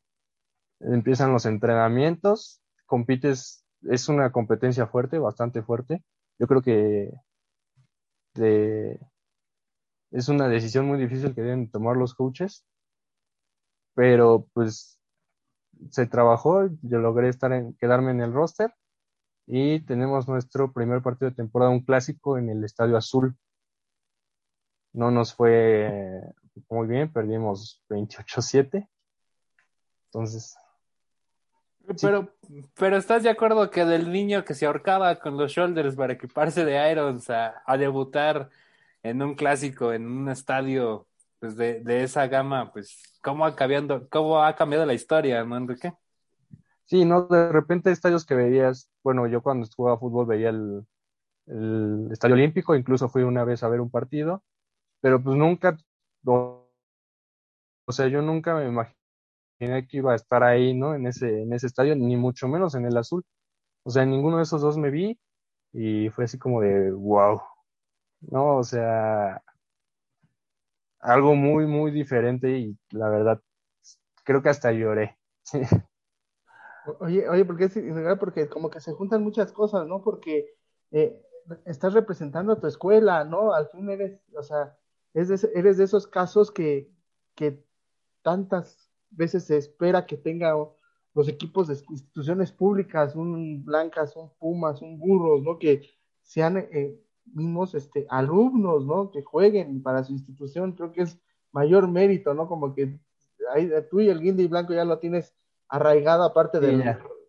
empiezan 0.80 1.32
los 1.32 1.46
entrenamientos, 1.46 2.60
compites, 2.86 3.64
es 3.82 4.08
una 4.08 4.32
competencia 4.32 4.86
fuerte, 4.86 5.18
bastante 5.18 5.62
fuerte. 5.62 6.04
Yo 6.38 6.46
creo 6.46 6.62
que 6.62 7.12
es 10.10 10.28
una 10.28 10.48
decisión 10.48 10.86
muy 10.86 10.98
difícil 10.98 11.34
que 11.34 11.42
deben 11.42 11.70
tomar 11.70 11.96
los 11.96 12.14
coaches, 12.14 12.64
pero 13.94 14.46
pues 14.52 14.98
se 15.90 16.06
trabajó, 16.06 16.68
yo 16.82 16.98
logré 16.98 17.28
estar 17.28 17.52
en, 17.52 17.74
quedarme 17.74 18.10
en 18.12 18.20
el 18.20 18.32
roster 18.32 18.72
y 19.46 19.80
tenemos 19.80 20.28
nuestro 20.28 20.72
primer 20.72 21.02
partido 21.02 21.30
de 21.30 21.36
temporada, 21.36 21.70
un 21.70 21.84
clásico 21.84 22.38
en 22.38 22.50
el 22.50 22.64
Estadio 22.64 22.96
Azul. 22.96 23.36
No 24.92 25.10
nos 25.10 25.34
fue 25.34 26.22
muy 26.68 26.86
bien, 26.86 27.12
perdimos 27.12 27.82
28-7. 27.88 28.88
Entonces. 30.06 30.56
Pero, 32.00 32.34
pero 32.74 32.96
estás 32.96 33.22
de 33.22 33.30
acuerdo 33.30 33.70
que 33.70 33.84
del 33.84 34.12
niño 34.12 34.44
que 34.44 34.54
se 34.54 34.66
ahorcaba 34.66 35.16
con 35.16 35.36
los 35.38 35.52
shoulders 35.52 35.96
para 35.96 36.12
equiparse 36.14 36.64
de 36.64 36.90
Irons 36.90 37.30
a, 37.30 37.62
a 37.64 37.76
debutar 37.78 38.50
en 39.02 39.22
un 39.22 39.34
clásico, 39.34 39.92
en 39.92 40.06
un 40.06 40.28
estadio 40.28 41.06
pues 41.38 41.56
de, 41.56 41.80
de 41.80 42.02
esa 42.02 42.26
gama, 42.26 42.72
pues, 42.72 43.00
¿cómo 43.22 43.46
ha 43.46 43.54
cambiado, 43.54 44.08
cómo 44.10 44.42
ha 44.42 44.54
cambiado 44.56 44.84
la 44.84 44.94
historia, 44.94 45.44
no, 45.44 45.56
Enrique? 45.56 45.94
Sí, 46.84 47.04
no, 47.04 47.26
de 47.26 47.52
repente 47.52 47.90
estadios 47.90 48.26
que 48.26 48.34
veías, 48.34 48.90
bueno, 49.04 49.26
yo 49.26 49.42
cuando 49.42 49.66
jugaba 49.74 49.98
fútbol 49.98 50.26
veía 50.26 50.48
el, 50.48 50.84
el 51.46 52.08
Estadio 52.10 52.34
Olímpico, 52.34 52.74
incluso 52.74 53.08
fui 53.08 53.22
una 53.22 53.44
vez 53.44 53.62
a 53.62 53.68
ver 53.68 53.80
un 53.80 53.90
partido, 53.90 54.42
pero 55.00 55.22
pues 55.22 55.36
nunca, 55.36 55.76
o, 56.24 56.66
sea, 57.90 58.08
yo 58.08 58.22
nunca 58.22 58.54
me 58.54 58.66
imaginé 58.66 59.86
que 59.88 59.98
iba 59.98 60.12
a 60.12 60.16
estar 60.16 60.42
ahí, 60.42 60.74
¿no? 60.74 60.94
En 60.94 61.06
ese, 61.06 61.42
en 61.42 61.52
ese 61.52 61.66
estadio, 61.66 61.96
ni 61.96 62.16
mucho 62.16 62.48
menos 62.48 62.74
en 62.74 62.86
el 62.86 62.96
azul. 62.96 63.24
O 63.84 63.90
sea, 63.90 64.02
en 64.04 64.10
ninguno 64.10 64.38
de 64.38 64.44
esos 64.44 64.62
dos 64.62 64.78
me 64.78 64.90
vi 64.90 65.18
y 65.72 66.10
fue 66.10 66.24
así 66.24 66.38
como 66.38 66.60
de, 66.62 66.92
wow, 66.92 67.40
¿no? 68.20 68.58
O 68.58 68.64
sea, 68.64 69.42
algo 71.00 71.34
muy, 71.34 71.66
muy 71.66 71.90
diferente 71.90 72.58
y 72.58 72.78
la 72.90 73.08
verdad, 73.08 73.40
creo 74.24 74.42
que 74.42 74.50
hasta 74.50 74.72
lloré. 74.72 75.18
Oye, 77.00 77.28
oye, 77.28 77.44
porque 77.44 77.64
es 77.64 77.78
porque 78.18 78.48
como 78.48 78.70
que 78.70 78.80
se 78.80 78.94
juntan 78.94 79.22
muchas 79.22 79.52
cosas, 79.52 79.86
¿no? 79.86 80.02
Porque 80.02 80.46
eh, 80.90 81.22
estás 81.66 81.92
representando 81.92 82.54
a 82.54 82.60
tu 82.60 82.66
escuela, 82.66 83.24
¿no? 83.24 83.52
Al 83.52 83.68
fin 83.68 83.90
eres, 83.90 84.18
o 84.34 84.42
sea, 84.42 84.77
eres 85.14 85.28
de, 85.28 85.50
eres 85.54 85.78
de 85.78 85.84
esos 85.84 86.06
casos 86.06 86.50
que, 86.50 86.90
que 87.34 87.62
tantas 88.22 88.90
veces 89.10 89.44
se 89.44 89.56
espera 89.56 90.06
que 90.06 90.16
tenga 90.16 90.54
los 91.14 91.28
equipos 91.28 91.68
de 91.68 91.74
instituciones 91.90 92.52
públicas, 92.52 93.16
un 93.16 93.64
Blancas, 93.64 94.14
un 94.16 94.30
Pumas, 94.38 94.82
un 94.82 94.98
Burros, 94.98 95.42
¿no? 95.42 95.58
Que 95.58 95.82
sean 96.22 96.58
eh, 96.58 97.00
mismos 97.34 97.74
este, 97.74 98.06
alumnos, 98.08 98.84
¿no? 98.84 99.10
Que 99.10 99.22
jueguen 99.22 99.82
para 99.82 100.04
su 100.04 100.12
institución, 100.12 100.72
creo 100.72 100.92
que 100.92 101.02
es 101.02 101.18
mayor 101.52 101.88
mérito, 101.88 102.34
¿no? 102.34 102.46
Como 102.46 102.74
que 102.74 102.98
ahí, 103.52 103.70
tú 103.90 104.00
y 104.00 104.08
el 104.08 104.20
guindy 104.20 104.46
blanco 104.46 104.74
ya 104.74 104.84
lo 104.84 104.98
tienes 104.98 105.34
arraigado 105.68 106.22
aparte 106.22 106.60
del, 106.60 106.78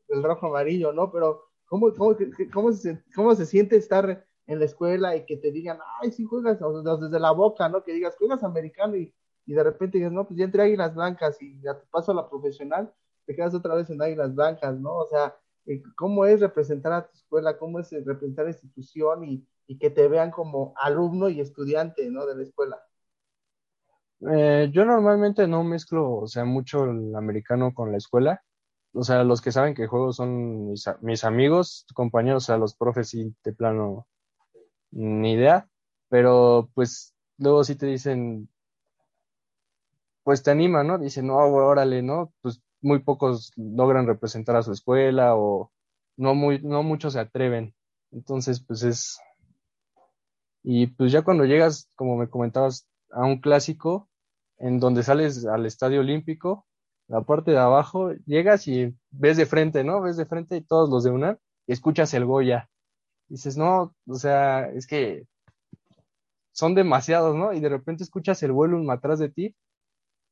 del, 0.07 0.23
rojo 0.23 0.47
amarillo, 0.47 0.93
¿no? 0.93 1.11
Pero 1.11 1.45
¿cómo, 1.65 1.91
cómo, 1.93 2.15
cómo, 2.53 2.71
se, 2.71 3.03
¿cómo 3.15 3.35
se 3.35 3.45
siente 3.45 3.75
estar 3.75 4.25
en 4.49 4.57
la 4.57 4.65
escuela 4.65 5.15
y 5.15 5.25
que 5.25 5.37
te 5.37 5.51
digan, 5.51 5.77
ay, 6.01 6.11
sí 6.11 6.25
juegas 6.25 6.59
desde 6.59 7.19
la 7.19 7.31
boca, 7.31 7.69
¿no? 7.69 7.83
Que 7.83 7.93
digas, 7.93 8.15
juegas 8.17 8.43
americano 8.43 8.95
y, 8.95 9.13
y 9.45 9.53
de 9.53 9.63
repente 9.63 9.99
digas, 9.99 10.11
no, 10.11 10.25
pues 10.25 10.39
ya 10.39 10.45
entré 10.45 10.63
a 10.63 10.65
Águilas 10.65 10.95
Blancas 10.95 11.39
y 11.39 11.61
ya 11.61 11.77
te 11.77 11.85
paso 11.91 12.11
a 12.11 12.15
la 12.15 12.27
profesional, 12.27 12.91
te 13.25 13.35
quedas 13.35 13.53
otra 13.53 13.75
vez 13.75 13.91
en 13.91 14.01
Águilas 14.01 14.33
Blancas, 14.33 14.79
¿no? 14.79 14.95
O 14.95 15.05
sea, 15.05 15.35
eh, 15.67 15.83
¿cómo 15.95 16.25
es 16.25 16.39
representar 16.39 16.91
a 16.93 17.07
tu 17.07 17.15
escuela? 17.15 17.59
¿Cómo 17.59 17.79
es 17.79 17.91
representar 17.91 18.41
a 18.41 18.49
la 18.49 18.51
institución 18.51 19.23
y, 19.23 19.47
y 19.67 19.77
que 19.77 19.91
te 19.91 20.07
vean 20.07 20.31
como 20.31 20.73
alumno 20.77 21.29
y 21.29 21.41
estudiante, 21.41 22.09
¿no? 22.09 22.25
De 22.25 22.35
la 22.35 22.41
escuela. 22.41 22.81
Eh, 24.31 24.71
yo 24.73 24.83
normalmente 24.83 25.47
no 25.47 25.63
mezclo, 25.63 26.11
o 26.11 26.27
sea, 26.27 26.43
mucho 26.43 26.85
el 26.85 27.15
americano 27.15 27.71
con 27.75 27.91
la 27.91 27.99
escuela. 27.99 28.41
O 28.93 29.03
sea, 29.03 29.23
los 29.23 29.41
que 29.41 29.51
saben 29.51 29.75
que 29.75 29.85
juego 29.85 30.11
son 30.11 30.71
mis, 30.71 30.85
mis 31.01 31.23
amigos, 31.23 31.85
compañeros, 31.93 32.45
o 32.45 32.47
sea, 32.47 32.57
los 32.57 32.75
profes 32.75 33.13
y 33.13 33.35
de 33.43 33.53
plano 33.53 34.07
ni 34.91 35.33
idea. 35.33 35.69
Pero 36.09 36.69
pues 36.73 37.13
luego 37.37 37.63
sí 37.63 37.75
te 37.75 37.85
dicen, 37.85 38.49
pues 40.23 40.43
te 40.43 40.51
animan, 40.51 40.87
¿no? 40.87 40.97
Dicen, 40.97 41.27
no, 41.27 41.37
órale, 41.37 42.01
¿no? 42.01 42.33
Pues 42.41 42.61
muy 42.81 42.99
pocos 42.99 43.51
logran 43.55 44.07
representar 44.07 44.55
a 44.55 44.63
su 44.63 44.71
escuela 44.71 45.35
o 45.35 45.71
no, 46.17 46.35
muy, 46.35 46.61
no 46.61 46.83
muchos 46.83 47.13
se 47.13 47.19
atreven. 47.19 47.73
Entonces, 48.11 48.59
pues 48.61 48.83
es, 48.83 49.19
y 50.63 50.87
pues 50.87 51.11
ya 51.11 51.23
cuando 51.23 51.45
llegas, 51.45 51.89
como 51.95 52.17
me 52.17 52.29
comentabas, 52.29 52.87
a 53.11 53.25
un 53.25 53.39
clásico, 53.41 54.09
en 54.57 54.79
donde 54.79 55.03
sales 55.03 55.45
al 55.45 55.65
Estadio 55.65 56.01
Olímpico, 56.01 56.67
la 57.07 57.21
parte 57.21 57.51
de 57.51 57.57
abajo, 57.57 58.11
llegas 58.25 58.67
y 58.67 58.95
ves 59.09 59.37
de 59.37 59.45
frente, 59.45 59.83
¿no? 59.83 60.01
Ves 60.01 60.17
de 60.17 60.25
frente 60.25 60.57
y 60.57 60.61
todos 60.61 60.89
los 60.89 61.03
de 61.03 61.11
UNAM 61.11 61.37
y 61.65 61.73
escuchas 61.73 62.13
el 62.13 62.25
Goya. 62.25 62.69
Dices, 63.29 63.57
no, 63.57 63.95
o 64.07 64.15
sea, 64.15 64.69
es 64.69 64.87
que 64.87 65.27
son 66.51 66.75
demasiados, 66.75 67.35
¿no? 67.35 67.53
Y 67.53 67.59
de 67.61 67.69
repente 67.69 68.03
escuchas 68.03 68.43
el 68.43 68.51
vuelo 68.51 68.91
atrás 68.91 69.19
de 69.19 69.29
ti 69.29 69.55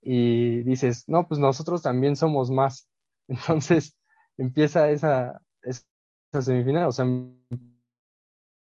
y 0.02 0.64
dices, 0.64 1.06
no, 1.08 1.28
pues 1.28 1.40
nosotros 1.40 1.82
también 1.82 2.16
somos 2.16 2.52
más. 2.52 2.90
Entonces 3.28 3.96
empieza 4.38 4.90
esa, 4.90 5.42
esa 5.62 5.84
semifinal, 6.42 6.88
o 6.88 6.92
sea, 6.92 7.06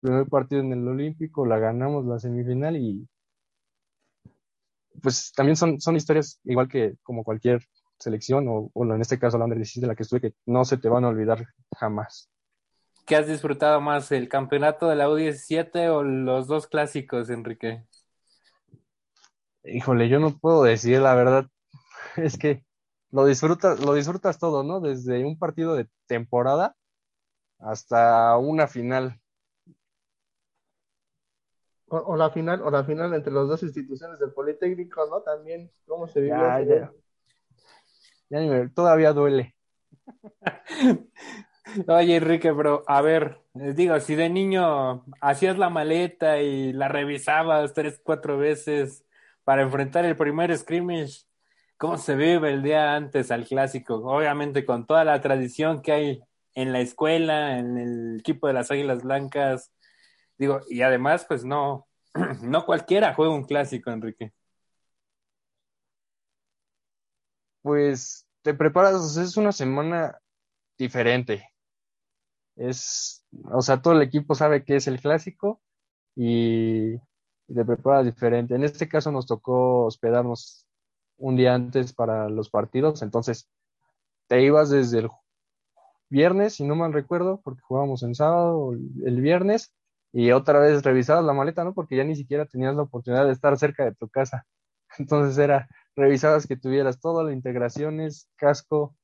primer 0.00 0.26
partido 0.28 0.60
en 0.60 0.72
el 0.72 0.86
Olímpico, 0.86 1.46
la 1.46 1.58
ganamos 1.58 2.04
la 2.04 2.18
semifinal 2.18 2.76
y 2.76 3.08
pues 5.02 5.32
también 5.32 5.56
son, 5.56 5.80
son 5.80 5.96
historias 5.96 6.40
igual 6.44 6.68
que 6.68 6.96
como 7.02 7.24
cualquier 7.24 7.62
selección 7.98 8.46
o, 8.48 8.70
o 8.72 8.84
en 8.84 9.00
este 9.00 9.18
caso 9.18 9.38
la 9.38 9.44
Under 9.44 9.58
16 9.58 9.82
de 9.82 9.88
la 9.88 9.94
que 9.94 10.02
estuve 10.02 10.20
que 10.20 10.34
no 10.46 10.64
se 10.64 10.78
te 10.78 10.88
van 10.88 11.04
a 11.04 11.08
olvidar 11.08 11.46
jamás. 11.76 12.30
¿Qué 13.06 13.16
has 13.16 13.26
disfrutado 13.26 13.82
más, 13.82 14.10
el 14.12 14.30
campeonato 14.30 14.88
de 14.88 14.96
la 14.96 15.08
U17 15.08 15.88
o 15.90 16.02
los 16.02 16.46
dos 16.46 16.66
clásicos, 16.66 17.28
Enrique? 17.28 17.84
Híjole, 19.62 20.08
yo 20.08 20.20
no 20.20 20.38
puedo 20.38 20.62
decir 20.62 21.00
la 21.00 21.14
verdad. 21.14 21.46
Es 22.16 22.38
que 22.38 22.64
lo 23.10 23.26
disfrutas, 23.26 23.80
lo 23.80 23.94
disfrutas 23.94 24.38
todo, 24.38 24.62
¿no? 24.62 24.80
Desde 24.80 25.24
un 25.24 25.38
partido 25.38 25.74
de 25.74 25.88
temporada 26.06 26.76
hasta 27.58 28.38
una 28.38 28.66
final. 28.68 29.20
O, 31.88 32.16
la 32.16 32.30
final, 32.30 32.62
o 32.62 32.70
la 32.70 32.84
final 32.84 33.12
entre 33.14 33.32
las 33.32 33.46
dos 33.46 33.62
instituciones 33.62 34.18
del 34.18 34.32
Politécnico, 34.32 35.06
¿no? 35.06 35.20
También, 35.20 35.70
¿cómo 35.86 36.08
se 36.08 36.20
vivió? 36.20 36.36
Ya, 36.36 36.90
ya. 38.30 38.68
todavía 38.74 39.12
duele. 39.12 39.54
Oye, 41.88 42.16
Enrique, 42.16 42.50
bro, 42.52 42.84
a 42.86 43.00
ver, 43.02 43.40
les 43.54 43.74
digo, 43.74 43.98
si 44.00 44.14
de 44.14 44.28
niño 44.28 45.04
hacías 45.20 45.58
la 45.58 45.70
maleta 45.70 46.40
y 46.40 46.72
la 46.72 46.88
revisabas 46.88 47.72
tres, 47.74 48.00
cuatro 48.04 48.38
veces 48.38 49.04
para 49.44 49.62
enfrentar 49.62 50.04
el 50.04 50.16
primer 50.16 50.56
scrimmage, 50.56 51.24
¿cómo 51.76 51.98
se 51.98 52.14
vive 52.16 52.50
el 52.52 52.62
día 52.62 52.94
antes 52.94 53.30
al 53.30 53.46
clásico? 53.46 53.96
Obviamente 54.04 54.64
con 54.64 54.86
toda 54.86 55.04
la 55.04 55.20
tradición 55.20 55.82
que 55.82 55.92
hay 55.92 56.22
en 56.54 56.72
la 56.72 56.80
escuela, 56.80 57.58
en 57.58 57.78
el 57.78 58.20
equipo 58.20 58.46
de 58.46 58.52
las 58.54 58.70
Águilas 58.70 59.02
Blancas, 59.02 59.72
Digo, 60.38 60.60
y 60.68 60.82
además, 60.82 61.24
pues 61.28 61.44
no, 61.44 61.86
no 62.42 62.64
cualquiera 62.66 63.14
juega 63.14 63.34
un 63.34 63.44
clásico, 63.44 63.90
Enrique. 63.90 64.32
Pues 67.62 68.26
te 68.42 68.54
preparas, 68.54 69.16
es 69.16 69.36
una 69.36 69.50
semana 69.52 70.18
diferente. 70.78 71.53
Es, 72.56 73.24
o 73.52 73.62
sea, 73.62 73.82
todo 73.82 73.94
el 73.94 74.02
equipo 74.02 74.34
sabe 74.34 74.64
que 74.64 74.76
es 74.76 74.86
el 74.86 75.00
clásico 75.00 75.60
y, 76.16 76.96
te 77.46 77.64
preparas 77.64 78.06
diferente. 78.06 78.54
En 78.54 78.64
este 78.64 78.88
caso 78.88 79.10
nos 79.12 79.26
tocó 79.26 79.84
hospedarnos 79.86 80.66
un 81.18 81.36
día 81.36 81.54
antes 81.54 81.92
para 81.92 82.28
los 82.28 82.50
partidos, 82.50 83.02
entonces 83.02 83.48
te 84.28 84.42
ibas 84.42 84.70
desde 84.70 85.00
el 85.00 85.10
viernes, 86.08 86.54
si 86.54 86.64
no 86.64 86.74
mal 86.76 86.92
recuerdo, 86.92 87.40
porque 87.44 87.62
jugábamos 87.62 88.02
en 88.02 88.14
sábado, 88.14 88.72
el 88.72 89.20
viernes, 89.20 89.74
y 90.12 90.30
otra 90.30 90.60
vez 90.60 90.82
revisabas 90.82 91.24
la 91.24 91.32
maleta, 91.32 91.64
¿no? 91.64 91.74
Porque 91.74 91.96
ya 91.96 92.04
ni 92.04 92.16
siquiera 92.16 92.46
tenías 92.46 92.74
la 92.76 92.82
oportunidad 92.82 93.26
de 93.26 93.32
estar 93.32 93.58
cerca 93.58 93.84
de 93.84 93.94
tu 93.94 94.08
casa. 94.08 94.46
Entonces 94.98 95.36
era, 95.38 95.68
revisabas 95.96 96.46
que 96.46 96.56
tuvieras 96.56 97.00
todas 97.00 97.26
las 97.26 97.34
integraciones, 97.34 98.28
casco, 98.36 98.96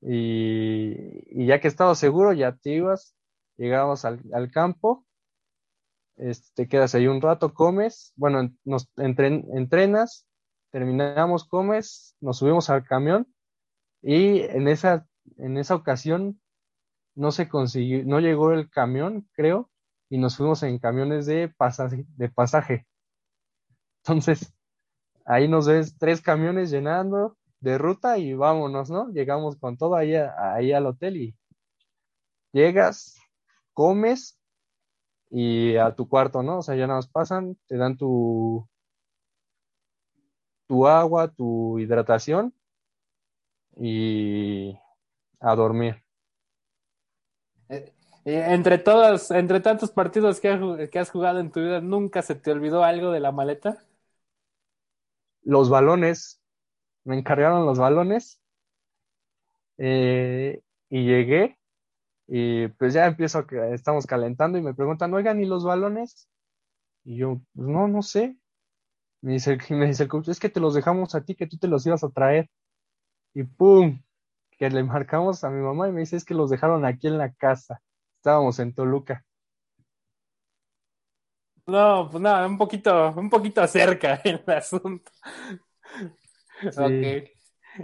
y, 0.00 1.46
ya 1.46 1.60
que 1.60 1.68
estabas 1.68 1.98
seguro, 1.98 2.32
ya 2.32 2.56
te 2.56 2.70
ibas, 2.70 3.14
llegabas 3.56 4.04
al, 4.04 4.20
al 4.32 4.50
campo, 4.50 5.04
este, 6.16 6.64
te 6.64 6.68
quedas 6.68 6.94
ahí 6.94 7.06
un 7.06 7.20
rato, 7.20 7.54
comes, 7.54 8.12
bueno, 8.16 8.50
nos 8.64 8.88
entren, 8.96 9.46
entrenas, 9.54 10.26
terminamos, 10.70 11.44
comes, 11.44 12.16
nos 12.20 12.38
subimos 12.38 12.70
al 12.70 12.84
camión 12.84 13.32
y 14.02 14.40
en 14.40 14.68
esa, 14.68 15.06
en 15.36 15.56
esa 15.58 15.74
ocasión 15.76 16.40
no 17.14 17.32
se 17.32 17.48
consiguió, 17.48 18.04
no 18.04 18.20
llegó 18.20 18.52
el 18.52 18.68
camión, 18.70 19.28
creo, 19.32 19.70
y 20.08 20.18
nos 20.18 20.36
fuimos 20.36 20.62
en 20.62 20.78
camiones 20.78 21.26
de 21.26 21.48
pasaje. 21.48 22.06
De 22.16 22.28
pasaje. 22.28 22.86
Entonces, 24.02 24.52
ahí 25.24 25.48
nos 25.48 25.68
ves 25.68 25.96
tres 25.98 26.20
camiones 26.20 26.70
llenando 26.70 27.36
de 27.60 27.78
ruta 27.78 28.18
y 28.18 28.34
vámonos, 28.34 28.90
¿no? 28.90 29.10
Llegamos 29.10 29.56
con 29.56 29.76
todo 29.76 29.96
ahí, 29.96 30.14
ahí 30.14 30.72
al 30.72 30.86
hotel 30.86 31.16
y 31.16 31.36
llegas, 32.52 33.16
comes 33.74 34.38
y 35.30 35.76
a 35.76 35.94
tu 35.94 36.08
cuarto, 36.08 36.42
¿no? 36.42 36.58
O 36.58 36.62
sea, 36.62 36.74
ya 36.76 36.86
nada 36.86 36.98
más 36.98 37.08
pasan, 37.08 37.56
te 37.66 37.76
dan 37.76 37.96
tu, 37.96 38.66
tu 40.66 40.86
agua, 40.86 41.28
tu 41.28 41.78
hidratación 41.78 42.54
y 43.76 44.78
a 45.40 45.54
dormir. 45.54 46.02
Eh, 47.68 47.92
eh, 48.24 48.44
entre 48.48 48.78
todos, 48.78 49.30
entre 49.30 49.60
tantos 49.60 49.90
partidos 49.90 50.40
que, 50.40 50.88
que 50.90 50.98
has 50.98 51.10
jugado 51.10 51.40
en 51.40 51.50
tu 51.50 51.60
vida, 51.60 51.80
¿nunca 51.80 52.22
se 52.22 52.34
te 52.34 52.50
olvidó 52.50 52.84
algo 52.84 53.10
de 53.10 53.20
la 53.20 53.32
maleta? 53.32 53.84
Los 55.42 55.70
balones, 55.70 56.37
me 57.08 57.18
encargaron 57.18 57.64
los 57.64 57.78
balones 57.78 58.38
eh, 59.78 60.60
y 60.90 61.06
llegué 61.06 61.58
y 62.26 62.68
pues 62.68 62.92
ya 62.92 63.06
empiezo, 63.06 63.46
estamos 63.72 64.06
calentando 64.06 64.58
y 64.58 64.62
me 64.62 64.74
preguntan, 64.74 65.14
oigan, 65.14 65.40
¿y 65.40 65.46
los 65.46 65.64
balones? 65.64 66.28
Y 67.04 67.16
yo, 67.16 67.40
pues 67.54 67.68
no, 67.68 67.88
no 67.88 68.02
sé. 68.02 68.36
Me 69.22 69.32
dice, 69.34 69.58
me 69.70 69.86
dice 69.86 70.02
el 70.04 70.10
coach, 70.10 70.28
es 70.28 70.40
que 70.40 70.50
te 70.50 70.60
los 70.60 70.74
dejamos 70.74 71.14
a 71.14 71.22
ti, 71.24 71.34
que 71.34 71.46
tú 71.46 71.56
te 71.58 71.68
los 71.68 71.86
ibas 71.86 72.04
a 72.04 72.10
traer. 72.10 72.50
Y 73.34 73.44
pum, 73.44 74.02
que 74.58 74.68
le 74.70 74.84
marcamos 74.84 75.44
a 75.44 75.50
mi 75.50 75.62
mamá 75.62 75.88
y 75.88 75.92
me 75.92 76.00
dice, 76.00 76.16
es 76.16 76.24
que 76.26 76.34
los 76.34 76.50
dejaron 76.50 76.84
aquí 76.84 77.06
en 77.06 77.18
la 77.18 77.32
casa. 77.32 77.80
Estábamos 78.18 78.58
en 78.58 78.74
Toluca. 78.74 79.24
No, 81.66 82.08
pues 82.10 82.22
nada, 82.22 82.46
un 82.46 82.58
poquito, 82.58 83.12
un 83.16 83.30
poquito 83.30 83.66
cerca 83.66 84.14
el 84.24 84.42
asunto. 84.48 85.10
Ok. 86.76 87.28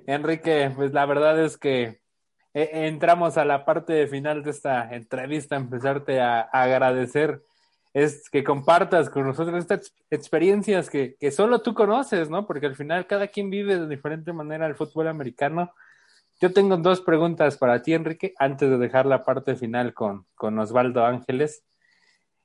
Enrique, 0.06 0.72
pues 0.74 0.92
la 0.92 1.06
verdad 1.06 1.42
es 1.42 1.56
que 1.56 2.00
eh, 2.54 2.70
entramos 2.72 3.36
a 3.36 3.44
la 3.44 3.64
parte 3.64 4.06
final 4.06 4.42
de 4.42 4.50
esta 4.50 4.94
entrevista, 4.94 5.56
empezarte 5.56 6.20
a, 6.20 6.40
agradecer 6.40 7.42
es 7.92 8.28
que 8.28 8.42
compartas 8.42 9.08
con 9.08 9.24
nosotros 9.24 9.56
estas 9.60 9.94
experiencias 10.10 10.90
que, 10.90 11.14
que, 11.14 11.30
solo 11.30 11.62
tú 11.62 11.74
conoces, 11.74 12.28
¿no? 12.28 12.44
Porque 12.44 12.66
al 12.66 12.74
final 12.74 13.06
cada 13.06 13.28
quien 13.28 13.50
vive 13.50 13.78
de 13.78 13.86
diferente 13.86 14.32
manera 14.32 14.66
el 14.66 14.74
fútbol 14.74 15.06
americano. 15.06 15.72
Yo 16.40 16.52
tengo 16.52 16.76
dos 16.76 17.00
preguntas 17.00 17.56
para 17.56 17.82
ti, 17.82 17.94
Enrique, 17.94 18.34
antes 18.38 18.68
de 18.68 18.78
dejar 18.78 19.06
la 19.06 19.22
parte 19.22 19.54
final 19.54 19.94
con, 19.94 20.26
con 20.34 20.58
Osvaldo 20.58 21.04
Ángeles. 21.04 21.62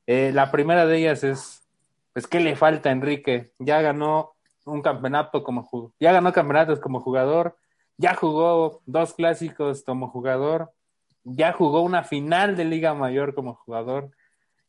Eh, 0.05 0.31
la 0.33 0.51
primera 0.51 0.85
de 0.85 0.97
ellas 0.97 1.23
es, 1.23 1.67
pues, 2.13 2.27
¿qué 2.27 2.39
le 2.39 2.55
falta 2.55 2.89
a 2.89 2.91
Enrique? 2.91 3.51
Ya 3.57 3.81
ganó 3.81 4.35
un 4.65 4.81
campeonato 4.81 5.43
como 5.43 5.93
ya 5.99 6.11
ganó 6.11 6.33
campeonatos 6.33 6.79
como 6.79 6.99
jugador, 7.01 7.57
ya 7.97 8.15
jugó 8.15 8.81
dos 8.85 9.13
clásicos 9.13 9.83
como 9.83 10.09
jugador, 10.09 10.71
ya 11.23 11.53
jugó 11.53 11.81
una 11.81 12.03
final 12.03 12.55
de 12.55 12.65
Liga 12.65 12.93
Mayor 12.93 13.35
como 13.35 13.55
jugador, 13.55 14.11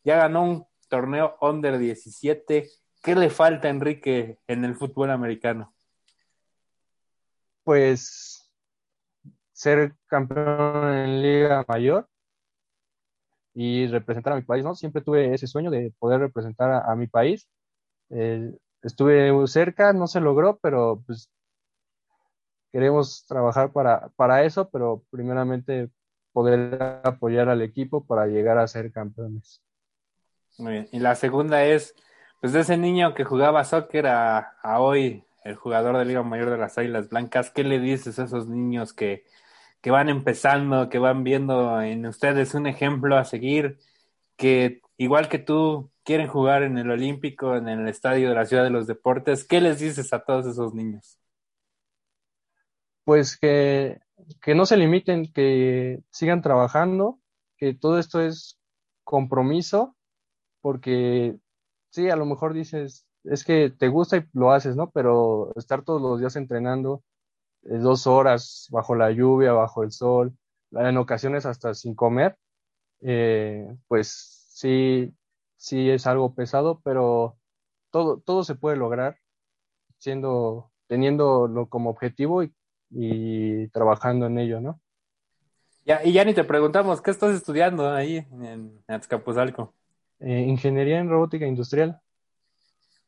ya 0.05 0.17
ganó 0.17 0.43
un 0.43 0.67
torneo 0.89 1.37
under 1.41 1.79
17. 1.79 2.69
¿Qué 3.03 3.15
le 3.15 3.31
falta 3.31 3.69
Enrique 3.69 4.39
en 4.47 4.65
el 4.65 4.75
fútbol 4.75 5.11
americano? 5.11 5.73
Pues 7.65 8.51
ser 9.53 9.95
campeón 10.07 10.95
en 10.95 11.23
Liga 11.23 11.65
Mayor 11.69 12.09
y 13.55 13.87
representar 13.87 14.33
a 14.33 14.37
mi 14.37 14.43
país, 14.43 14.65
¿no? 14.65 14.75
Siempre 14.75 15.03
tuve 15.03 15.35
ese 15.35 15.47
sueño 15.47 15.71
de 15.71 15.93
poder 15.99 16.21
representar 16.21 16.83
a, 16.89 16.95
mi 16.97 17.07
país. 17.07 17.49
Eh, 18.11 18.53
estuve 18.83 19.33
cerca, 19.47 19.93
no 19.93 20.07
se 20.07 20.21
logró, 20.21 20.59
pero 20.63 21.03
pues 21.07 21.31
queremos 22.73 23.25
trabajar 23.27 23.73
para, 23.73 24.09
para 24.17 24.45
eso, 24.45 24.69
pero 24.71 25.03
primeramente 25.11 25.91
poder 26.33 27.01
apoyar 27.05 27.49
al 27.49 27.63
equipo 27.63 28.05
para 28.05 28.27
llegar 28.27 28.59
a 28.59 28.69
ser 28.69 28.93
campeones. 28.93 29.61
Muy 30.59 30.73
bien. 30.73 30.89
Y 30.93 31.01
la 31.01 31.15
segunda 31.15 31.65
es, 31.65 31.95
pues 32.41 32.53
de 32.53 32.61
ese 32.61 32.77
niño 32.77 33.15
que 33.15 33.25
jugaba 33.25 33.65
soccer 33.65 34.07
a, 34.07 34.57
hoy, 34.79 35.25
el 35.45 35.57
jugador 35.57 35.97
de 35.97 36.05
Liga 36.05 36.23
Mayor 36.23 36.51
de 36.51 36.59
las 36.59 36.77
Águilas 36.79 37.09
Blancas, 37.09 37.51
¿qué 37.51 37.65
le 37.65 37.81
dices 37.81 38.19
a 38.19 38.25
esos 38.25 38.47
niños 38.47 38.93
que, 38.93 39.25
que 39.81 39.91
van 39.91 40.09
empezando, 40.09 40.89
que 40.89 40.99
van 40.99 41.25
viendo 41.25 41.81
en 41.81 42.07
ustedes 42.07 42.55
un 42.55 42.67
ejemplo 42.67 43.17
a 43.17 43.25
seguir, 43.25 43.79
que 44.37 44.83
igual 45.01 45.31
que 45.31 45.39
tú 45.39 45.91
quieren 46.05 46.29
jugar 46.29 46.63
en 46.63 46.77
el 46.77 46.91
Olímpico, 46.91 47.57
en 47.57 47.69
el 47.69 47.89
Estadio 47.89 48.29
de 48.29 48.35
la 48.35 48.45
Ciudad 48.45 48.65
de 48.65 48.71
los 48.71 48.87
Deportes, 48.87 49.45
¿qué 49.45 49.63
les 49.63 49.79
dices 49.79 50.13
a 50.13 50.23
todos 50.23 50.47
esos 50.47 50.75
niños? 50.75 51.19
Pues 53.05 53.39
que, 53.39 53.99
que 54.43 54.55
no 54.55 54.67
se 54.67 54.77
limiten, 54.77 55.33
que 55.33 56.01
sigan 56.11 56.43
trabajando, 56.43 57.19
que 57.57 57.73
todo 57.73 57.99
esto 57.99 58.21
es 58.21 58.61
compromiso, 59.03 59.97
porque 60.61 61.39
sí, 61.89 62.11
a 62.11 62.17
lo 62.17 62.27
mejor 62.27 62.53
dices, 62.53 63.07
es 63.25 63.43
que 63.43 63.71
te 63.71 63.89
gusta 63.89 64.19
y 64.19 64.27
lo 64.35 64.53
haces, 64.53 64.77
¿no? 64.77 64.91
Pero 64.91 65.51
estar 65.57 65.83
todos 65.83 66.03
los 66.03 66.21
días 66.21 66.37
entrenando, 66.37 67.03
eh, 67.63 67.79
dos 67.79 68.07
horas 68.07 68.67
bajo 68.71 68.95
la 68.95 69.11
lluvia, 69.13 69.53
bajo 69.53 69.83
el 69.83 69.93
sol, 69.93 70.37
en 70.73 70.99
ocasiones 70.99 71.47
hasta 71.47 71.73
sin 71.73 71.95
comer, 71.95 72.37
eh, 73.01 73.67
pues 73.89 74.40
sí, 74.61 75.15
sí 75.57 75.91
es 75.91 76.07
algo 76.07 76.35
pesado, 76.35 76.81
pero 76.85 77.39
todo, 77.91 78.21
todo 78.21 78.45
se 78.45 78.55
puede 78.55 78.77
lograr 78.77 79.17
siendo, 79.99 80.71
teniéndolo 80.87 81.69
como 81.69 81.91
objetivo 81.91 82.43
y, 82.43 83.69
trabajando 83.69 84.27
en 84.27 84.39
ello, 84.39 84.61
¿no? 84.61 84.81
Ya, 85.87 86.05
y 86.05 86.13
ya 86.13 86.25
ni 86.25 86.35
te 86.35 86.45
preguntamos, 86.45 87.01
¿qué 87.01 87.11
estás 87.11 87.35
estudiando 87.35 87.91
ahí 87.91 88.17
en 88.17 88.83
Azcapotzalco? 88.87 89.75
Eh, 90.19 90.41
ingeniería 90.41 90.99
en 90.99 91.09
robótica 91.09 91.47
industrial. 91.47 92.01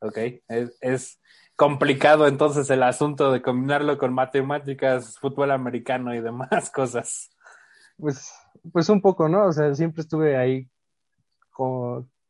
Ok, 0.01 0.19
es, 0.49 0.79
es, 0.81 1.21
complicado 1.55 2.27
entonces 2.27 2.71
el 2.71 2.83
asunto 2.83 3.31
de 3.31 3.43
combinarlo 3.43 3.99
con 3.99 4.15
matemáticas, 4.15 5.19
fútbol 5.19 5.51
americano 5.51 6.15
y 6.15 6.21
demás 6.21 6.71
cosas. 6.75 7.31
Pues, 7.99 8.33
pues 8.73 8.89
un 8.89 9.03
poco, 9.03 9.29
¿no? 9.29 9.47
O 9.47 9.53
sea, 9.53 9.75
siempre 9.75 10.01
estuve 10.01 10.37
ahí 10.37 10.69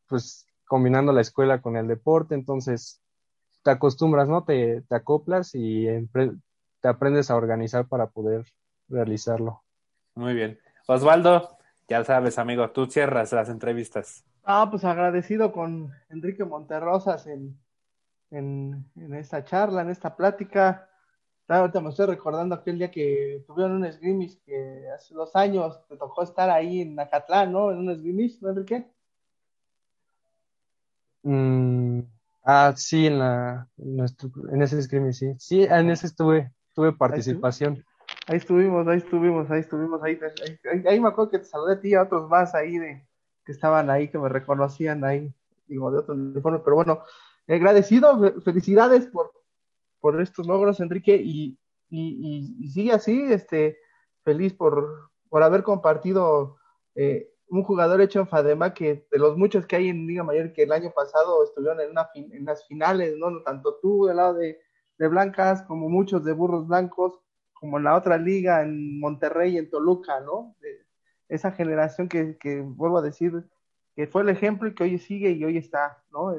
pues 0.09 0.47
combinando 0.67 1.13
la 1.13 1.21
escuela 1.21 1.61
con 1.61 1.77
el 1.77 1.87
deporte, 1.87 2.35
entonces 2.35 3.01
te 3.63 3.71
acostumbras, 3.71 4.29
¿no? 4.29 4.45
Te, 4.45 4.83
te 4.83 4.95
acoplas 4.95 5.55
y 5.55 5.87
te 6.81 6.89
aprendes 6.89 7.31
a 7.31 7.37
organizar 7.37 7.87
para 7.87 8.09
poder 8.09 8.45
realizarlo. 8.89 9.63
Muy 10.15 10.35
bien. 10.35 10.59
Osvaldo, 10.87 11.57
ya 11.89 12.05
sabes, 12.05 12.39
amigo, 12.39 12.71
tú 12.71 12.87
cierras 12.87 13.33
las 13.33 13.49
entrevistas. 13.49 14.25
Ah, 14.45 14.69
pues 14.71 14.85
agradecido 14.85 15.53
con 15.53 15.93
Enrique 16.09 16.45
Monterrosas 16.45 17.27
en, 17.27 17.57
en, 18.31 18.85
en 18.97 19.15
esta 19.15 19.45
charla, 19.45 19.83
en 19.83 19.91
esta 19.91 20.17
plática. 20.17 20.89
Ahorita 21.47 21.81
me 21.81 21.91
estoy 21.91 22.07
recordando 22.07 22.55
aquel 22.55 22.79
día 22.79 22.91
que 22.91 23.45
tuvieron 23.47 23.77
un 23.77 23.85
esgrimis 23.85 24.41
que 24.45 24.89
hace 24.95 25.15
dos 25.15 25.37
años 25.37 25.87
te 25.87 25.97
tocó 25.97 26.23
estar 26.23 26.49
ahí 26.49 26.81
en 26.81 26.95
Nacatlán, 26.95 27.53
¿no? 27.53 27.71
En 27.71 27.79
un 27.79 27.91
esgrimis, 27.91 28.41
¿no, 28.41 28.49
Enrique? 28.51 28.87
Mm, 31.23 32.01
ah, 32.45 32.73
sí, 32.77 33.07
en, 33.07 33.19
la, 33.19 33.69
en, 33.79 34.63
ese 34.63 34.79
esgrimis, 34.79 35.19
sí. 35.19 35.35
Sí, 35.39 35.63
en 35.65 35.91
ese 35.91 36.07
estuve, 36.07 36.53
tuve 36.75 36.93
participación. 36.93 37.85
Ahí 38.27 38.37
estuvimos, 38.37 38.87
ahí 38.87 38.99
estuvimos, 38.99 39.51
ahí 39.51 39.61
estuvimos, 39.61 40.03
ahí, 40.03 40.19
ahí, 40.87 41.01
me 41.01 41.09
acuerdo 41.09 41.31
que 41.31 41.39
te 41.39 41.45
saludé 41.45 41.75
a 41.75 41.81
ti 41.81 41.89
y 41.89 41.95
a 41.95 42.03
otros 42.03 42.29
más 42.29 42.55
ahí 42.55 42.79
de 42.79 43.07
que 43.45 43.53
estaban 43.53 43.91
ahí, 43.91 44.09
que 44.09 44.19
me 44.19 44.29
reconocían 44.29 45.05
ahí, 45.05 45.33
digo, 45.67 45.91
de 45.91 45.99
otro 45.99 46.15
uniforme, 46.15 46.61
pero 46.61 46.77
bueno, 46.77 47.03
agradecido, 47.49 48.41
felicidades 48.43 49.07
por, 49.07 49.33
por 50.01 50.21
estos 50.21 50.47
logros, 50.47 50.81
Enrique, 50.81 51.17
y, 51.17 51.59
y, 51.91 52.69
sigue 52.71 52.93
así, 52.93 53.23
este, 53.33 53.79
feliz 54.23 54.55
por, 54.55 55.11
por 55.29 55.43
haber 55.43 55.63
compartido 55.63 56.57
eh, 56.95 57.32
un 57.53 57.65
jugador 57.65 58.01
hecho 58.01 58.19
en 58.19 58.29
Fadema 58.29 58.73
que 58.73 59.07
de 59.11 59.19
los 59.19 59.37
muchos 59.37 59.67
que 59.67 59.77
hay 59.77 59.89
en 59.91 60.07
Liga 60.07 60.25
Mayor 60.25 60.55
que 60.55 60.63
el 60.63 60.73
año 60.73 60.91
pasado 60.91 61.45
estuvieron 61.45 61.79
en, 61.81 62.45
las 62.47 62.67
finales, 62.67 63.15
¿no? 63.19 63.43
Tanto 63.43 63.79
tú 63.83 64.07
del 64.07 64.17
lado 64.17 64.35
de, 64.35 64.59
Blancas 64.99 65.63
como 65.63 65.89
muchos 65.89 66.25
de 66.25 66.33
Burros 66.33 66.69
Blancos, 66.69 67.19
como 67.53 67.79
en 67.79 67.85
la 67.85 67.97
otra 67.97 68.19
liga 68.19 68.63
en 68.63 69.01
Monterrey, 69.01 69.59
en 69.59 69.69
Toluca, 69.69 70.21
¿no? 70.21 70.55
esa 71.29 71.51
generación 71.51 72.09
que, 72.09 72.39
que, 72.39 72.61
vuelvo 72.61 72.99
a 72.99 73.03
decir, 73.03 73.33
que 73.97 74.07
fue 74.07 74.23
el 74.23 74.29
ejemplo 74.29 74.69
y 74.69 74.75
que 74.77 74.85
hoy 74.85 74.99
sigue 74.99 75.33
y 75.33 75.45
hoy 75.45 75.57
está, 75.57 76.05
¿no? 76.13 76.33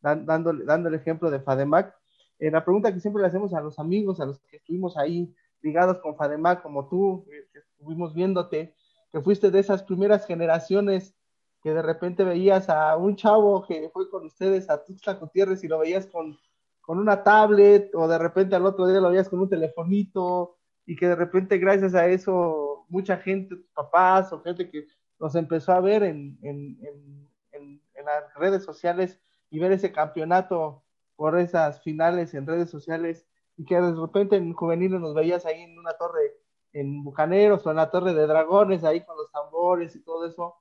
dando, 0.00 0.54
dando 0.54 0.88
el 0.88 0.94
ejemplo 0.94 1.30
de 1.30 1.40
Fademac. 1.40 1.94
Eh, 2.38 2.50
la 2.50 2.64
pregunta 2.64 2.92
que 2.94 3.00
siempre 3.00 3.20
le 3.20 3.28
hacemos 3.28 3.52
a 3.52 3.60
los 3.60 3.78
amigos, 3.78 4.20
a 4.20 4.26
los 4.26 4.40
que 4.40 4.56
estuvimos 4.56 4.96
ahí 4.96 5.34
ligados 5.60 5.98
con 5.98 6.16
Fademac, 6.16 6.62
como 6.62 6.88
tú, 6.88 7.26
que 7.28 7.58
estuvimos 7.58 8.14
viéndote, 8.14 8.74
que 9.18 9.24
fuiste 9.24 9.50
de 9.50 9.58
esas 9.58 9.82
primeras 9.82 10.26
generaciones 10.26 11.16
que 11.60 11.72
de 11.72 11.82
repente 11.82 12.22
veías 12.22 12.68
a 12.68 12.96
un 12.96 13.16
chavo 13.16 13.66
que 13.66 13.90
fue 13.92 14.08
con 14.08 14.26
ustedes 14.26 14.70
a 14.70 14.84
Tuxtla 14.84 15.14
Gutiérrez 15.14 15.64
y 15.64 15.68
lo 15.68 15.80
veías 15.80 16.06
con, 16.06 16.38
con 16.80 17.00
una 17.00 17.24
tablet 17.24 17.92
o 17.94 18.06
de 18.06 18.16
repente 18.16 18.54
al 18.54 18.64
otro 18.64 18.86
día 18.86 19.00
lo 19.00 19.10
veías 19.10 19.28
con 19.28 19.40
un 19.40 19.48
telefonito 19.48 20.56
y 20.86 20.94
que 20.94 21.08
de 21.08 21.16
repente 21.16 21.58
gracias 21.58 21.96
a 21.96 22.06
eso 22.06 22.86
mucha 22.88 23.16
gente, 23.16 23.56
papás 23.74 24.32
o 24.32 24.40
gente 24.40 24.70
que 24.70 24.86
nos 25.18 25.34
empezó 25.34 25.72
a 25.72 25.80
ver 25.80 26.04
en, 26.04 26.38
en, 26.42 26.78
en, 26.80 27.82
en 27.94 28.04
las 28.04 28.32
redes 28.36 28.62
sociales 28.62 29.20
y 29.50 29.58
ver 29.58 29.72
ese 29.72 29.90
campeonato 29.90 30.84
por 31.16 31.36
esas 31.40 31.82
finales 31.82 32.34
en 32.34 32.46
redes 32.46 32.70
sociales 32.70 33.26
y 33.56 33.64
que 33.64 33.80
de 33.80 33.92
repente 34.00 34.36
en 34.36 34.52
juveniles 34.52 35.00
nos 35.00 35.12
veías 35.12 35.44
ahí 35.44 35.62
en 35.62 35.76
una 35.76 35.94
torre 35.94 36.38
en 36.72 37.02
Bucaneros 37.02 37.66
o 37.66 37.70
en 37.70 37.76
la 37.76 37.90
torre 37.90 38.14
de 38.14 38.26
dragones 38.26 38.84
ahí 38.84 39.04
con 39.04 39.16
los 39.16 39.30
tambores 39.30 39.94
y 39.96 40.02
todo 40.02 40.26
eso. 40.26 40.56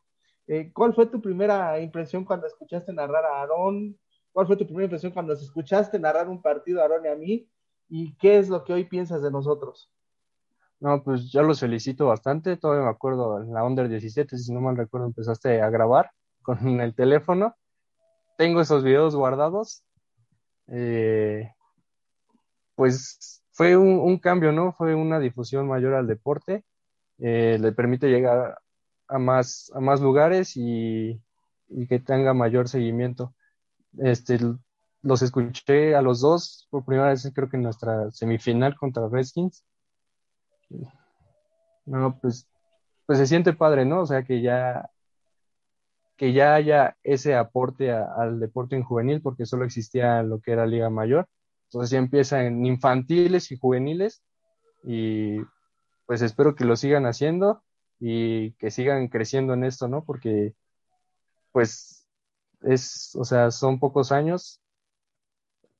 Eh, 0.48 0.72
¿Cuál 0.74 0.94
fue 0.94 1.08
tu 1.08 1.22
primera 1.22 1.80
impresión 1.80 2.24
cuando 2.24 2.48
escuchaste 2.48 2.94
narrar 2.94 3.26
a 3.26 3.42
Aarón? 3.42 3.98
¿Cuál 4.32 4.48
fue 4.48 4.56
tu 4.56 4.66
primera 4.66 4.86
impresión 4.86 5.12
cuando 5.12 5.34
escuchaste 5.34 6.00
narrar 6.00 6.30
un 6.30 6.42
partido 6.42 6.80
a 6.80 6.84
Aarón 6.84 7.06
y 7.06 7.10
a 7.10 7.16
mí? 7.16 7.50
¿Y 7.90 8.16
qué 8.18 8.38
es 8.38 8.50
lo 8.50 8.64
que 8.64 8.74
hoy 8.74 8.86
piensas 8.86 9.22
de 9.22 9.32
nosotros? 9.32 9.92
No, 10.80 11.04
pues 11.04 11.32
yo 11.32 11.42
los 11.44 11.60
felicito 11.60 12.06
bastante. 12.06 12.56
Todavía 12.58 12.84
me 12.84 12.92
acuerdo 12.92 13.42
en 13.42 13.54
la 13.54 13.64
Under 13.64 13.90
17, 13.90 14.38
si 14.38 14.54
no 14.54 14.62
mal 14.62 14.78
recuerdo, 14.78 15.08
empezaste 15.08 15.62
a 15.62 15.70
grabar 15.70 16.12
con 16.42 16.58
el 16.82 16.96
teléfono. 16.96 17.56
Tengo 18.38 18.62
esos 18.62 18.84
videos 18.84 19.16
guardados. 19.16 19.84
Eh, 20.68 21.50
pues 22.76 23.44
fue 23.58 23.76
un, 23.76 24.20
cambio, 24.20 24.52
¿no? 24.52 24.72
Fue 24.74 24.94
una 24.94 25.20
difusión 25.20 25.68
mayor 25.68 25.96
al 25.96 26.06
deporte. 26.06 26.64
Eh, 27.18 27.58
le 27.60 27.72
permite 27.72 28.08
llegar 28.08 28.60
a 29.08 29.18
más, 29.18 29.72
a 29.74 29.80
más 29.80 30.00
lugares 30.00 30.54
y, 30.56 31.20
que 31.90 32.00
tenga 32.00 32.36
mayor 32.36 32.70
seguimiento. 32.70 33.34
Este, 33.98 34.38
los 35.02 35.24
escuché 35.24 35.96
a 35.96 36.04
los 36.04 36.22
dos 36.22 36.68
por 36.70 36.86
primera 36.86 37.10
vez, 37.10 37.32
creo 37.34 37.50
que 37.50 37.58
en 37.58 37.64
nuestra 37.64 38.12
semifinal 38.12 38.76
contra 38.78 39.10
Redskins. 39.10 39.66
No, 41.86 42.20
pues, 42.22 42.48
pues 43.08 43.18
se 43.18 43.26
siente 43.26 43.54
padre, 43.54 43.86
¿no? 43.86 44.02
O 44.02 44.06
sea, 44.06 44.24
que 44.24 44.40
ya, 44.40 44.92
que 46.16 46.32
ya 46.32 46.54
haya 46.54 46.96
ese 47.02 47.36
aporte 47.36 47.92
al 47.92 48.40
deporte 48.40 48.76
en 48.76 48.84
juvenil, 48.84 49.20
porque 49.20 49.48
solo 49.48 49.66
existía 49.66 50.22
lo 50.22 50.42
que 50.42 50.52
era 50.52 50.68
Liga 50.68 50.92
Mayor. 50.92 51.28
Entonces 51.68 51.90
ya 51.92 52.00
empieza 52.00 52.44
en 52.44 52.66
infantiles 52.66 53.52
y 53.52 53.58
juveniles 53.58 54.24
y 54.84 55.40
pues 56.06 56.22
espero 56.22 56.56
que 56.56 56.66
lo 56.66 56.76
sigan 56.76 57.06
haciendo 57.06 57.64
y 58.00 58.54
que 58.54 58.72
sigan 58.72 59.08
creciendo 59.08 59.54
en 59.54 59.64
esto, 59.64 59.88
¿no? 59.88 60.04
Porque, 60.04 60.56
pues, 61.52 62.08
es, 62.62 63.16
o 63.16 63.26
sea, 63.26 63.52
son 63.52 63.80
pocos 63.80 64.12
años, 64.12 64.62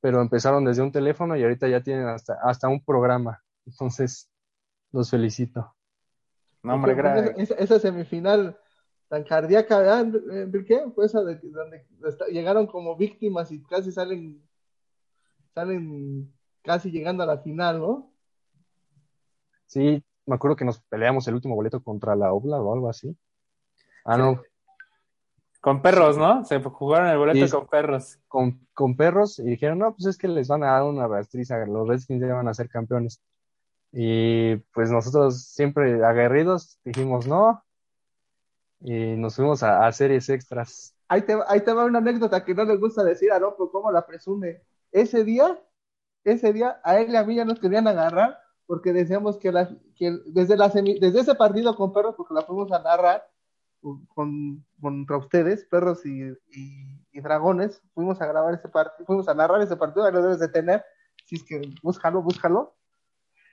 pero 0.00 0.20
empezaron 0.20 0.64
desde 0.64 0.82
un 0.82 0.92
teléfono 0.92 1.36
y 1.36 1.42
ahorita 1.42 1.68
ya 1.68 1.82
tienen 1.82 2.08
hasta, 2.08 2.38
hasta 2.42 2.68
un 2.68 2.84
programa. 2.84 3.42
Entonces, 3.66 4.30
los 4.92 5.10
felicito. 5.10 5.74
No, 6.62 6.74
hombre, 6.74 6.96
esa, 7.36 7.54
esa, 7.54 7.78
semifinal 7.78 8.58
tan 9.08 9.24
cardíaca, 9.24 9.78
¿verdad, 9.78 10.00
Enrique? 10.30 10.82
Fue 10.94 11.06
esa 11.06 11.22
de 11.22 11.38
donde 11.42 11.86
llegaron 12.30 12.66
como 12.66 12.96
víctimas 12.96 13.50
y 13.52 13.62
casi 13.62 13.92
salen, 13.92 14.42
salen 15.54 16.32
casi 16.62 16.90
llegando 16.90 17.22
a 17.22 17.26
la 17.26 17.38
final, 17.38 17.80
¿no? 17.80 18.12
Sí, 19.66 20.02
me 20.26 20.34
acuerdo 20.34 20.56
que 20.56 20.64
nos 20.64 20.80
peleamos 20.80 21.26
el 21.28 21.34
último 21.34 21.54
boleto 21.54 21.82
contra 21.82 22.16
la 22.16 22.32
Obla 22.32 22.60
o 22.60 22.72
algo 22.72 22.88
así. 22.88 23.16
Ah, 24.04 24.16
no. 24.16 24.42
Con 25.60 25.82
perros, 25.82 26.16
¿no? 26.16 26.44
Se 26.44 26.60
jugaron 26.60 27.08
el 27.08 27.18
boleto 27.18 27.58
con 27.58 27.66
perros. 27.66 28.18
Con, 28.28 28.66
con, 28.72 28.96
perros 28.96 29.38
y 29.38 29.44
dijeron, 29.44 29.78
no, 29.78 29.94
pues 29.94 30.06
es 30.06 30.16
que 30.16 30.28
les 30.28 30.48
van 30.48 30.62
a 30.62 30.72
dar 30.72 30.84
una 30.84 31.08
rastriza, 31.08 31.58
los 31.66 31.88
Redskins 31.88 32.20
ya 32.20 32.34
van 32.34 32.48
a 32.48 32.54
ser 32.54 32.68
campeones. 32.68 33.20
Y 33.92 34.56
pues 34.72 34.90
nosotros 34.90 35.42
siempre 35.42 36.04
aguerridos 36.04 36.78
dijimos 36.84 37.26
no, 37.26 37.64
y 38.80 39.16
nos 39.16 39.36
fuimos 39.36 39.62
a, 39.62 39.86
a 39.86 39.92
series 39.92 40.28
extras. 40.28 40.94
Ahí 41.08 41.22
te, 41.22 41.36
ahí 41.48 41.62
te 41.62 41.72
va 41.72 41.84
una 41.84 41.98
anécdota 41.98 42.44
que 42.44 42.54
no 42.54 42.64
le 42.64 42.76
gusta 42.76 43.02
decir 43.02 43.32
a 43.32 43.38
Loco, 43.38 43.70
cómo 43.70 43.90
la 43.90 44.06
presume. 44.06 44.62
Ese 44.92 45.24
día, 45.24 45.60
ese 46.24 46.52
día, 46.52 46.80
a 46.84 46.98
él 47.00 47.10
y 47.10 47.16
a 47.16 47.24
mí 47.24 47.36
ya 47.36 47.44
nos 47.44 47.58
querían 47.58 47.86
agarrar 47.86 48.38
porque 48.68 48.92
decíamos 48.92 49.38
que, 49.38 49.50
la, 49.50 49.66
que 49.96 50.18
desde, 50.26 50.54
la 50.54 50.68
desde 50.68 51.20
ese 51.20 51.34
partido 51.34 51.74
con 51.74 51.90
perros, 51.90 52.14
porque 52.16 52.34
la 52.34 52.42
fuimos 52.42 52.70
a 52.70 52.82
narrar 52.82 53.26
con, 54.14 54.62
contra 54.78 55.16
ustedes, 55.16 55.64
perros 55.64 56.04
y, 56.04 56.34
y, 56.50 57.20
dragones, 57.20 57.82
fuimos 57.94 58.20
a 58.20 58.26
grabar 58.26 58.54
ese 58.54 58.68
partido, 58.68 59.06
fuimos 59.06 59.26
a 59.26 59.34
narrar 59.34 59.62
ese 59.62 59.76
partido, 59.76 60.04
ahí 60.04 60.12
lo 60.12 60.22
debes 60.22 60.38
de 60.38 60.48
tener, 60.48 60.84
si 61.24 61.36
es 61.36 61.44
que 61.44 61.62
búscalo, 61.82 62.22
búscalo. 62.22 62.76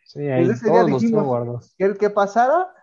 Sí, 0.03 0.27
ahí 0.27 0.47
todos 0.61 0.89
los 0.89 1.73
que 1.77 1.85
el 1.85 1.97
que 1.97 2.09
pasara, 2.09 2.73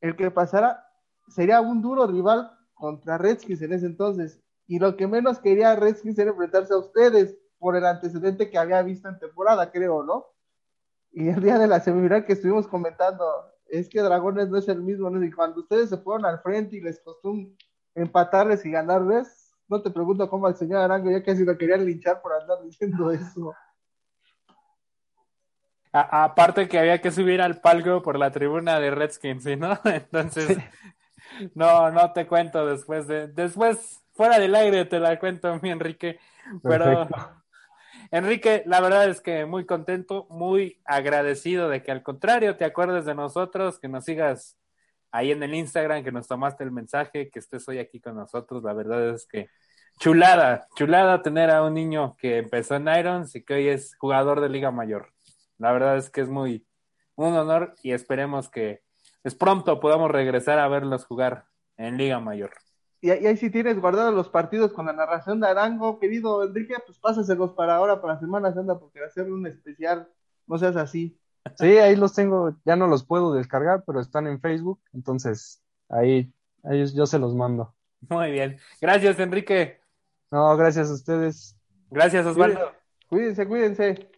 el 0.00 0.16
que 0.16 0.30
pasara 0.30 0.84
sería 1.28 1.60
un 1.60 1.82
duro 1.82 2.06
rival 2.06 2.50
contra 2.72 3.18
Redskins 3.18 3.60
en 3.60 3.74
ese 3.74 3.84
entonces, 3.84 4.40
y 4.66 4.78
lo 4.78 4.96
que 4.96 5.06
menos 5.06 5.38
quería 5.38 5.76
Redskins 5.76 6.18
era 6.18 6.30
enfrentarse 6.30 6.72
a 6.72 6.78
ustedes 6.78 7.36
por 7.58 7.76
el 7.76 7.86
antecedente 7.86 8.50
que 8.50 8.58
había 8.58 8.82
visto 8.82 9.08
en 9.08 9.18
temporada, 9.18 9.70
creo, 9.70 10.02
¿no? 10.02 10.26
Y 11.12 11.28
el 11.28 11.42
día 11.42 11.58
de 11.58 11.66
la 11.66 11.80
semifinal 11.80 12.24
que 12.24 12.34
estuvimos 12.34 12.66
comentando, 12.66 13.24
es 13.68 13.88
que 13.88 14.00
Dragones 14.00 14.48
no 14.48 14.58
es 14.58 14.68
el 14.68 14.82
mismo, 14.82 15.10
¿no? 15.10 15.24
Y 15.24 15.32
cuando 15.32 15.60
ustedes 15.60 15.88
se 15.88 15.98
fueron 15.98 16.26
al 16.26 16.40
frente 16.40 16.76
y 16.76 16.80
les 16.80 17.00
costó 17.00 17.34
empatarles 17.94 18.64
y 18.64 18.70
ganarles, 18.70 19.54
no 19.68 19.82
te 19.82 19.90
pregunto 19.90 20.28
cómo 20.28 20.46
al 20.46 20.56
señor 20.56 20.82
Arango 20.82 21.10
ya 21.10 21.22
casi 21.22 21.44
lo 21.44 21.56
querían 21.56 21.84
linchar 21.84 22.20
por 22.22 22.32
andar 22.32 22.62
diciendo 22.62 23.10
eso. 23.12 23.54
aparte 25.92 26.68
que 26.68 26.78
había 26.78 27.00
que 27.00 27.10
subir 27.10 27.40
al 27.40 27.60
palco 27.60 28.02
por 28.02 28.18
la 28.18 28.30
tribuna 28.30 28.78
de 28.78 28.90
Redskins, 28.90 29.44
¿sí, 29.44 29.56
¿no? 29.56 29.78
Entonces, 29.84 30.58
no, 31.54 31.90
no 31.90 32.12
te 32.12 32.26
cuento 32.26 32.66
después 32.66 33.06
de, 33.06 33.28
después, 33.28 34.02
fuera 34.12 34.38
del 34.38 34.54
aire 34.54 34.84
te 34.84 35.00
la 35.00 35.18
cuento, 35.18 35.58
mi 35.62 35.70
Enrique, 35.70 36.18
pero... 36.62 37.08
Enrique, 38.10 38.62
la 38.66 38.80
verdad 38.80 39.08
es 39.08 39.20
que 39.20 39.46
muy 39.46 39.66
contento, 39.66 40.26
muy 40.30 40.80
agradecido 40.84 41.68
de 41.68 41.82
que 41.82 41.92
al 41.92 42.02
contrario 42.02 42.56
te 42.56 42.64
acuerdes 42.64 43.04
de 43.04 43.14
nosotros, 43.14 43.78
que 43.78 43.88
nos 43.88 44.04
sigas 44.04 44.56
ahí 45.10 45.32
en 45.32 45.42
el 45.42 45.54
Instagram, 45.54 46.04
que 46.04 46.12
nos 46.12 46.28
tomaste 46.28 46.64
el 46.64 46.70
mensaje, 46.70 47.30
que 47.30 47.38
estés 47.38 47.68
hoy 47.68 47.78
aquí 47.78 48.00
con 48.00 48.16
nosotros. 48.16 48.62
La 48.62 48.72
verdad 48.72 49.10
es 49.10 49.26
que 49.26 49.48
chulada, 49.98 50.68
chulada 50.76 51.22
tener 51.22 51.50
a 51.50 51.62
un 51.62 51.74
niño 51.74 52.16
que 52.18 52.38
empezó 52.38 52.76
en 52.76 52.88
Irons 52.88 53.34
y 53.34 53.44
que 53.44 53.54
hoy 53.54 53.68
es 53.68 53.96
jugador 53.96 54.40
de 54.40 54.48
Liga 54.48 54.70
Mayor. 54.70 55.12
La 55.58 55.72
verdad 55.72 55.96
es 55.96 56.10
que 56.10 56.20
es 56.20 56.28
muy 56.28 56.66
un 57.14 57.34
honor 57.34 57.74
y 57.82 57.92
esperemos 57.92 58.48
que 58.50 58.70
es 58.70 58.80
pues, 59.22 59.34
pronto 59.34 59.80
podamos 59.80 60.10
regresar 60.10 60.58
a 60.58 60.68
verlos 60.68 61.04
jugar 61.04 61.46
en 61.76 61.96
Liga 61.96 62.20
Mayor. 62.20 62.52
Y, 63.00 63.10
ahí 63.10 63.36
si 63.36 63.50
tienes 63.50 63.80
guardados 63.80 64.14
los 64.14 64.28
partidos 64.28 64.72
con 64.72 64.86
la 64.86 64.92
narración 64.92 65.40
de 65.40 65.48
Arango, 65.48 65.98
querido 65.98 66.44
Enrique, 66.44 66.74
pues 66.84 66.98
pásaselos 66.98 67.52
para 67.52 67.76
ahora, 67.76 68.00
para 68.00 68.18
Semana 68.18 68.52
Santa, 68.52 68.78
porque 68.78 69.00
va 69.00 69.06
a 69.06 69.10
ser 69.10 69.30
un 69.30 69.46
especial, 69.46 70.08
no 70.46 70.58
seas 70.58 70.76
así. 70.76 71.18
Sí, 71.58 71.78
ahí 71.78 71.94
los 71.94 72.12
tengo, 72.12 72.56
ya 72.64 72.74
no 72.74 72.88
los 72.88 73.04
puedo 73.04 73.32
descargar, 73.32 73.84
pero 73.86 74.00
están 74.00 74.26
en 74.26 74.40
Facebook, 74.40 74.80
entonces 74.92 75.62
ahí, 75.88 76.32
ahí 76.64 76.84
yo 76.92 77.06
se 77.06 77.20
los 77.20 77.36
mando. 77.36 77.72
Muy 78.08 78.32
bien. 78.32 78.58
Gracias, 78.80 79.18
Enrique. 79.20 79.80
No, 80.32 80.56
gracias 80.56 80.90
a 80.90 80.94
ustedes. 80.94 81.56
Gracias, 81.88 82.26
Osvaldo. 82.26 82.72
Cuídense, 83.08 83.46
cuídense. 83.46 84.10